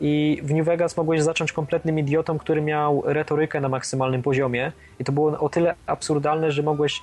[0.00, 4.72] I w New Vegas mogłeś zacząć kompletnym idiotą, który miał retorykę na maksymalnym poziomie.
[4.98, 7.00] I to było o tyle absurdalne, że mogłeś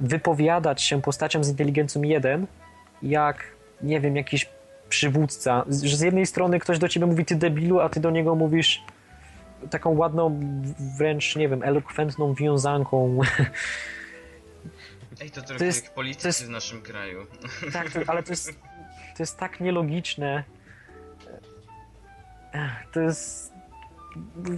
[0.00, 2.46] wypowiadać się postacią z inteligencją 1
[3.02, 3.44] jak,
[3.82, 4.48] nie wiem, jakiś
[4.88, 8.34] przywódca, że z jednej strony ktoś do ciebie mówi ty debilu, a ty do niego
[8.34, 8.82] mówisz
[9.70, 10.40] taką ładną,
[10.98, 13.18] wręcz, nie wiem, elokwentną wiązanką.
[15.22, 17.26] Ej, to trochę to jest, jak politycy jest, w naszym kraju.
[17.72, 18.52] Tak, to, ale to jest,
[19.16, 20.44] to jest tak nielogiczne.
[22.92, 23.52] To jest...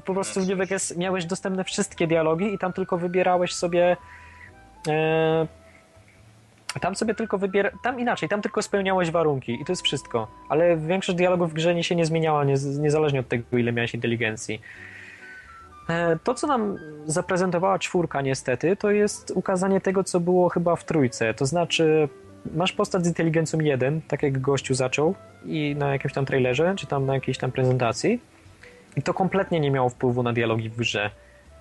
[0.04, 0.58] Po prostu w New
[0.96, 3.96] miałeś dostępne wszystkie dialogi i tam tylko wybierałeś sobie...
[4.88, 5.46] E,
[6.80, 7.70] tam sobie tylko wybiera...
[7.82, 10.28] Tam inaczej, tam tylko spełniałeś warunki i to jest wszystko.
[10.48, 13.94] Ale większość dialogów w grze nie się nie zmieniała, nie, niezależnie od tego, ile miałeś
[13.94, 14.60] inteligencji.
[15.88, 20.84] E, to, co nam zaprezentowała czwórka niestety, to jest ukazanie tego, co było chyba w
[20.84, 21.34] trójce.
[21.34, 22.08] To znaczy,
[22.54, 25.14] masz postać z inteligencją 1, tak jak gościu zaczął
[25.44, 28.20] i na jakimś tam trailerze, czy tam na jakiejś tam prezentacji
[28.96, 31.10] i to kompletnie nie miało wpływu na dialogi w grze.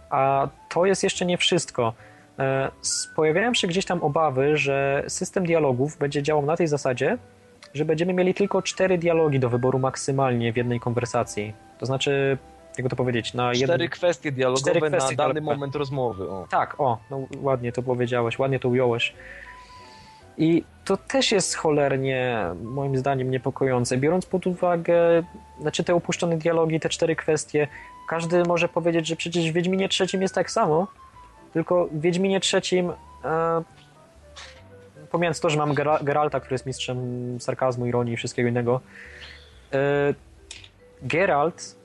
[0.10, 1.94] A to jest jeszcze nie wszystko.
[2.40, 2.72] E,
[3.16, 7.18] pojawiają się gdzieś tam obawy, że system dialogów będzie działał na tej zasadzie,
[7.74, 11.54] że będziemy mieli tylko cztery dialogi do wyboru maksymalnie w jednej konwersacji.
[11.80, 12.38] To znaczy,
[12.78, 15.56] jakby to powiedzieć, na Cztery kwestie dialogowe Cztery kwestie na dany dialogowe.
[15.56, 16.30] moment rozmowy.
[16.30, 16.48] O.
[16.50, 19.14] Tak, o, no ładnie to powiedziałeś, ładnie to ująłeś.
[20.38, 25.24] I to też jest cholernie, moim zdaniem, niepokojące, biorąc pod uwagę,
[25.62, 27.68] znaczy te upuszczone dialogi, te cztery kwestie.
[28.10, 30.88] Każdy może powiedzieć, że przecież w Wiedźminie trzecim jest tak samo,
[31.54, 32.92] tylko w Wiedźminie trzecim,
[33.26, 33.64] e,
[35.12, 36.98] pomijając to, że mam Geralta, który jest mistrzem
[37.42, 38.82] sarkazmu, ironii i wszystkiego innego,
[39.74, 40.14] e,
[41.02, 41.76] Geralt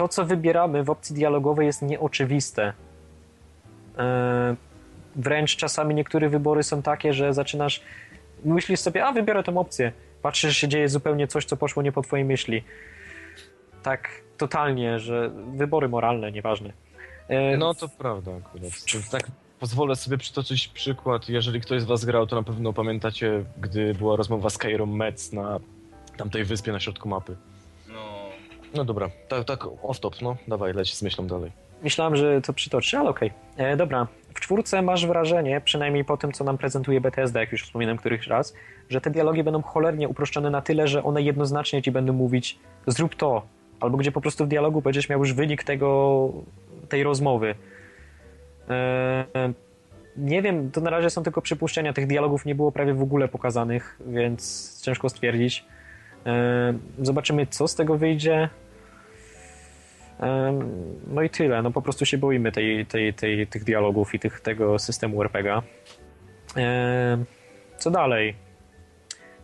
[0.00, 2.72] to, co wybieramy w opcji dialogowej jest nieoczywiste.
[3.98, 4.56] E,
[5.16, 7.80] wręcz czasami niektóre wybory są takie, że zaczynasz,
[8.44, 9.92] myślisz sobie, a wybiorę tę opcję.
[10.22, 12.64] Patrzysz, że się dzieje zupełnie coś, co poszło nie po twojej myśli.
[13.82, 16.72] Tak totalnie, że wybory moralne, nieważne.
[17.28, 18.70] E, no to prawda akurat.
[19.10, 19.22] Tak
[19.58, 21.28] pozwolę sobie przytoczyć przykład.
[21.28, 25.32] Jeżeli ktoś z was grał, to na pewno pamiętacie, gdy była rozmowa z Kairą Metz
[25.32, 25.60] na
[26.16, 27.36] tamtej wyspie na środku mapy.
[28.74, 30.36] No dobra, tak, tak off-top, no.
[30.48, 31.52] Dawaj, leć z myślą dalej.
[31.82, 33.30] Myślałem, że to przytoczy, ale okej.
[33.54, 33.66] Okay.
[33.66, 37.62] E, dobra, w czwórce masz wrażenie, przynajmniej po tym, co nam prezentuje BTSD, jak już
[37.62, 38.54] wspominałem któryś raz,
[38.88, 43.14] że te dialogi będą cholernie uproszczone na tyle, że one jednoznacznie ci będą mówić zrób
[43.14, 43.42] to,
[43.80, 46.32] albo gdzie po prostu w dialogu będziesz miał już wynik tego,
[46.88, 47.54] tej rozmowy.
[48.70, 49.52] E,
[50.16, 53.28] nie wiem, to na razie są tylko przypuszczenia, tych dialogów nie było prawie w ogóle
[53.28, 55.64] pokazanych, więc ciężko stwierdzić.
[56.26, 58.48] E, zobaczymy, co z tego wyjdzie.
[60.20, 60.58] E,
[61.06, 61.62] no i tyle.
[61.62, 65.62] No po prostu się boimy tej, tej, tej, tych dialogów i tych, tego systemu RPG.
[66.56, 67.24] E,
[67.78, 68.34] co dalej?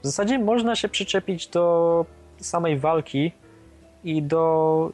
[0.03, 2.07] W zasadzie można się przyczepić do
[2.39, 3.33] samej walki
[4.05, 4.91] i do,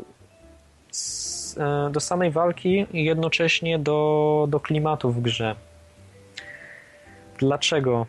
[1.90, 5.56] do samej walki i jednocześnie do, do klimatu w grze.
[7.38, 8.06] Dlaczego?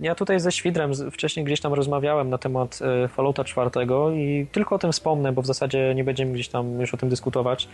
[0.00, 3.70] Ja tutaj ze Świdrem wcześniej gdzieś tam rozmawiałem na temat e, Fallouta 4
[4.14, 7.08] i tylko o tym wspomnę, bo w zasadzie nie będziemy gdzieś tam już o tym
[7.08, 7.68] dyskutować.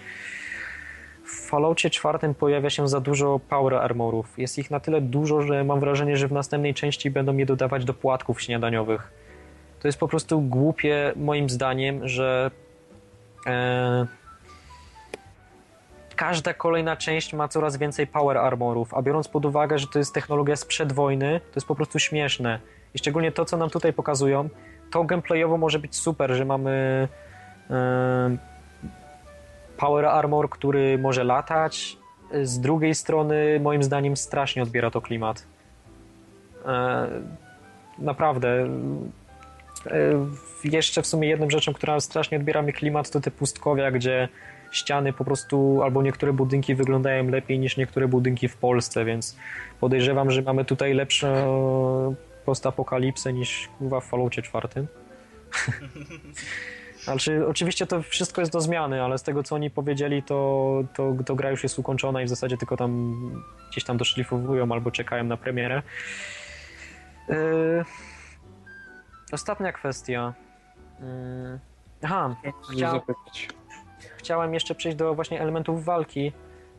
[1.25, 4.39] W Falloutie 4 pojawia się za dużo power armorów.
[4.39, 7.85] Jest ich na tyle dużo, że mam wrażenie, że w następnej części będą je dodawać
[7.85, 9.11] do płatków śniadaniowych.
[9.81, 12.51] To jest po prostu głupie moim zdaniem, że
[13.47, 14.07] e,
[16.19, 20.15] każda kolejna część ma coraz więcej power armorów, a biorąc pod uwagę, że to jest
[20.15, 22.61] technologia sprzed wojny, to jest po prostu śmieszne.
[22.95, 24.49] I szczególnie to, co nam tutaj pokazują,
[24.91, 27.09] to gameplayowo może być super, że mamy
[27.71, 27.77] yy,
[29.77, 31.97] power armor, który może latać.
[32.43, 35.47] Z drugiej strony, moim zdaniem, strasznie odbiera to klimat.
[36.67, 37.09] E,
[37.99, 38.49] naprawdę.
[39.87, 40.27] E,
[40.65, 44.29] jeszcze w sumie jedną rzeczą, która strasznie odbiera mi klimat, to te pustkowia, gdzie
[44.71, 49.37] ściany po prostu, albo niektóre budynki wyglądają lepiej niż niektóre budynki w Polsce, więc
[49.81, 52.15] podejrzewam, że mamy tutaj lepszą
[52.45, 54.87] postapokalipsę niż w Falloutie czwartym.
[57.05, 61.15] Znaczy, oczywiście to wszystko jest do zmiany, ale z tego co oni powiedzieli, to, to,
[61.27, 63.17] to gra już jest ukończona i w zasadzie tylko tam
[63.71, 65.83] gdzieś tam doszlifowują albo czekają na premierę.
[67.29, 67.85] Yy...
[69.33, 70.35] Ostatnia kwestia.
[71.01, 71.07] Yy...
[72.03, 72.37] Aha,
[72.73, 73.01] chcia...
[74.29, 76.33] chciałem jeszcze przejść do właśnie elementów walki,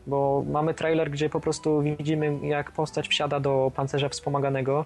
[0.06, 4.84] bo mamy trailer, gdzie po prostu widzimy, jak postać wsiada do pancerza wspomaganego.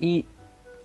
[0.00, 0.24] I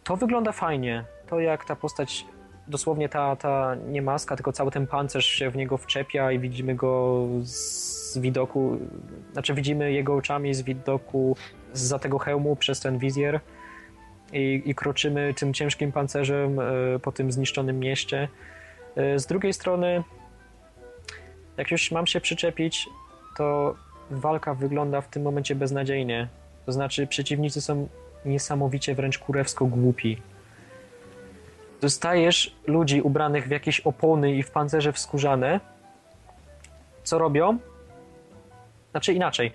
[0.03, 1.03] to wygląda fajnie.
[1.27, 2.25] To jak ta postać
[2.67, 6.75] dosłownie ta, ta nie maska, tylko cały ten pancerz się w niego wczepia i widzimy
[6.75, 8.77] go z widoku,
[9.33, 11.35] znaczy widzimy jego oczami z widoku
[11.73, 13.39] za tego hełmu przez ten wizjer
[14.33, 16.63] i, i kroczymy tym ciężkim pancerzem e,
[17.01, 18.27] po tym zniszczonym mieście.
[18.97, 20.03] E, z drugiej strony,
[21.57, 22.89] jak już mam się przyczepić,
[23.37, 23.75] to
[24.11, 26.27] walka wygląda w tym momencie beznadziejnie.
[26.65, 27.87] To znaczy przeciwnicy są
[28.25, 30.21] niesamowicie wręcz kurewsko głupi
[31.81, 35.59] dostajesz ludzi ubranych w jakieś opony i w pancerze wskórzane,
[37.03, 37.57] co robią?
[38.91, 39.51] Znaczy inaczej.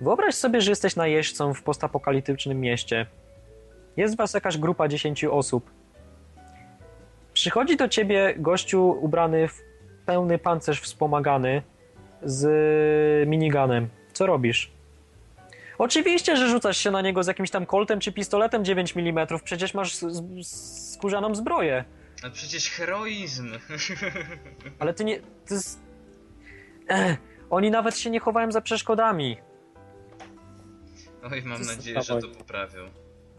[0.00, 3.06] Wyobraź sobie, że jesteś najeźdźcą w postapokaliptycznym mieście.
[3.96, 5.70] Jest was jakaś grupa 10 osób.
[7.34, 9.62] Przychodzi do ciebie gościu ubrany w
[10.06, 11.62] pełny pancerz wspomagany
[12.22, 13.88] z miniganem.
[14.12, 14.72] Co robisz?
[15.78, 19.74] Oczywiście, że rzucasz się na niego z jakimś tam koltem czy pistoletem 9 mm, przecież
[19.74, 19.96] masz
[20.42, 21.84] skórzaną zbroję.
[22.22, 23.52] Ale przecież heroizm.
[24.78, 25.20] Ale ty nie...
[25.46, 25.78] Ty z...
[26.88, 27.16] Ech,
[27.50, 29.36] oni nawet się nie chowają za przeszkodami.
[31.32, 32.90] Oj, mam nadzieję, że to poprawią.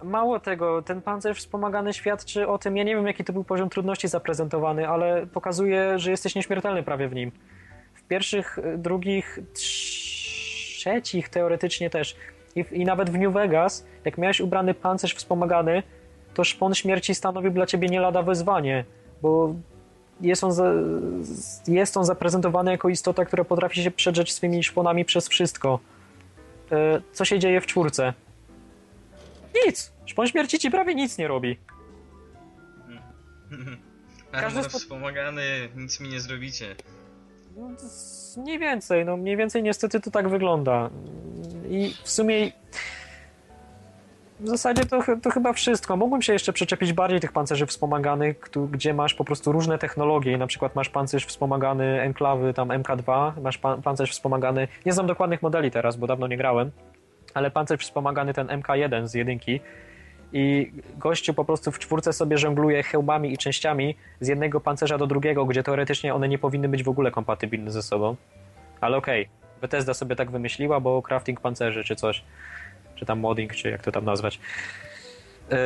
[0.05, 3.69] Mało tego, ten pancerz wspomagany świadczy o tym, ja nie wiem jaki to był poziom
[3.69, 7.31] trudności zaprezentowany, ale pokazuje, że jesteś nieśmiertelny prawie w nim.
[7.93, 12.15] W pierwszych, drugich, trzecich teoretycznie też
[12.55, 15.83] i, i nawet w New Vegas, jak miałeś ubrany pancerz wspomagany,
[16.33, 18.85] to szpon śmierci stanowił dla ciebie nie lada wyzwanie,
[19.21, 19.55] bo
[20.21, 20.71] jest on, za,
[21.67, 25.79] jest on zaprezentowany jako istota, która potrafi się przedrzeć swymi szponami przez wszystko.
[26.71, 28.13] E, co się dzieje w czwórce?
[29.65, 29.93] Nic!
[30.05, 31.59] Szpon śmierci ci prawie nic nie robi.
[34.31, 34.79] Każdy spo...
[34.79, 36.75] wspomagany, nic mi nie zrobicie.
[37.55, 37.69] No,
[38.37, 40.89] mniej więcej, no mniej więcej niestety to tak wygląda.
[41.69, 42.51] I w sumie
[44.39, 45.97] w zasadzie to, to chyba wszystko.
[45.97, 50.37] Mógłbym się jeszcze przyczepić bardziej tych pancerzy wspomaganych, gdzie masz po prostu różne technologie.
[50.37, 55.41] Na przykład masz pancerz wspomagany enklawy, tam MK2, masz pan, pancerz wspomagany, nie znam dokładnych
[55.41, 56.71] modeli teraz, bo dawno nie grałem,
[57.35, 59.59] ale pancerz wspomagany ten MK1 z jedynki
[60.33, 65.07] i gościu po prostu w czwórce sobie żongluje hełmami i częściami z jednego pancerza do
[65.07, 68.15] drugiego, gdzie teoretycznie one nie powinny być w ogóle kompatybilne ze sobą.
[68.81, 69.61] Ale okej, okay.
[69.61, 72.23] Bethesda sobie tak wymyśliła, bo crafting pancerzy czy coś
[72.95, 74.39] czy tam modding, czy jak to tam nazwać.
[75.51, 75.57] Yy,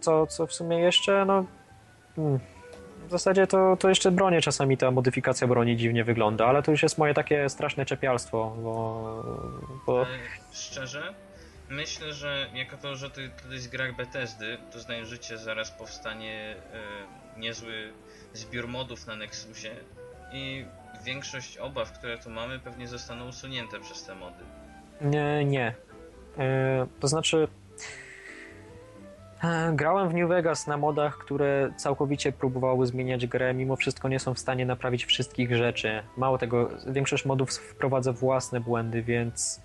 [0.00, 1.44] co, co w sumie jeszcze, no...
[2.16, 2.38] Hmm,
[3.08, 6.82] w zasadzie to, to jeszcze bronie czasami ta modyfikacja broni dziwnie wygląda, ale to już
[6.82, 9.24] jest moje takie straszne czepialstwo, bo...
[9.86, 10.06] bo...
[10.52, 11.14] Szczerze?
[11.70, 16.56] Myślę, że jako to, że to, to jest gra Bethesdy, to życie zaraz powstanie
[17.36, 17.92] y, niezły
[18.32, 19.70] zbiór modów na Nexusie
[20.32, 20.64] i
[21.04, 24.44] większość obaw, które tu mamy, pewnie zostaną usunięte przez te mody.
[25.00, 25.74] Nie, nie.
[26.38, 27.67] E, to znaczy, e,
[29.72, 34.34] grałem w New Vegas na modach, które całkowicie próbowały zmieniać grę, mimo wszystko nie są
[34.34, 36.02] w stanie naprawić wszystkich rzeczy.
[36.16, 39.60] Mało tego, większość modów wprowadza własne błędy, więc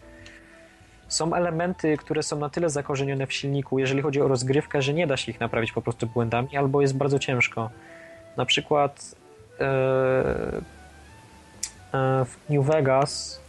[1.08, 5.08] są elementy, które są na tyle zakorzenione w silniku, jeżeli chodzi o rozgrywkę, że nie
[5.08, 7.70] da się ich naprawić po prostu błędami, albo jest bardzo ciężko.
[8.38, 9.16] Na przykład
[9.60, 9.64] e,
[12.26, 13.43] w New Vegas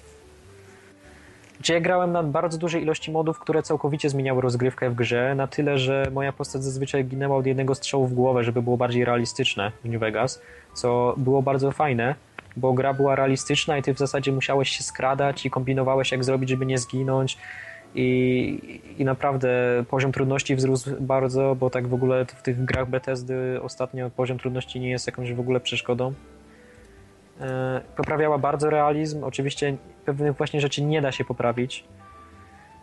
[1.64, 5.46] gdzie ja grałem na bardzo dużej ilości modów, które całkowicie zmieniały rozgrywkę w grze, na
[5.46, 9.72] tyle, że moja postać zazwyczaj ginęła od jednego strzału w głowę, żeby było bardziej realistyczne
[9.84, 10.42] w New Vegas,
[10.74, 12.14] co było bardzo fajne,
[12.56, 16.50] bo gra była realistyczna i ty w zasadzie musiałeś się skradać i kombinowałeś jak zrobić,
[16.50, 17.38] żeby nie zginąć
[17.94, 23.62] i, i naprawdę poziom trudności wzrósł bardzo, bo tak w ogóle w tych grach Bethesdy
[23.62, 26.12] ostatnio poziom trudności nie jest jakąś w ogóle przeszkodą.
[27.40, 29.24] E, poprawiała bardzo realizm.
[29.24, 31.84] Oczywiście pewnych właśnie rzeczy nie da się poprawić.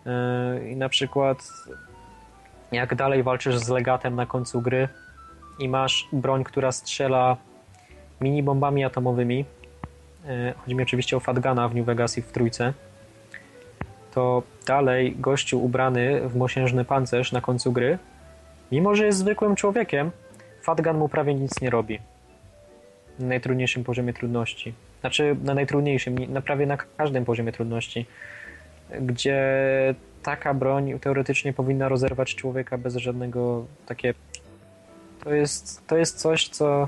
[0.06, 1.38] E, I na przykład
[2.72, 4.88] jak dalej walczysz z legatem na końcu gry
[5.60, 7.38] i masz broń, która strzela
[8.22, 9.46] mini bombami atomowymi.
[10.28, 12.74] E, chodzi mi oczywiście o Fatgana w New Vegas i w trójce.
[14.14, 17.98] to dalej gościu ubrany w mosiężny pancerz na końcu gry,
[18.72, 20.12] mimo że jest zwykłym człowiekiem,
[20.62, 22.00] Fatgun mu prawie nic nie robi.
[23.20, 24.74] Na najtrudniejszym poziomie trudności.
[25.02, 28.06] Znaczy na najtrudniejszym, na prawie na każdym poziomie trudności.
[29.02, 29.40] Gdzie
[30.24, 34.14] taka broń teoretycznie powinna rozerwać człowieka bez żadnego takie.
[35.24, 36.88] To jest, to jest coś, co,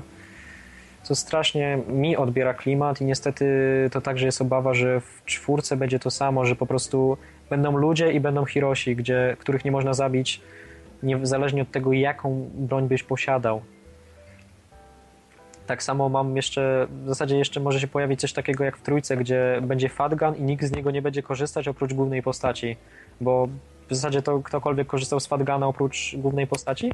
[1.02, 3.46] co strasznie mi odbiera klimat, i niestety
[3.92, 7.16] to także jest obawa, że w czwórce będzie to samo, że po prostu
[7.50, 10.40] będą ludzie i będą Hiroshi, gdzie, których nie można zabić,
[11.02, 13.62] niezależnie od tego, jaką broń byś posiadał.
[15.66, 19.16] Tak samo mam jeszcze, w zasadzie jeszcze może się pojawić coś takiego jak w trójce,
[19.16, 22.76] gdzie będzie fatgun i nikt z niego nie będzie korzystać oprócz głównej postaci.
[23.20, 23.48] Bo
[23.88, 26.92] w zasadzie to ktokolwiek korzystał z fatguna oprócz głównej postaci?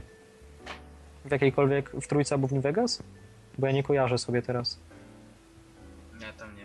[1.25, 3.03] W jakiejkolwiek, w trójce albo w New Vegas?
[3.59, 4.79] Bo ja nie kojarzę sobie teraz.
[6.21, 6.63] Ja tam nie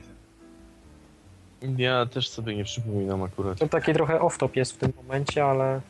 [1.61, 1.79] wiem.
[1.79, 3.59] Ja też sobie nie przypominam akurat.
[3.59, 5.81] To taki trochę off-top jest w tym momencie, ale...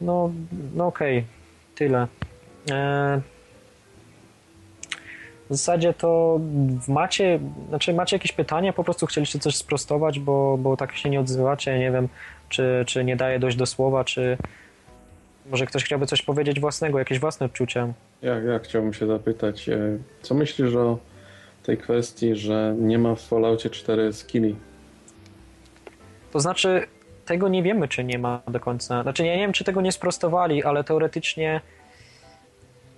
[0.00, 0.30] No,
[0.74, 1.18] no okej.
[1.18, 1.28] Okay.
[1.74, 2.08] Tyle.
[2.70, 3.20] Eee...
[5.50, 6.40] W zasadzie to
[6.88, 11.20] macie, znaczy macie jakieś pytania, po prostu chcieliście coś sprostować, bo, bo tak się nie
[11.20, 12.08] odzywacie, nie wiem,
[12.48, 14.38] czy, czy nie daje dojść do słowa, czy
[15.50, 17.92] może ktoś chciałby coś powiedzieć własnego, jakieś własne odczucia.
[18.22, 20.98] Ja, ja chciałbym się zapytać, e, co myślisz o
[21.62, 24.56] tej kwestii, że nie ma w Falloutie 4 skilli?
[26.32, 26.86] To znaczy,
[27.24, 29.02] tego nie wiemy, czy nie ma do końca.
[29.02, 31.60] Znaczy, ja nie wiem, czy tego nie sprostowali, ale teoretycznie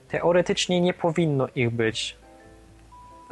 [0.08, 2.21] teoretycznie nie powinno ich być.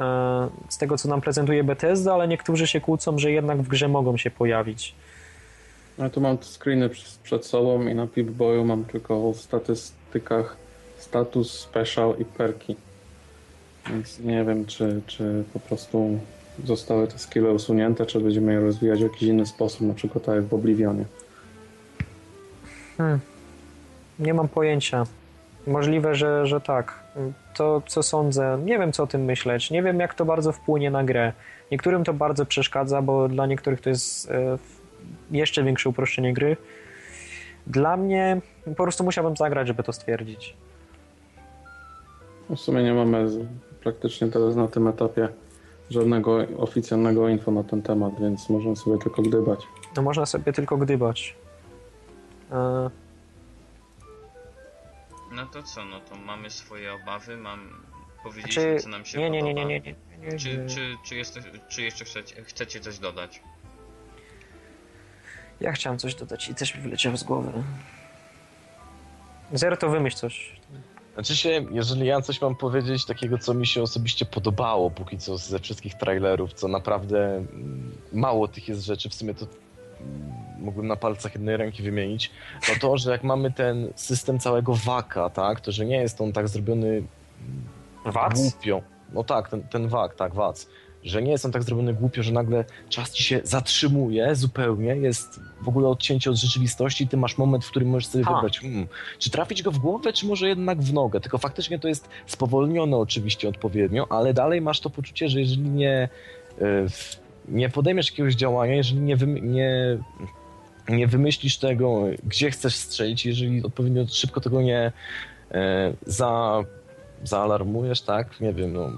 [0.01, 3.87] E, z tego, co nam prezentuje Bethesda, ale niektórzy się kłócą, że jednak w grze
[3.87, 4.95] mogą się pojawić.
[5.97, 6.89] Ja tu mam screeny
[7.23, 10.57] przed sobą i na Pip-Boyu mam tylko w statystykach
[10.97, 12.75] status, special i perki.
[13.89, 16.19] Więc nie wiem, czy, czy po prostu
[16.65, 20.35] zostały te skille usunięte, czy będziemy je rozwijać w jakiś inny sposób, na przykład tak
[20.35, 21.05] jak w Oblivionie.
[22.97, 23.19] Hmm.
[24.19, 25.03] Nie mam pojęcia.
[25.67, 27.00] Możliwe, że, że tak.
[27.53, 29.71] To, co sądzę, nie wiem, co o tym myśleć.
[29.71, 31.33] Nie wiem, jak to bardzo wpłynie na grę.
[31.71, 34.57] Niektórym to bardzo przeszkadza, bo dla niektórych to jest e,
[35.31, 36.57] jeszcze większe uproszczenie gry.
[37.67, 40.55] Dla mnie po prostu musiałbym zagrać, żeby to stwierdzić.
[42.49, 43.27] W sumie nie mamy
[43.83, 45.29] praktycznie teraz na tym etapie
[45.89, 49.59] żadnego oficjalnego info na ten temat, więc możemy sobie tylko gdybać.
[49.97, 51.35] No można sobie tylko gdybać.
[52.51, 52.89] E,
[55.41, 57.85] no to co, no to mamy swoje obawy, mam
[58.23, 58.77] powiedzieć, Czy...
[58.79, 59.63] co nam się nie, nie, podoba.
[59.63, 61.39] nie, nie, nie, nie, nie, Czy, czy, czy, jest,
[61.69, 63.41] czy jeszcze chcecie, chcecie coś dodać?
[65.59, 67.51] Ja chciałem coś dodać i też mi wyleciało z głowy.
[69.53, 70.59] Zero to wymyśl coś.
[71.13, 75.37] Znaczy się, jeżeli ja coś mam powiedzieć takiego, co mi się osobiście podobało póki co
[75.37, 77.45] ze wszystkich trailerów, co naprawdę
[78.13, 79.47] mało tych jest rzeczy, w sumie to
[80.59, 82.31] mógłbym na palcach jednej ręki wymienić,
[82.69, 86.33] no to, że jak mamy ten system całego waka, tak, to że nie jest on
[86.33, 87.03] tak zrobiony
[88.05, 88.41] Wac?
[88.41, 88.81] głupio.
[89.13, 90.67] No tak, ten, ten wak, tak, wac.
[91.03, 95.39] Że nie jest on tak zrobiony głupio, że nagle czas ci się zatrzymuje zupełnie, jest
[95.61, 98.35] w ogóle odcięcie od rzeczywistości i ty masz moment, w którym możesz sobie Ha.
[98.35, 98.87] wybrać, hmm,
[99.19, 101.19] czy trafić go w głowę, czy może jednak w nogę.
[101.19, 106.09] Tylko faktycznie to jest spowolnione oczywiście odpowiednio, ale dalej masz to poczucie, że jeżeli nie,
[106.61, 106.85] e,
[107.47, 109.97] nie podejmiesz jakiegoś działania, jeżeli nie, nie,
[110.89, 114.91] nie wymyślisz tego, gdzie chcesz strzelić, jeżeli odpowiednio szybko tego nie
[115.51, 116.63] e, za,
[117.23, 118.41] zaalarmujesz, tak?
[118.41, 118.89] Nie wiem, no.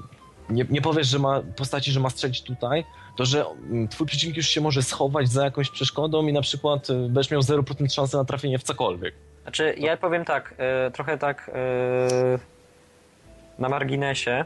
[0.50, 2.86] Nie, nie powiesz, że ma postaci, że ma strzelić tutaj,
[3.18, 6.90] to że mm, twój przeciwnik już się może schować za jakąś przeszkodą i na przykład
[6.90, 9.16] e, będziesz miał 0% szansy na trafienie w cokolwiek.
[9.44, 12.40] Znaczy, ja powiem tak, e, trochę tak e,
[13.60, 14.46] na marginesie.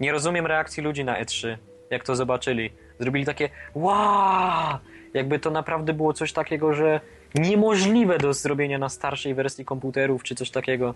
[0.00, 1.56] Nie rozumiem reakcji ludzi na E3,
[1.90, 2.70] jak to zobaczyli.
[3.00, 4.78] Zrobili takie wow!
[5.14, 7.00] Jakby to naprawdę było coś takiego, że
[7.34, 10.94] niemożliwe do zrobienia na starszej wersji komputerów, czy coś takiego.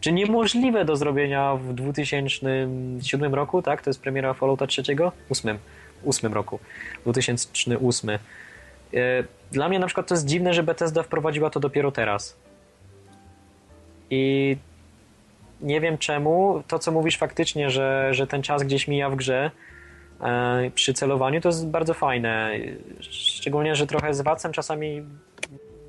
[0.00, 3.82] Czy niemożliwe do zrobienia w 2007 roku, tak?
[3.82, 4.82] To jest premiera Fallouta 3?
[5.30, 5.58] 8.
[6.06, 6.58] 8 roku.
[7.04, 8.10] 2008.
[8.10, 8.18] E,
[9.52, 12.36] Dla mnie na przykład to jest dziwne, że Bethesda wprowadziła to dopiero teraz.
[14.10, 14.56] I
[15.60, 16.62] nie wiem czemu.
[16.68, 19.50] To, co mówisz faktycznie, że, że ten czas gdzieś mija w grze
[20.74, 22.50] przy celowaniu, to jest bardzo fajne.
[23.00, 25.02] Szczególnie, że trochę z wacem czasami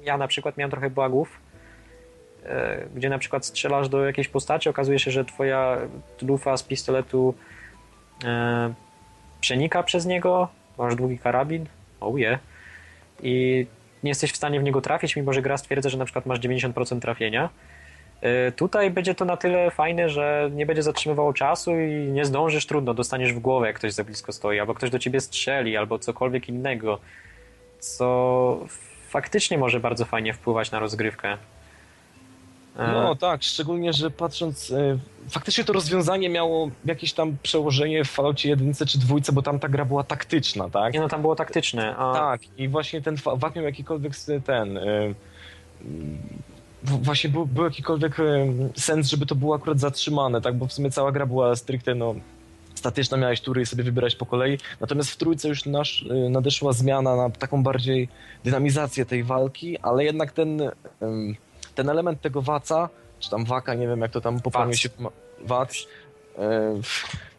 [0.04, 1.40] ja na przykład miałem trochę błagów,
[2.46, 5.78] e, gdzie na przykład strzelasz do jakiejś postaci, okazuje się, że twoja
[6.22, 7.34] lufa z pistoletu
[8.26, 8.74] e,
[9.42, 10.48] przenika przez niego,
[10.78, 11.66] masz długi karabin,
[12.00, 12.40] oh yeah,
[13.24, 13.66] i
[14.04, 16.40] nie jesteś w stanie w niego trafić, mimo że gra stwierdza, że na przykład masz
[16.40, 17.50] 90% trafienia.
[18.24, 22.66] Y, Tutaj będzie to na tyle fajne, że nie będzie zatrzymywało czasu i nie zdążysz,
[22.66, 26.00] trudno, dostaniesz w głowę, jak ktoś za blisko stoi, albo ktoś do ciebie strzeli, albo
[26.00, 27.00] cokolwiek innego.
[27.80, 28.60] co
[29.10, 31.38] faktycznie może bardzo fajnie wpływać na rozgrywkę.
[32.78, 34.98] E, No tak, szczególnie, że patrząc, e,
[35.30, 39.70] faktycznie to rozwiązanie miało jakieś tam przełożenie w Falloutie 1 czy 2, bo tam ta
[39.70, 40.94] gra była taktyczna, tak?
[40.94, 41.96] Nie no, tam było taktyczne.
[41.98, 42.14] A...
[42.14, 44.14] Tak, i właśnie ten VAT miał jakikolwiek
[44.46, 44.80] ten.
[46.84, 48.18] Właśnie był, był jakikolwiek
[48.76, 50.56] sens, żeby to było akurat zatrzymane, tak?
[50.56, 52.16] Bo w sumie cała gra była stricte no,
[52.76, 54.58] statyczna, miałeś tury i sobie wybierać po kolei.
[54.82, 58.10] Natomiast w trójce już nasz, y, nadeszła zmiana na taką bardziej
[58.44, 60.62] dynamizację tej walki, ale jednak ten,
[61.76, 62.90] ten element tego waca,
[63.20, 64.90] czy tam waka, nie wiem jak to tam poprawnie się.
[65.44, 65.78] Wac.
[65.78, 66.42] y,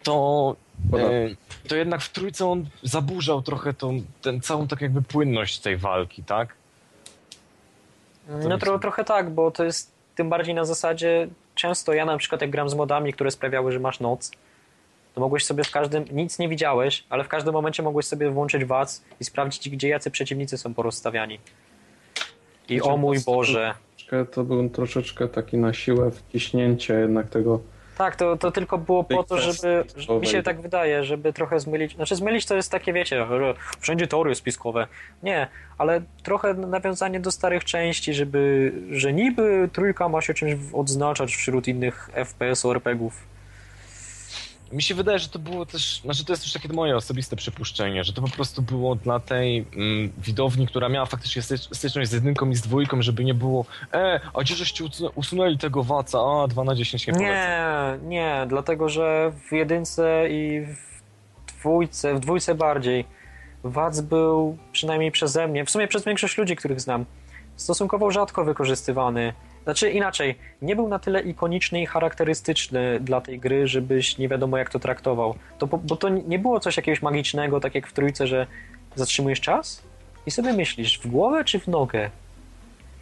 [0.03, 0.57] To.
[0.93, 5.77] E, to jednak w trójce on zaburzał trochę tą, ten, całą tak jakby płynność tej
[5.77, 6.55] walki, tak?
[8.29, 12.41] No tro, trochę tak, bo to jest tym bardziej na zasadzie, często ja na przykład
[12.41, 14.31] jak gram z modami, które sprawiały, że masz noc,
[15.15, 18.65] to mogłeś sobie w każdym, nic nie widziałeś, ale w każdym momencie mogłeś sobie włączyć
[18.65, 21.41] wac i sprawdzić, gdzie jacy przeciwnicy są porozstawiani.
[22.69, 23.75] I Znaczy, o mój Boże.
[24.33, 27.61] To był troszeczkę taki na siłę wciśnięcie jednak tego.
[27.99, 29.63] Tak, to, to tylko było po to, kwestii
[29.97, 33.55] żeby, mi się tak wydaje, żeby trochę zmylić, znaczy zmylić to jest takie, wiecie, że
[33.81, 34.87] wszędzie teorie spiskowe.
[35.23, 35.49] Nie,
[35.79, 41.69] ale trochę nawiązanie do starych części, żeby, że niby trójka ma się czymś odznaczać wśród
[41.69, 43.38] innych FPS-u, RPGów.
[44.73, 48.05] Mi się wydaje, że to było też, znaczy to jest też takie moje osobiste przypuszczenie,
[48.05, 52.13] że to po prostu było dla tej mm, widowni, która miała faktycznie stycz- styczność z
[52.13, 53.65] jedynką i z dwójką, żeby nie było
[53.95, 57.33] e, a gdzie żeście usu- usunęli tego waca, a 2 na 10 nie polecam.
[57.33, 61.03] Nie, nie, dlatego że w jedynce i w
[61.59, 63.05] dwójce, w dwójce bardziej,
[63.65, 67.05] Wac był przynajmniej przeze mnie, w sumie przez większość ludzi, których znam,
[67.57, 69.33] stosunkowo rzadko wykorzystywany.
[69.69, 74.59] Znaczy inaczej, nie był na tyle ikoniczny i charakterystyczny dla tej gry, żebyś nie wiadomo
[74.59, 75.35] jak to traktował.
[75.59, 78.47] To, bo to nie było coś jakiegoś magicznego, tak jak w trójce, że
[78.95, 79.83] zatrzymujesz czas
[80.27, 82.11] i sobie myślisz, w głowę czy w nogę?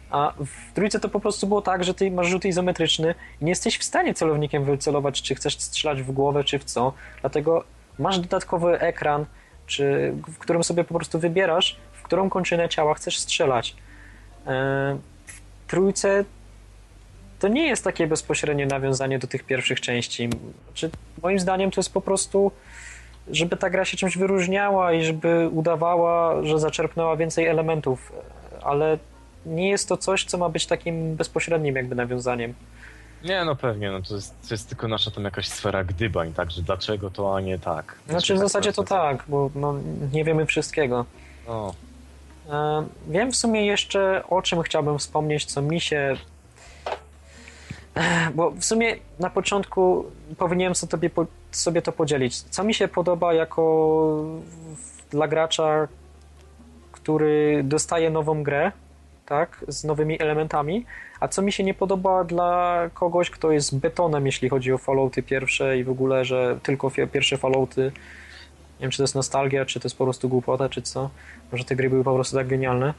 [0.09, 3.51] A w trójce to po prostu było tak, że ty masz rzut izometryczny i nie
[3.51, 6.93] jesteś w stanie celownikiem wycelować, czy chcesz strzelać w głowę, czy w co.
[7.21, 7.63] Dlatego
[7.99, 9.25] masz dodatkowy ekran,
[9.67, 13.75] czy, w którym sobie po prostu wybierasz, w którą kończynę ciała chcesz strzelać.
[14.47, 16.25] E, W trójce
[17.39, 20.29] to nie jest takie bezpośrednie nawiązanie do tych pierwszych części.
[20.65, 20.89] Znaczy,
[21.23, 22.51] moim zdaniem to jest po prostu,
[23.31, 28.11] żeby ta gra się czymś wyróżniała i żeby udawała, że zaczerpnęła więcej elementów,
[28.61, 28.97] ale
[29.45, 32.53] nie jest to coś, co ma być takim bezpośrednim jakby nawiązaniem.
[33.23, 36.61] Nie, no pewnie, no to jest, to jest tylko nasza tam jakaś sfera gdybań, także
[36.61, 37.95] dlaczego to, a nie tak.
[38.09, 39.75] Znaczy w zasadzie to tak, bo no,
[40.13, 41.05] nie wiemy wszystkiego.
[41.47, 41.73] No.
[43.07, 46.17] Wiem w sumie jeszcze o czym chciałbym wspomnieć, co mi się.
[48.35, 50.05] Bo w sumie na początku
[50.37, 51.09] powinienem sobie,
[51.51, 52.41] sobie to podzielić.
[52.41, 54.23] Co mi się podoba jako
[55.09, 55.87] dla gracza,
[56.91, 58.71] który dostaje nową grę,
[59.25, 60.85] tak, z nowymi elementami,
[61.19, 65.23] a co mi się nie podoba dla kogoś, kto jest betonem, jeśli chodzi o Fallouty
[65.23, 67.81] pierwsze i w ogóle, że tylko pierwsze Fallouty.
[68.79, 71.09] Nie wiem, czy to jest nostalgia, czy to jest po prostu głupota, czy co.
[71.51, 72.93] Może te gry były po prostu tak genialne.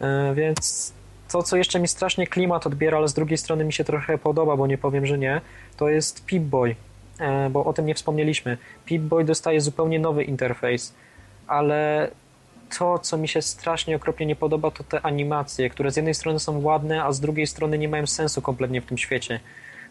[0.00, 0.92] E, Więc
[1.32, 4.56] to, co jeszcze mi strasznie klimat odbiera, ale z drugiej strony mi się trochę podoba,
[4.56, 5.40] bo nie powiem, że nie,
[5.76, 6.74] to jest Pip-Boy,
[7.20, 8.58] E, bo o tym nie wspomnieliśmy.
[8.86, 10.94] Pip-Boy dostaje zupełnie nowy interfejs,
[11.46, 12.10] ale
[12.78, 16.40] to, co mi się strasznie okropnie nie podoba, to te animacje, które z jednej strony
[16.40, 19.40] są ładne, a z drugiej strony nie mają sensu kompletnie w tym świecie.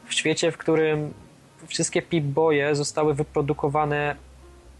[0.07, 1.13] W świecie, w którym
[1.67, 4.15] wszystkie Pip-Boye zostały wyprodukowane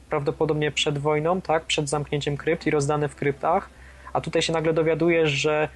[0.10, 3.70] prawdopodobnie przed wojną, tak, przed zamknięciem krypt i rozdane w kryptach,
[4.14, 5.70] a tutaj się nagle dowiadujesz, że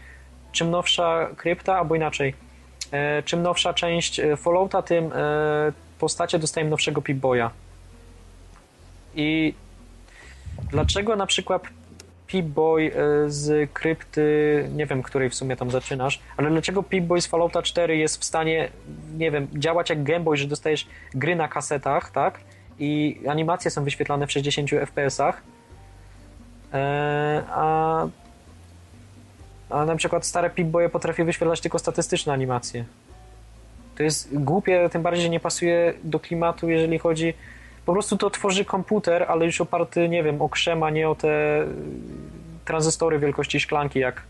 [0.53, 2.33] czym nowsza krypta, albo inaczej,
[2.91, 7.49] e, czym nowsza część e, Fallouta, tym e, postacie dostają nowszego Pip-Boya.
[9.15, 9.53] I
[10.71, 11.63] dlaczego na przykład
[12.27, 12.91] Pip-Boy
[13.27, 17.97] z krypty, nie wiem, której w sumie tam zaczynasz, ale dlaczego Pip-Boy z Fallouta 4
[17.97, 18.69] jest w stanie,
[19.17, 22.39] nie wiem, działać jak Game Boy, że dostajesz gry na kasetach, tak?
[22.79, 25.41] I animacje są wyświetlane w 60 FPS-ach,
[27.49, 28.07] a,
[29.73, 32.85] a na przykład stare Pip-Boye potrafi wyświetlać tylko statystyczne animacje.
[33.95, 37.33] To jest głupie, tym bardziej, nie pasuje do klimatu, jeżeli chodzi
[37.85, 41.15] po prostu to tworzy komputer, ale już oparty, nie wiem, o krzem, a nie o
[41.15, 41.65] te y,
[42.65, 44.23] tranzystory wielkości szklanki, jak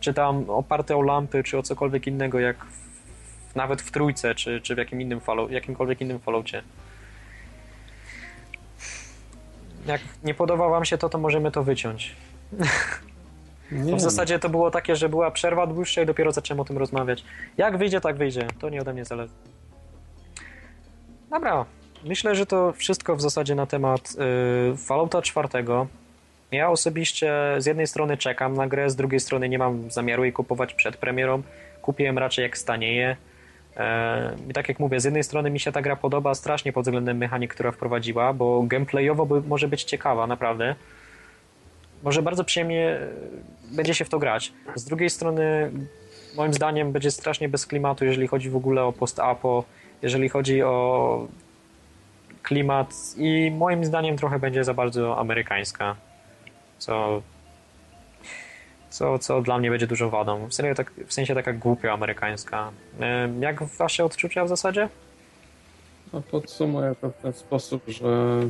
[0.00, 2.56] czy tam oparte o lampy, czy o cokolwiek innego, jak
[3.52, 6.62] w, nawet w trójce, czy, czy w jakim innym follow, jakimkolwiek innym followcie.
[9.86, 12.16] Jak nie podoba wam się to, to możemy to wyciąć.
[13.72, 17.24] W zasadzie to było takie, że była przerwa dłuższa i dopiero zacząłem o tym rozmawiać.
[17.56, 18.46] Jak wyjdzie, tak wyjdzie.
[18.60, 19.32] To nie ode mnie zależy.
[21.30, 21.64] Dobra.
[22.04, 24.16] Myślę, że to wszystko w zasadzie na temat
[24.72, 25.48] y, Fallouta 4.
[26.52, 30.32] Ja osobiście z jednej strony czekam na grę, z drugiej strony nie mam zamiaru jej
[30.32, 31.42] kupować przed premierą.
[31.82, 33.16] Kupię ją raczej jak stanieje.
[33.76, 36.84] E, I tak jak mówię, z jednej strony mi się ta gra podoba strasznie pod
[36.84, 40.74] względem mechanik, która wprowadziła, bo gameplayowo może być ciekawa, naprawdę.
[42.02, 43.08] Może bardzo przyjemnie e,
[43.70, 44.52] będzie się w to grać.
[44.74, 45.70] Z drugiej strony,
[46.36, 49.64] moim zdaniem, będzie strasznie bez klimatu, jeżeli chodzi w ogóle o post-apo,
[50.02, 51.28] jeżeli chodzi o
[52.42, 55.96] klimat i moim zdaniem trochę będzie za bardzo amerykańska,
[56.78, 57.22] co,
[58.90, 60.46] co, co dla mnie będzie dużą wadą.
[60.46, 62.70] W, serio, tak, w sensie taka głupia amerykańska.
[63.40, 64.88] Jak wasze odczucia w zasadzie?
[66.12, 68.40] No, podsumuję to w ten sposób, że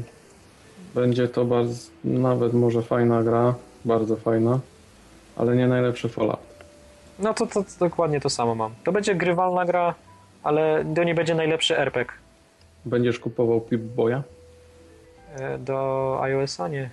[0.97, 3.55] będzie to bardzo, nawet może fajna gra,
[3.85, 4.61] bardzo fajna,
[5.37, 6.41] ale nie najlepszy Fallout.
[7.19, 8.75] No to, to, to dokładnie to samo mam.
[8.85, 9.95] To będzie grywalna gra,
[10.43, 12.13] ale to nie będzie najlepszy RPG.
[12.85, 14.23] Będziesz kupował Pip-Boya?
[15.37, 16.91] E, Do iOS-a nie.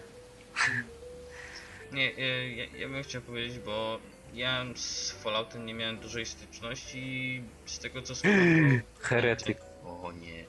[1.93, 3.97] Nie, e, ja, ja bym chciał powiedzieć, bo
[4.33, 8.19] ja z Falloutem nie miałem dużej styczności i z tego co to-
[8.99, 9.57] Heretyk.
[9.85, 10.43] O nie.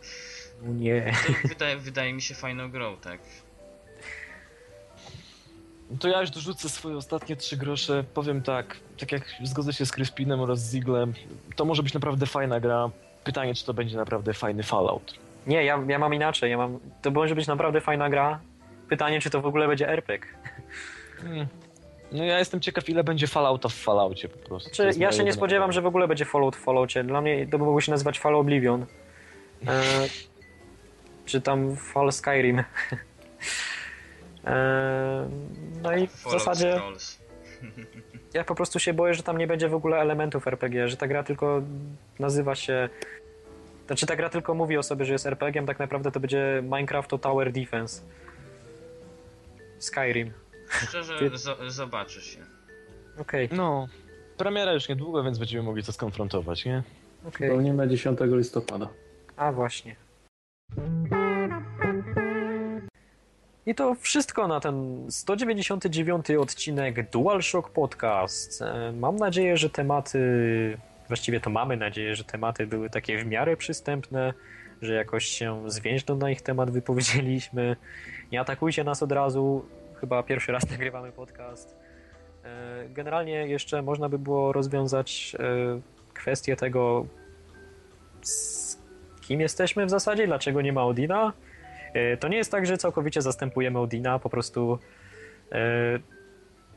[0.62, 1.12] Nie.
[1.48, 3.20] Wydaje, wydaje mi się fajną grą, tak?
[6.00, 8.04] To ja już dorzucę swoje ostatnie trzy grosze.
[8.14, 11.14] Powiem tak, tak jak zgodzę się z Crispinem oraz z Ziglem,
[11.56, 12.90] to może być naprawdę fajna gra.
[13.24, 15.18] Pytanie, czy to będzie naprawdę fajny Fallout.
[15.46, 16.50] Nie, ja, ja mam inaczej.
[16.50, 18.40] Ja mam, to może być naprawdę fajna gra.
[18.88, 20.28] Pytanie, czy to w ogóle będzie RPG.
[21.22, 21.46] Hmm.
[22.12, 24.70] No ja jestem ciekaw, ile będzie Fallouta w Falloutie po prostu.
[24.70, 27.04] Czy jest ja się nie spodziewam, że w ogóle będzie Fallout w Falloutie.
[27.04, 28.86] Dla mnie to by mogło się nazywać Fall Oblivion.
[29.66, 29.82] E,
[31.26, 32.62] czy tam Fall Skyrim.
[34.46, 35.28] E,
[35.82, 37.18] no i w Fallout zasadzie Scrolls.
[38.34, 41.06] ja po prostu się boję, że tam nie będzie w ogóle elementów RPG, że ta
[41.08, 41.62] gra tylko
[42.18, 42.88] nazywa się...
[43.86, 47.10] Znaczy ta gra tylko mówi o sobie, że jest RPG-iem, tak naprawdę to będzie Minecraft
[47.10, 48.02] to Tower Defense.
[49.78, 50.32] Skyrim.
[50.88, 52.38] Szczerze, zo- zobaczy się.
[53.18, 53.86] Okej, No,
[54.36, 56.82] premiera już niedługo, więc będziemy mogli to skonfrontować, nie?
[57.28, 57.48] okej.
[57.48, 58.88] Pełnimy 10 listopada.
[59.36, 59.96] A właśnie.
[63.66, 68.62] I to wszystko na ten 199 odcinek DualShock Podcast.
[68.62, 70.18] E, Mam nadzieję, że tematy,
[71.08, 74.34] właściwie to mamy nadzieję, że tematy były takie w miarę przystępne,
[74.82, 77.76] że jakoś się zwięźle na ich temat wypowiedzieliśmy.
[78.32, 79.64] Nie atakujcie nas od razu,
[80.00, 81.76] chyba pierwszy raz nagrywamy podcast.
[82.44, 85.80] E, Generalnie jeszcze można by było rozwiązać e,
[86.14, 87.06] kwestię tego,
[88.22, 88.78] z
[89.20, 91.32] kim jesteśmy w zasadzie, dlaczego nie ma Odina.
[91.94, 94.78] E, To nie jest tak, że całkowicie zastępujemy Odina, po prostu
[95.52, 95.98] e,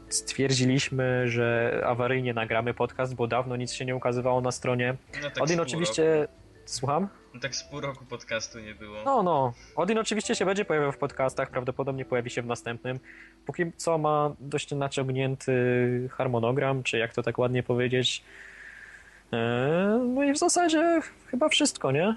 [0.10, 4.96] stwierdziliśmy, że awaryjnie nagramy podcast, bo dawno nic się nie ukazywało na stronie.
[5.24, 6.22] No tak Odin oczywiście...
[6.22, 6.34] Roku.
[6.66, 7.08] Słucham?
[7.34, 8.98] No tak z pół roku podcastu nie było.
[9.06, 9.54] No, no.
[9.76, 13.00] Odin oczywiście się będzie pojawiał w podcastach, prawdopodobnie pojawi się w następnym.
[13.46, 15.54] Póki co ma dość naciągnięty
[16.12, 18.24] harmonogram, czy jak to tak ładnie powiedzieć.
[19.34, 22.16] E, No i w zasadzie chyba wszystko, nie?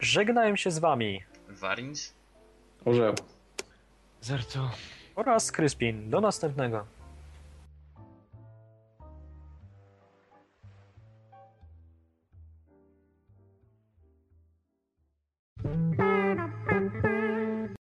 [0.00, 1.22] Żegnałem się z wami
[1.60, 2.14] Warins,
[2.84, 3.14] Orzeł.
[5.16, 6.10] Oraz Kryspin.
[6.10, 6.86] Do następnego.